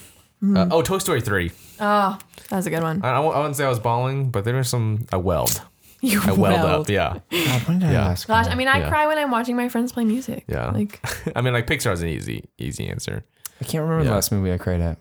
[0.45, 1.53] Uh, oh, Toy Story three.
[1.81, 2.19] oh,
[2.51, 3.01] that was a good one.
[3.05, 5.07] I, I wouldn't say I was bawling, but there was some.
[5.13, 5.63] I welled.
[6.05, 6.81] You I welled welled.
[6.87, 6.89] up.
[6.89, 7.21] Yeah.
[7.31, 8.05] God, when did I Yeah.
[8.07, 8.49] last Gosh.
[8.49, 8.89] I mean, I Yeah.
[8.89, 10.43] cry when I'm watching my friends play music.
[10.49, 10.71] Yeah.
[10.73, 10.99] Like,
[11.37, 13.25] I mean, like Pixar's an easy, easy answer.
[13.61, 14.09] I can't remember Yeah.
[14.11, 14.99] the last movie I cried at.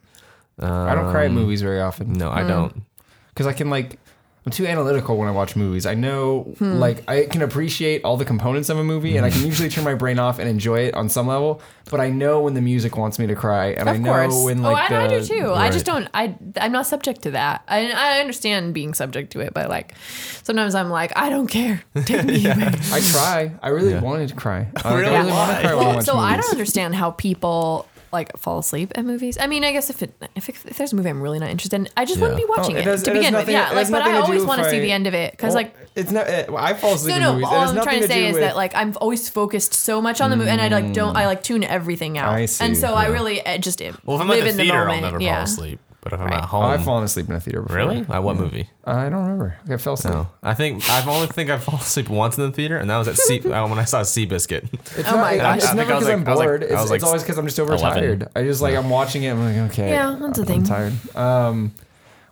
[0.59, 2.37] I don't cry at Um, movies very often No, Hmm.
[2.37, 2.83] I don't.
[3.29, 3.97] because I can like.
[4.43, 5.85] I'm too analytical when I watch movies.
[5.85, 6.79] I know, Hmm.
[6.79, 9.83] like, I can appreciate all the components of a movie, and I can usually turn
[9.83, 11.61] my brain off and enjoy it on some level.
[11.91, 14.43] But I know when the music wants me to cry, and I of know course.
[14.43, 15.53] when oh, like I, I the do too.
[15.53, 16.07] I just don't.
[16.13, 17.61] I I'm not subject to that.
[17.67, 19.93] I I understand being subject to it, but like
[20.41, 21.83] sometimes I'm like I don't care.
[22.05, 22.71] Take me away.
[22.91, 23.51] I try.
[23.61, 24.01] I really Yeah.
[24.01, 24.67] wanted to cry.
[24.73, 25.17] Like, I Really?
[25.17, 28.35] really want to cry when I Well, watch so I don't understand how people like
[28.37, 29.37] fall asleep at movies.
[29.39, 31.49] I mean, I guess if it if, it, if there's a movie I'm really not
[31.49, 33.33] interested in, I just wouldn't be watching Oh, it, it has- to it has begin
[33.39, 33.49] with.
[33.49, 35.75] Yeah, like, but I always want to see the end of it because Well, like.
[35.95, 36.27] it's not.
[36.27, 37.33] Uh, I fall asleep No, no.
[37.33, 37.47] movies.
[37.47, 40.29] All I'm trying to say is with- that like I'm always focused so much on
[40.29, 42.93] the movie, and I like don't I like tune everything out, I see, and so
[42.93, 45.01] I really uh, just Well, if I'm live at the in the theater, I'll moment.
[45.03, 45.35] never yeah.
[45.35, 45.79] fall asleep.
[46.01, 46.37] But if I'm Right.
[46.41, 47.75] at home, I've fallen asleep in a theater before.
[47.77, 47.99] really?
[48.09, 48.67] At what movie?
[48.85, 49.57] I don't remember.
[49.69, 50.15] I fell asleep.
[50.15, 52.97] No, I think I've only think I've fallen asleep once in the theater, and that
[52.97, 54.73] was at sea, uh, when I saw Seabiscuit.
[54.73, 55.57] It's Oh not, my it- gosh.
[55.57, 56.63] It's I think never I was because I'm like- I was like- bored.
[56.63, 57.85] I it's, was like it's always because I'm just 11.
[57.85, 58.27] overtired.
[58.35, 59.29] I just like I'm watching it.
[59.29, 59.89] I'm like, okay.
[59.91, 60.63] Yeah, that's a I'm thing.
[60.63, 60.93] tired.
[61.15, 61.71] Um,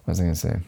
[0.05, 0.59] what was I gonna say?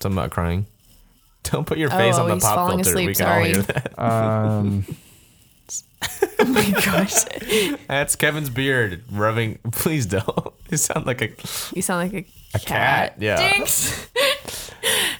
[0.00, 0.66] Something about crying.
[1.42, 2.96] Don't put your Oh, face on oh, the he's pop falling filter.
[2.98, 3.52] we asleep, can all sorry.
[3.52, 3.98] hear that.
[3.98, 4.86] Um,
[6.38, 7.24] Oh my gosh,
[7.88, 9.58] That's Kevin's beard rubbing.
[9.72, 10.52] Please don't.
[10.70, 11.30] You sound like a.
[11.74, 13.36] you sound like a, cat, yeah.
[13.54, 14.06] Jinx.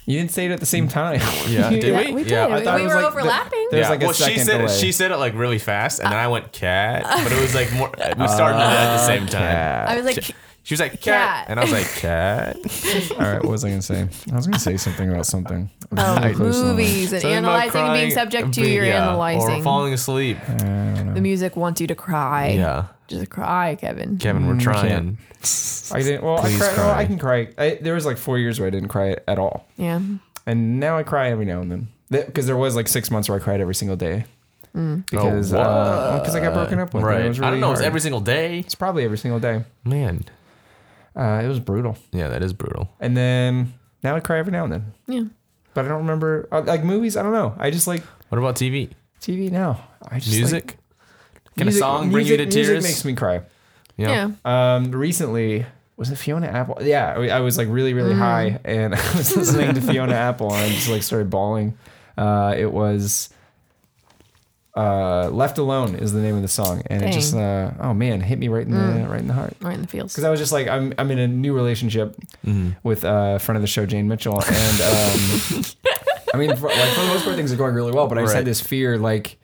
[0.05, 1.21] you didn't say it at the same time.
[1.49, 2.13] Yeah, did Yeah, we?
[2.15, 2.33] we did.
[2.33, 3.69] Yeah, I we it was were like the- overlapping.
[3.71, 4.67] There's like a well, she second said it.
[4.67, 4.79] delay.
[4.79, 7.73] She said it like really fast, and then I went cat, but it was like
[7.73, 7.91] more.
[7.97, 9.41] We started it uh, at the same time.
[9.43, 9.89] Cat.
[9.89, 10.35] I was like,
[10.67, 11.47] She was like cat, Cat.
[11.49, 12.57] and I was like cat.
[13.13, 14.09] All right, what was I gonna say?
[14.33, 15.71] I was gonna say something about something.
[15.97, 16.69] oh, Really close to that.
[16.73, 19.61] movies and Something about analyzing and being crying, subject to being- your yeah, analyzing.
[19.61, 20.39] or falling asleep.
[20.49, 22.49] the music wants you to cry.
[22.49, 24.19] Yeah, Just cry, Kevin.
[24.19, 25.19] Kevin, we're Mm, trying.
[25.93, 26.25] I didn't.
[26.25, 26.67] Well, I Please cry.
[26.67, 26.99] Well, cry.
[26.99, 27.49] I can cry.
[27.57, 30.01] I, there was like four years where I didn't cry at all, Yeah.
[30.47, 31.89] and now I cry every now and then.
[32.11, 34.25] Because there was like six months where I cried every single day.
[34.77, 35.09] Mm.
[35.09, 37.05] Because Oh, uh, because I got broken up with.
[37.05, 37.25] and Right.
[37.25, 37.71] It was really I don't know.
[37.71, 37.87] It's hard.
[37.87, 38.59] every single day.
[38.59, 39.63] It's probably every single day.
[39.85, 40.25] Man.
[41.17, 41.97] Uh, it was brutal.
[42.13, 42.91] Yeah, that is brutal.
[43.01, 43.73] And then
[44.03, 44.93] now I cry every now and then.
[45.07, 45.25] Yeah.
[45.75, 47.17] But I don't remember uh, like movies.
[47.17, 47.55] I don't know.
[47.59, 48.91] I just like What about TV?
[49.21, 49.83] TV now.
[50.09, 50.65] I just Music?
[50.67, 50.79] Like,
[51.59, 52.85] Can a song bring you to music tears?
[52.85, 53.43] makes me cry.
[53.97, 54.31] Yeah.
[54.45, 55.65] Um, recently
[55.97, 56.79] was it Fiona Apple?
[56.83, 58.19] Yeah, I I was like really really Mm.
[58.19, 61.79] high, and I was listening to Fiona Apple, and I just like started bawling.
[62.19, 63.31] Uh, it was
[64.77, 68.21] uh, "Left Alone" is the name of the song, and it just uh, oh man,
[68.21, 69.09] hit me right in the Mm.
[69.11, 69.57] right in the heart.
[69.61, 70.13] Right in the feels.
[70.13, 72.17] Because I was just like, I'm I'm in a new relationship
[72.47, 72.71] Mm-hmm.
[72.83, 75.65] with uh, a friend of the show, Jane Mitchell, and um,
[76.35, 78.07] I mean, for, like for the most part, things are going really well.
[78.07, 78.39] But I just Right.
[78.39, 79.39] had this fear, like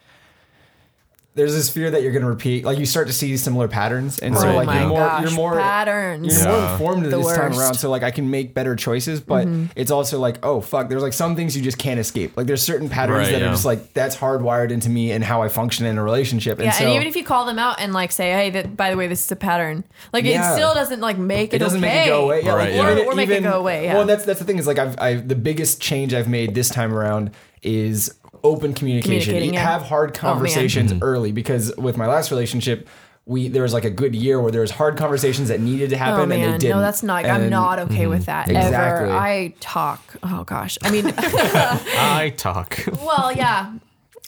[1.35, 2.63] there's this fear that you're going to repeat.
[2.65, 4.99] Like you start to see similar patterns, and so Right, oh like my you're more
[5.01, 5.23] gosh.
[5.23, 6.27] you're more patterns.
[6.27, 6.61] you're Yeah.
[6.61, 7.75] more informed The this time around.
[7.75, 9.67] So like I can make better choices, but Mm-hmm.
[9.75, 12.37] it's also like oh fuck, there's like some things you just can't escape.
[12.37, 13.47] Like there's certain patterns Right, that yeah.
[13.49, 16.59] are just like that's hardwired into me and how I function in a relationship.
[16.59, 18.77] And Yeah, so and even if you call them out and like say, "Hey, that
[18.77, 20.51] by the way, this is a pattern," like Yeah.
[20.53, 21.57] it still doesn't like make it.
[21.57, 21.95] it doesn't okay.
[21.97, 22.43] make it go away.
[22.45, 22.93] Yeah, Right, like, yeah.
[22.93, 23.95] even- Or- or make it go away, yeah.
[23.95, 26.69] Well, that's that's the thing is like I've, I've the biggest change I've made this
[26.69, 27.31] time around
[27.63, 28.13] is
[28.45, 29.35] open communication.
[29.37, 29.61] You yeah.
[29.61, 31.03] Have hard Oh, conversations mm-hmm.
[31.03, 32.89] early because with my last relationship.
[33.25, 35.97] we there was like a good year where there was hard conversations that needed to
[35.97, 36.71] happen Oh and they didn't.
[36.71, 37.25] no, that's not.
[37.25, 38.53] I'm not okay with mm-hmm.
[38.53, 39.09] that Exactly.
[39.09, 39.13] ever.
[39.13, 40.01] I talk.
[40.25, 40.77] Oh gosh.
[40.83, 42.79] I mean, I talk.
[43.07, 43.73] well, yeah.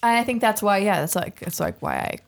[0.03, 0.79] I think that's why.
[0.79, 2.19] Yeah, that's like that's like why I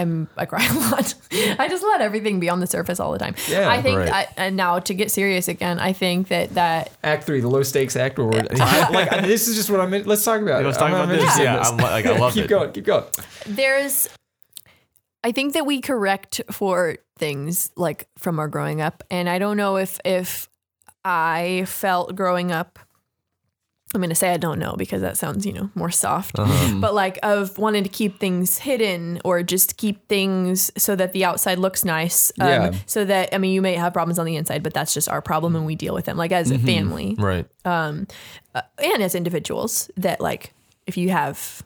[0.00, 1.14] am I cry a lot.
[1.58, 3.34] I just let everything be on the surface all the time.
[3.48, 3.98] Yeah, I think.
[3.98, 4.12] right.
[4.12, 7.62] I, and now to get serious again, I think that that Act three, the low
[7.62, 8.18] stakes act.
[8.18, 9.92] Where we're, I, like I- this is just what I'm.
[9.94, 10.64] In, let's talk about.
[10.64, 11.20] Let's talk I'm- about I'm this.
[11.20, 12.48] interested in Yeah, I'm like, I love keep it.
[12.48, 12.72] Keep going.
[12.72, 13.04] Keep going.
[13.46, 14.08] there's
[15.24, 19.56] I think that we correct for things like from our growing up and I don't
[19.56, 20.48] know if if
[21.04, 22.78] I felt growing up
[23.94, 26.38] I'm going to say I don't know because that sounds, you know, more soft.
[26.38, 26.68] Uh-huh.
[26.68, 26.80] Hmm.
[26.80, 31.24] But like of wanting to keep things hidden or just keep things so that the
[31.24, 32.30] outside looks nice.
[32.38, 32.74] Um, Yeah.
[32.84, 35.22] So that, I mean, you may have problems on the inside, but that's just our
[35.22, 36.66] problem and we deal with them like as a mm-hmm.
[36.66, 37.46] family Right.
[37.64, 38.06] Um,
[38.54, 40.52] uh, and as individuals that like
[40.86, 41.62] if you have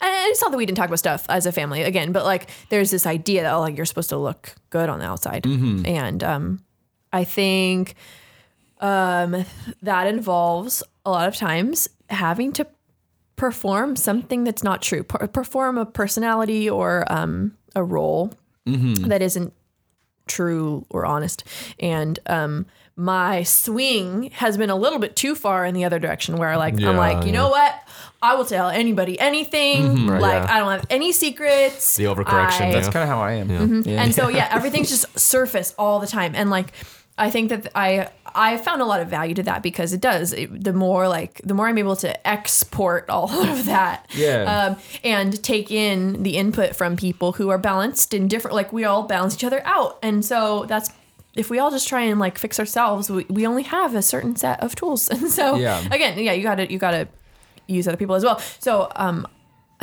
[0.00, 2.48] and it's not that we didn't talk about stuff as a family again but like
[2.68, 5.84] there's this idea that oh, like you're supposed to look good on the outside mm-hmm.
[5.86, 6.62] and um
[7.12, 7.94] i think
[8.84, 9.44] um
[9.82, 12.66] that involves a lot of times having to
[13.36, 18.32] perform something that's not true per- perform a personality or um a role
[18.66, 19.52] that isn't
[20.26, 21.44] true or honest.
[21.78, 22.64] And um,
[22.96, 26.78] my swing has been a little bit too far in the other direction where like
[26.80, 27.40] Yeah, I'm like, you yeah.
[27.40, 27.74] know what?
[28.22, 30.06] I will tell anybody anything.
[30.06, 30.54] Right, like yeah.
[30.54, 31.96] I don't have any secrets.
[31.96, 33.50] The overcorrection, I- That's kind of how I am.
[33.84, 34.00] Yeah.
[34.02, 36.34] and so yeah, everything's just surface all the time.
[36.34, 36.72] And like
[37.16, 40.32] I think that I I found a lot of value to that because it does.
[40.32, 44.42] It, the more like the more I'm able to export all of that, Yeah.
[44.74, 48.54] um, and take in the input from people who are balanced and different.
[48.56, 50.90] Like we all balance each other out, and so that's
[51.36, 54.34] if we all just try and like fix ourselves, we, we only have a certain
[54.36, 55.08] set of tools.
[55.10, 55.80] And so Yeah.
[55.92, 57.06] again, yeah, you gotta you gotta
[57.68, 58.38] use other people as well.
[58.58, 59.26] So um,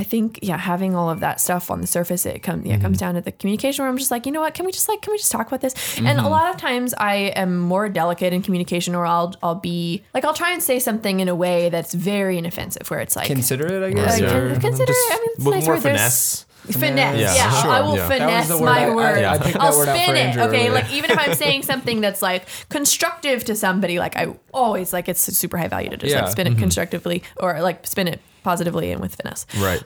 [0.01, 2.81] I think yeah, having all of that stuff on the surface, it comes yeah, it
[2.81, 4.89] comes down to the communication where I'm just like, you know what, can we just
[4.89, 5.75] like can we just talk about this?
[5.99, 10.03] And a lot of times I am more delicate in communication, or I'll I'll be
[10.15, 13.27] like I'll try and say something in a way that's very inoffensive, where it's like
[13.27, 14.19] Consider it, I guess.
[14.19, 15.13] like, or- con- consider Just it.
[15.13, 16.45] I mean, it's with nice more where there's- finesse.
[16.79, 17.33] Finesse, yeah.
[17.35, 18.07] Yeah, I will yeah.
[18.07, 19.23] Finesse word my I- I- word.
[19.23, 20.19] I picked that I'll word spin it.
[20.19, 20.71] Andrew Okay, earlier.
[20.73, 25.09] like even if I'm saying something that's like constructive to somebody, like I always like
[25.09, 26.17] it's super high value to just Yeah.
[26.17, 26.25] Mm-hmm.
[26.25, 29.45] like spin it constructively or like spin it positively and with finesse.
[29.59, 29.83] Right.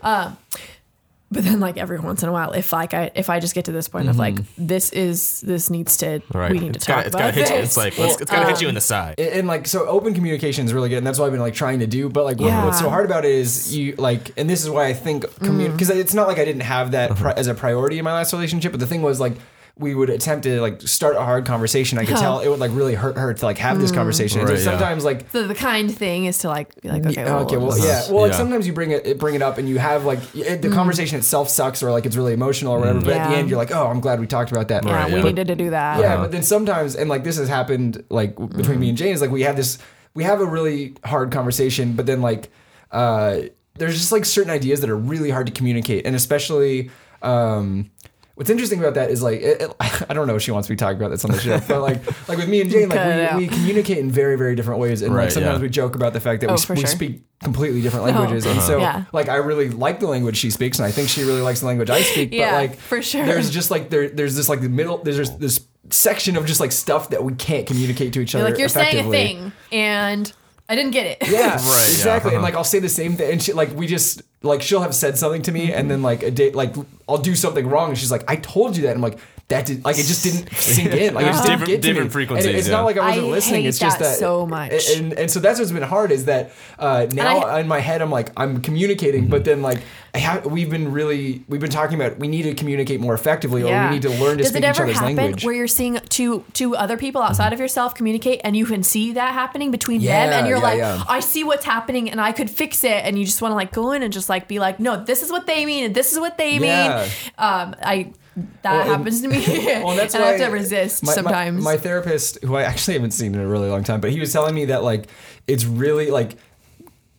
[1.31, 3.65] But then like every once in a while, if like I if I just get
[3.65, 6.37] to this point of like this is this needs to Mm-hmm.
[6.37, 6.51] right.
[6.51, 7.63] we need it's to talk gotta, it's about gotta hit you.
[7.63, 9.15] It's like let's, it's gotta hit you in the side.
[9.17, 11.55] and, and, like so open communication is really good and that's what i've been like
[11.55, 12.63] trying to do but like Yeah.
[12.63, 15.71] what's so hard about it is you like and this is why i think Mm.
[15.73, 18.31] because it's not like i didn't have that pri- as a priority in my last
[18.31, 19.33] relationship but the thing was like
[19.77, 22.71] we would attempt to like start a hard conversation i could tell it would like
[22.73, 23.81] really hurt her to like have Mm.
[23.81, 24.63] this conversation and Right, yeah.
[24.63, 27.67] sometimes like So the kind thing is to like be like okay, yeah, okay, well,
[27.67, 28.09] let's- yeah.
[28.13, 28.37] Well, like Yeah.
[28.37, 31.49] sometimes you bring it, bring it up, and you have like it, the conversation itself
[31.49, 33.01] sucks, or like it's really emotional or whatever.
[33.01, 33.31] But at the.
[33.33, 33.37] Yeah.
[33.39, 34.85] end, you're like, oh, I'm glad we talked about that.
[34.85, 35.23] yeah, Right, we yeah.
[35.23, 35.99] needed to do that.
[35.99, 39.13] Yeah, but then sometimes, and like this has happened, like w- between me and Jane,
[39.13, 39.77] is like we have this,
[40.13, 42.49] we have a really hard conversation, but then like,
[42.91, 43.39] uh,
[43.77, 46.89] there's just like certain ideas that are really hard to communicate, and especially,
[47.21, 47.89] um,
[48.35, 49.75] what's interesting about that is like, it, it-
[50.09, 52.05] I don't know if she wants me talking about this on the show, but like,
[52.29, 55.11] like with me and Jane, like we, we communicate in very, very different ways, and
[55.13, 55.63] like Right, sometimes yeah.
[55.63, 56.89] we joke about the fact that Oh, we, for we sure.
[56.89, 58.11] speak completely different oh.
[58.11, 59.05] languages, and so Yeah.
[59.13, 61.65] like I really like the language she speaks, and I think she really likes the
[61.67, 63.25] language I speak, Yeah, but like for sure.
[63.25, 66.59] there's just like there there's this like the middle there's this, this section of just
[66.59, 68.49] like stuff that we can't communicate to each You're other.
[68.51, 69.17] like you're saying a effectively.
[69.17, 70.33] thing and
[70.67, 71.29] I didn't get it.
[71.29, 72.31] Yeah, Right, exactly.
[72.31, 72.35] yeah.
[72.35, 72.59] And like uh-huh.
[72.59, 75.41] I'll say the same thing, and she like we just like she'll have said something
[75.43, 76.75] to me, and then like a day like
[77.07, 79.19] I'll do something wrong, and she's like, "I told you that." And I'm like.
[79.47, 81.13] That did like it just didn't sink in.
[81.13, 82.13] Like it just didn't Different- get to different me.
[82.13, 82.73] frequencies, And it's yeah.
[82.77, 83.61] not like I wasn't I listening.
[83.61, 84.89] hate it's just that that so much.
[84.97, 88.01] And and so that's what's been hard is that uh, now I- in my head
[88.01, 89.83] I'm like I'm communicating, but then like
[90.15, 93.61] I have we've been really we've been talking about we need to communicate more effectively,
[93.61, 95.45] or we need to learn to Does speak it each other's happen language.
[95.45, 99.11] where you're seeing two two other people outside of yourself communicate and you can see
[99.11, 101.03] that happening between them and you're yeah, like, yeah.
[101.07, 103.71] I see what's happening and I could fix it and you just want to like
[103.71, 106.13] go in and just like be like, no, this is what they mean and this
[106.13, 106.97] is what they Yeah.
[106.97, 107.09] mean.
[107.37, 110.47] Um, I that oh, Well, happens to me, Well, oh, that's and I have to
[110.47, 111.63] resist my- my- sometimes.
[111.63, 114.31] My, therapist, who I actually haven't seen in a really long time, but he was
[114.33, 115.07] telling me that like
[115.47, 116.37] it's really like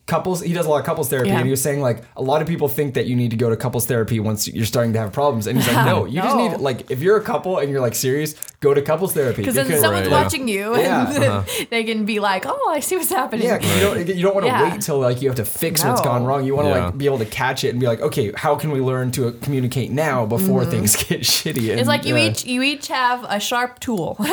[0.07, 0.41] couples.
[0.41, 1.37] He does a lot of couples therapy, Yeah.
[1.39, 3.51] and he was saying like a lot of people think that you need to go
[3.51, 6.37] to couples therapy once you're starting to have problems, and he's like, no, you just
[6.37, 9.55] need like if you're a couple and you're like serious, go to couples therapy because
[9.55, 10.23] then someone's Right, yeah.
[10.23, 11.05] watching you and Yeah.
[11.45, 13.47] then they can be like, oh, I see what's happening.
[13.47, 14.71] Yeah, 'cause you don't you don't want to Yeah.
[14.73, 16.45] wait till like you have to fix what's gone wrong.
[16.45, 16.85] You want to Yeah.
[16.87, 19.29] like be able to catch it and be like, okay, how can we learn to
[19.29, 21.47] uh, communicate now before things get shitty?
[21.47, 21.79] And, Mm-hmm.
[21.81, 24.29] It's like you uh, each you each have a sharp tool, and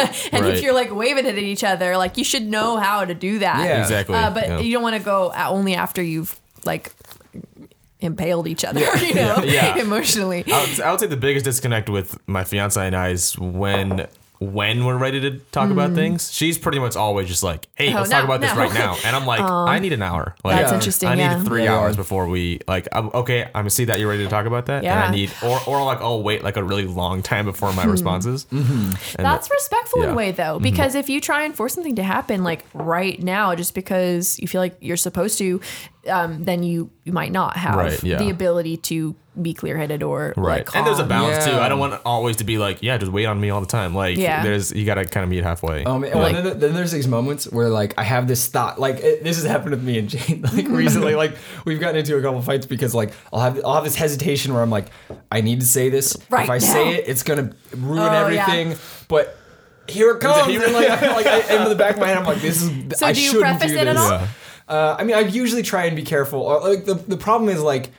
[0.45, 0.53] Right.
[0.53, 3.39] if you're like waving it at each other, like you should know how to do
[3.39, 3.65] that.
[3.65, 3.81] Yeah.
[3.81, 4.15] Exactly.
[4.15, 4.59] Uh, but yeah.
[4.59, 6.91] you don't want to go a- only after you've like
[8.01, 9.77] impaled each other, you know, Yeah.
[9.87, 10.43] emotionally.
[10.51, 14.07] I would, I would say the biggest disconnect with my fiance and I is when
[14.51, 16.31] when we're ready to talk about things.
[16.31, 17.95] She's pretty much always just like, "Hey, Mm-hmm.
[17.95, 20.35] Oh, let's no, talk about this right now," and I'm like, "I need an hour."
[20.43, 21.09] Like, That's interesting.
[21.09, 21.43] I need yeah.
[21.43, 21.75] three Yeah.
[21.77, 22.87] hours before we like.
[22.91, 25.05] I'm, okay, I'm gonna see that you're ready to talk about that, and Yeah.
[25.05, 28.45] I need or or like I'll wait like a really long time before my responses.
[28.51, 30.63] And That's respectful in a way, though, Mm-hmm.
[30.63, 34.47] because if you try and force something to happen like right now, just because you
[34.47, 35.61] feel like you're supposed to,
[36.09, 38.17] um, then you you might not have Right, yeah.
[38.17, 41.09] the ability to be clear headed or Right, like and there's a calm.
[41.09, 41.51] balance too.
[41.53, 43.95] I don't want always to be like, yeah, just wait on me all the time.
[43.95, 44.43] Like, Yeah.
[44.43, 45.83] there's you gotta kind of meet halfway.
[45.85, 48.97] Um, and Like- then, then there's these moments where like I have this thought, like
[48.99, 51.35] it, this has happened with me and Jane, like recently, like
[51.65, 54.61] we've gotten into a couple fights because like I'll have I'll have this hesitation where
[54.61, 54.87] I'm like,
[55.31, 56.15] I need to say this.
[56.29, 56.65] Right if I now.
[56.65, 58.21] say it, it's gonna ruin Oh, yeah.
[58.21, 58.75] everything.
[59.07, 59.35] But
[59.87, 62.07] here it comes, Here- and like I feel like I, in the back of my
[62.07, 62.69] head, I'm like, this is
[62.99, 64.01] So I do you shouldn't preface do it at this.
[64.03, 64.11] all?
[64.11, 64.27] Yeah.
[64.69, 66.41] Uh, I mean, I usually try and be careful.
[66.41, 67.89] Or, like the the problem is like.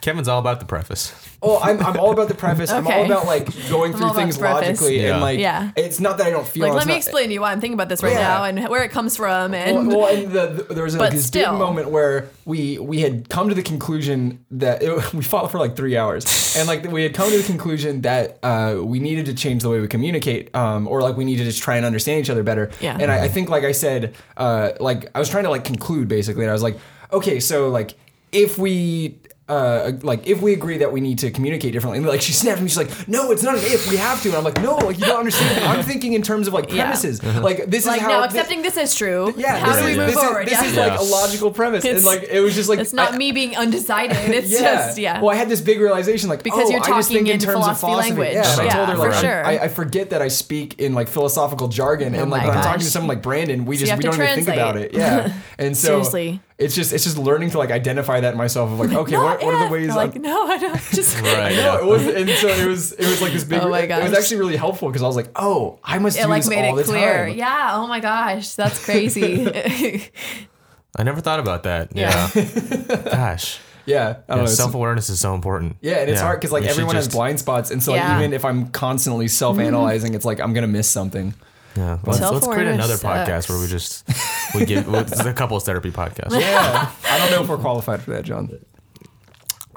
[0.00, 1.12] Kevin's all about the preface.
[1.42, 2.70] Oh, I'm, I'm all about the preface.
[2.70, 3.06] I'm all Okay.
[3.06, 4.80] about like going I'm through all about things the preface.
[4.80, 5.12] logically Yeah.
[5.12, 5.70] and like Yeah.
[5.76, 7.52] it's not that I don't feel Like, it's let me not- explain to you why
[7.52, 8.28] I'm thinking about this right Yeah.
[8.28, 9.54] now and where it comes from.
[9.54, 11.52] And well, well, and the, the, there was But like this still.
[11.52, 15.58] big moment where we we had come to the conclusion that it, we fought for
[15.58, 19.26] like three hours, and like we had come to the conclusion that uh, we needed
[19.26, 21.86] to change the way we communicate, um, or like we needed to just try and
[21.86, 22.70] understand each other better.
[22.80, 22.98] Yeah.
[23.00, 26.08] And I, I think, like I said, uh, like I was trying to like conclude
[26.08, 26.76] basically, and I was like,
[27.12, 27.94] okay, so like
[28.32, 29.16] if we.
[29.50, 32.58] Uh, like if we agree that we need to communicate differently, and like she snapped
[32.58, 33.90] at me, she's like, "No, it's not an if.
[33.90, 35.64] We have to." And I'm like, "No, like you don't understand.
[35.72, 36.84] I'm thinking in terms of like Yeah.
[36.84, 37.22] premises.
[37.22, 39.34] Like this like is how now thi- accepting this as true.
[39.36, 40.42] yeah, How this do we is, move this forward?
[40.48, 40.70] Is, this yeah.
[40.70, 43.32] is like a logical premise, and like it was just like it's not I- me
[43.32, 44.16] being undecided.
[44.16, 45.20] It's just yeah.
[45.20, 47.34] Well, I had this big realization, like Because oh, you're I just talking think in
[47.34, 48.10] in terms of philosophy philosophy.
[48.10, 48.34] language.
[48.34, 49.46] Yeah, and I told her for like I- sure.
[49.46, 52.56] I, I forget that I speak in like philosophical jargon, and Oh like my when
[52.58, 54.94] I'm talking to someone like Brandon, we just we don't even think about it.
[54.94, 56.40] Yeah, and so Seriously.
[56.60, 59.42] It's just it's just learning to like identify that in myself of like okay, what,
[59.42, 59.88] what are the ways?
[59.88, 60.80] Like I'm- no, I don't.
[60.92, 61.56] Just Right.
[61.56, 62.92] no, it was, and so it was.
[62.92, 63.60] It was like this big.
[63.62, 64.00] Oh my gosh.
[64.00, 66.42] It was actually really helpful because I was like, "Oh, I must it do like
[66.42, 67.26] this made all it the clear.
[67.26, 67.70] time." Yeah.
[67.74, 70.10] Oh my gosh, that's crazy.
[70.96, 71.96] I never thought about that.
[71.96, 72.30] Yeah.
[73.04, 73.60] Gosh.
[73.86, 74.50] Yeah, I don't know.
[74.50, 75.76] Self awareness is so important.
[75.80, 78.18] Yeah, and it's hard because like We should everyone has blind spots, and so like
[78.18, 80.16] even if I'm constantly self-analyzing, mm-hmm.
[80.16, 81.34] it's like I'm gonna miss something.
[81.76, 81.98] Yeah.
[82.04, 84.08] Let's, let's create another Self-awareness podcast where we just
[84.54, 86.38] we give well, it's a couples therapy podcast.
[86.38, 88.58] Yeah, I don't know if we're qualified for that, John.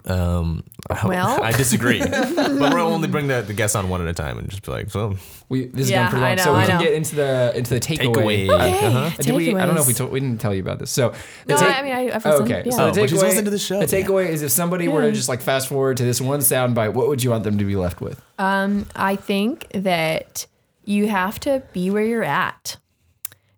[0.05, 0.65] Um,
[1.05, 1.41] Well.
[1.41, 2.35] I disagree, but
[2.73, 4.89] we'll only bring the, the guests on one at a time and just be like,
[4.91, 5.15] so
[5.47, 6.83] We this has Yeah, been pretty long, know, so we I can know.
[6.83, 8.13] get into the into the takeaway.
[8.13, 8.49] takeaway.
[8.49, 8.85] Okay.
[8.85, 9.09] Uh-huh.
[9.21, 9.55] Did we?
[9.55, 10.91] I don't know if we told, we didn't tell you about this.
[10.91, 11.13] So
[11.45, 12.63] the No, take- I mean, I- I've Oh, listened, okay.
[12.65, 12.71] yeah.
[12.75, 13.79] So Oh, the but she's takeaway, to the show.
[13.79, 16.93] The takeaway is if somebody were to just like fast forward to this one soundbite,
[16.95, 18.21] what would you want them to be left with?
[18.37, 20.47] Um, I think that
[20.85, 22.77] you have to be where you're at.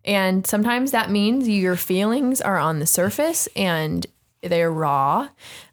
[0.04, 4.06] And sometimes that means your feelings are on the surface and
[4.44, 5.30] they're raw.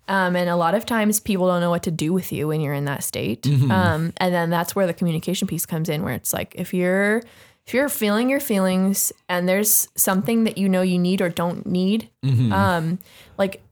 [0.08, 2.60] Um, and a lot of times people don't know what to do with you when
[2.60, 3.42] you're in that state.
[3.70, 7.22] Um, and then that's where the communication piece comes in, where it's like if you're
[7.66, 11.64] if you're feeling your feelings and there's something that you know you need or don't
[11.66, 12.08] need,
[12.52, 12.98] um,
[13.38, 13.62] like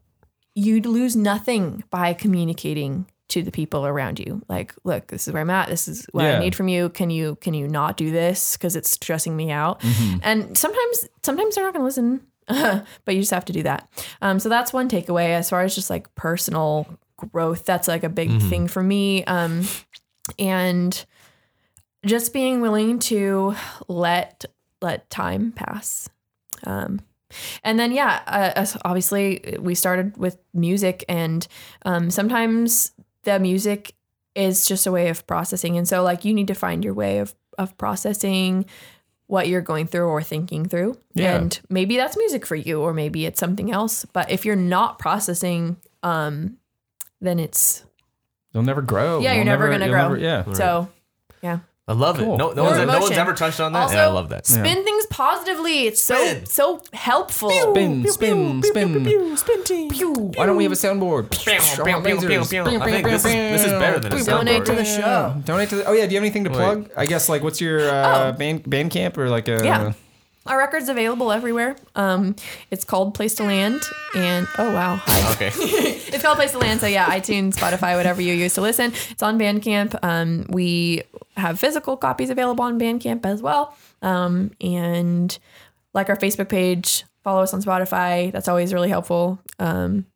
[0.55, 4.43] you'd lose nothing by communicating to the people around you.
[4.49, 5.69] Like look this is where i'm at.
[5.69, 6.37] This is what Yeah.
[6.37, 6.89] i need from you.
[6.91, 8.57] Can you can you not do this?
[8.57, 9.83] Because it's stressing me out.
[10.23, 12.21] And sometimes sometimes they're not going to listen
[13.05, 13.89] but you just have to do that.
[14.23, 15.29] Um, so that's one takeaway.
[15.31, 16.87] As far as just like personal
[17.17, 19.25] growth that's like a big thing for me.
[19.25, 19.65] Um,
[20.39, 21.05] and
[22.05, 23.55] just being willing to
[23.89, 24.45] let
[24.81, 26.09] let time pass.
[26.65, 27.01] Um,
[27.63, 31.47] and then yeah uh, obviously we started with music and
[31.85, 32.91] um, sometimes
[33.25, 33.95] the music
[34.35, 37.19] is just a way of processing and so like you need to find your way
[37.19, 38.65] of of processing
[39.27, 41.37] what you're going through or thinking through Yeah.
[41.37, 44.99] and maybe that's music for you or maybe it's something else but if you're not
[44.99, 46.57] processing um
[47.21, 47.85] then it's
[48.53, 49.21] You'll never grow.
[49.21, 50.53] yeah You'll you're never, gonna grow never- yeah.
[50.53, 50.89] so
[51.43, 51.61] yeah
[51.91, 52.35] I love Cool.
[52.35, 52.39] it.
[52.39, 54.47] No, no Or one's, no one's ever touched on that, Also, and I love that.
[54.47, 56.47] spin things positively it's so Spin.
[56.47, 59.37] so helpful Spin, spin, spin.
[59.37, 59.89] spin team.
[60.37, 61.35] Why don't we have a soundboard?
[61.49, 62.81] I want lasers.
[62.81, 64.67] I think this is, this is better than a Donate soundboard.
[64.67, 65.35] to the show.
[65.45, 65.85] Donate to the.
[65.87, 66.89] Oh yeah, do you have anything to plug?
[66.97, 68.33] I guess like what's your uh, Oh.
[68.33, 69.93] band Bandcamp or like a Yeah.
[70.47, 71.77] Our record's available everywhere.
[71.95, 72.35] Um,
[72.71, 73.83] it's called Place to Land,
[74.15, 75.33] and oh wow, hi.
[75.33, 75.51] Okay.
[75.55, 76.81] it's called Place to Land.
[76.81, 78.93] So yeah, iTunes, Spotify, whatever you use to listen.
[79.11, 79.99] It's on Bandcamp.
[80.03, 81.03] Um, we
[81.37, 83.77] have physical copies available on Bandcamp as well.
[84.01, 85.39] Um, and
[85.93, 88.33] like our Facebook page, follow us on Spotify.
[88.33, 89.39] That's always really helpful.
[89.59, 90.07] Um,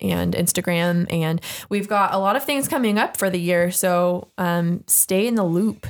[0.00, 3.70] and Instagram, and we've got a lot of things coming up for the year.
[3.70, 5.86] So um, stay in the loop,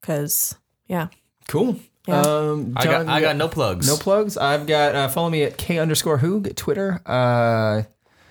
[0.00, 0.56] because
[0.86, 1.08] yeah.
[1.46, 1.78] Cool.
[2.08, 2.20] Yeah.
[2.22, 3.86] Um, I got I got no plugs.
[3.86, 4.36] No plugs.
[4.36, 7.00] I've got uh, follow me at k underscore hoog at Twitter.
[7.06, 7.82] Uh,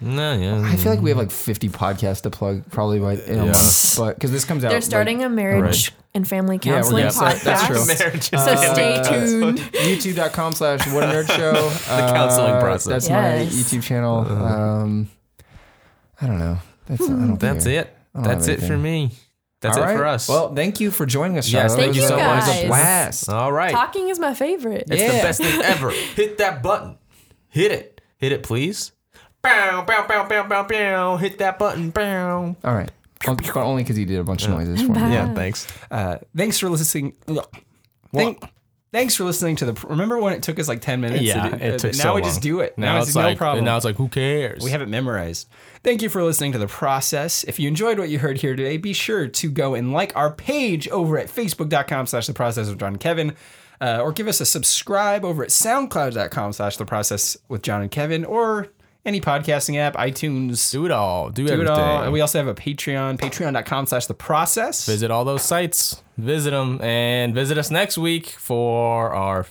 [0.02, 0.62] No, yeah.
[0.64, 3.96] I feel like we have like 50 podcasts to plug probably by in a month,
[3.98, 7.44] but because this comes out, They're like, starting a marriage and family counseling gonna podcast.
[7.44, 7.86] that's true.
[8.06, 9.58] Marriage So stay tuned.
[9.88, 13.08] youtube.com slash what a nerd show the counseling process.
[13.08, 13.54] that's Yes.
[13.54, 15.10] my youtube channel um
[16.22, 17.82] i don't know that's I don't That's care.
[17.82, 17.96] it.
[18.16, 19.12] I don't That's it for me.
[19.62, 20.30] That's All it for us.
[20.30, 21.78] well thank you for joining us Yes, Charlotte.
[21.84, 22.44] thank It you was so a- much.
[22.44, 23.72] it was a blast all right.
[23.72, 24.86] Talking is my favorite.
[24.90, 25.14] It's Yeah.
[25.18, 25.90] the best thing ever.
[26.16, 26.98] Hit that button.
[27.50, 28.02] Hit it.
[28.18, 28.92] Hit it, please.
[29.42, 31.18] Bow, bow, bow, bow, bow, bow.
[31.18, 31.90] Hit that button.
[31.90, 32.56] Bow.
[32.64, 32.92] all right
[33.56, 35.66] only because he did a bunch of noises for me Yeah, thanks.
[35.90, 37.14] uh thanks for listening
[38.14, 38.44] Thank,
[38.98, 41.58] thanks for listening to the remember when it took us like 10 minutes Yeah, to
[41.58, 42.30] do, it uh, took now so we long.
[42.30, 44.64] just do it Now, it's, no like, problem Now it's like, who cares?
[44.64, 45.48] We have it memorized.
[45.84, 47.44] Thank you for listening to the process.
[47.44, 50.32] If you enjoyed what you heard here today, be sure to go and like our
[50.32, 53.36] page over at facebook.com slash the process with John and Kevin.
[53.80, 57.92] Uh, or give us a subscribe over at soundcloud.com slash the process with John and
[57.92, 58.70] Kevin or
[59.08, 60.72] any podcasting app, iTunes.
[60.72, 61.30] do it all.
[61.30, 61.74] Do, do everything.
[61.74, 62.04] it all.
[62.04, 64.86] And we also have a Patreon, patreon.com slash the process.
[64.86, 66.04] visit all those sites.
[66.18, 69.46] Visit them and visit us next week for our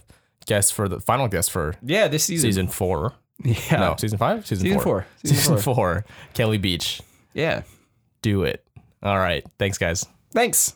[0.46, 2.48] guest for the final guest for Yeah, this season.
[2.48, 3.14] season four.
[3.44, 3.76] Yeah.
[3.76, 4.46] No, season five.
[4.46, 5.02] Season, Season four.
[5.02, 5.06] four.
[5.22, 5.74] Season Season, four.
[5.74, 6.04] four.
[6.34, 7.02] Kelly Beach.
[7.34, 7.62] Yeah.
[8.22, 8.64] Do it.
[9.02, 9.44] All right.
[9.58, 10.06] Thanks, guys.
[10.32, 10.74] Thanks.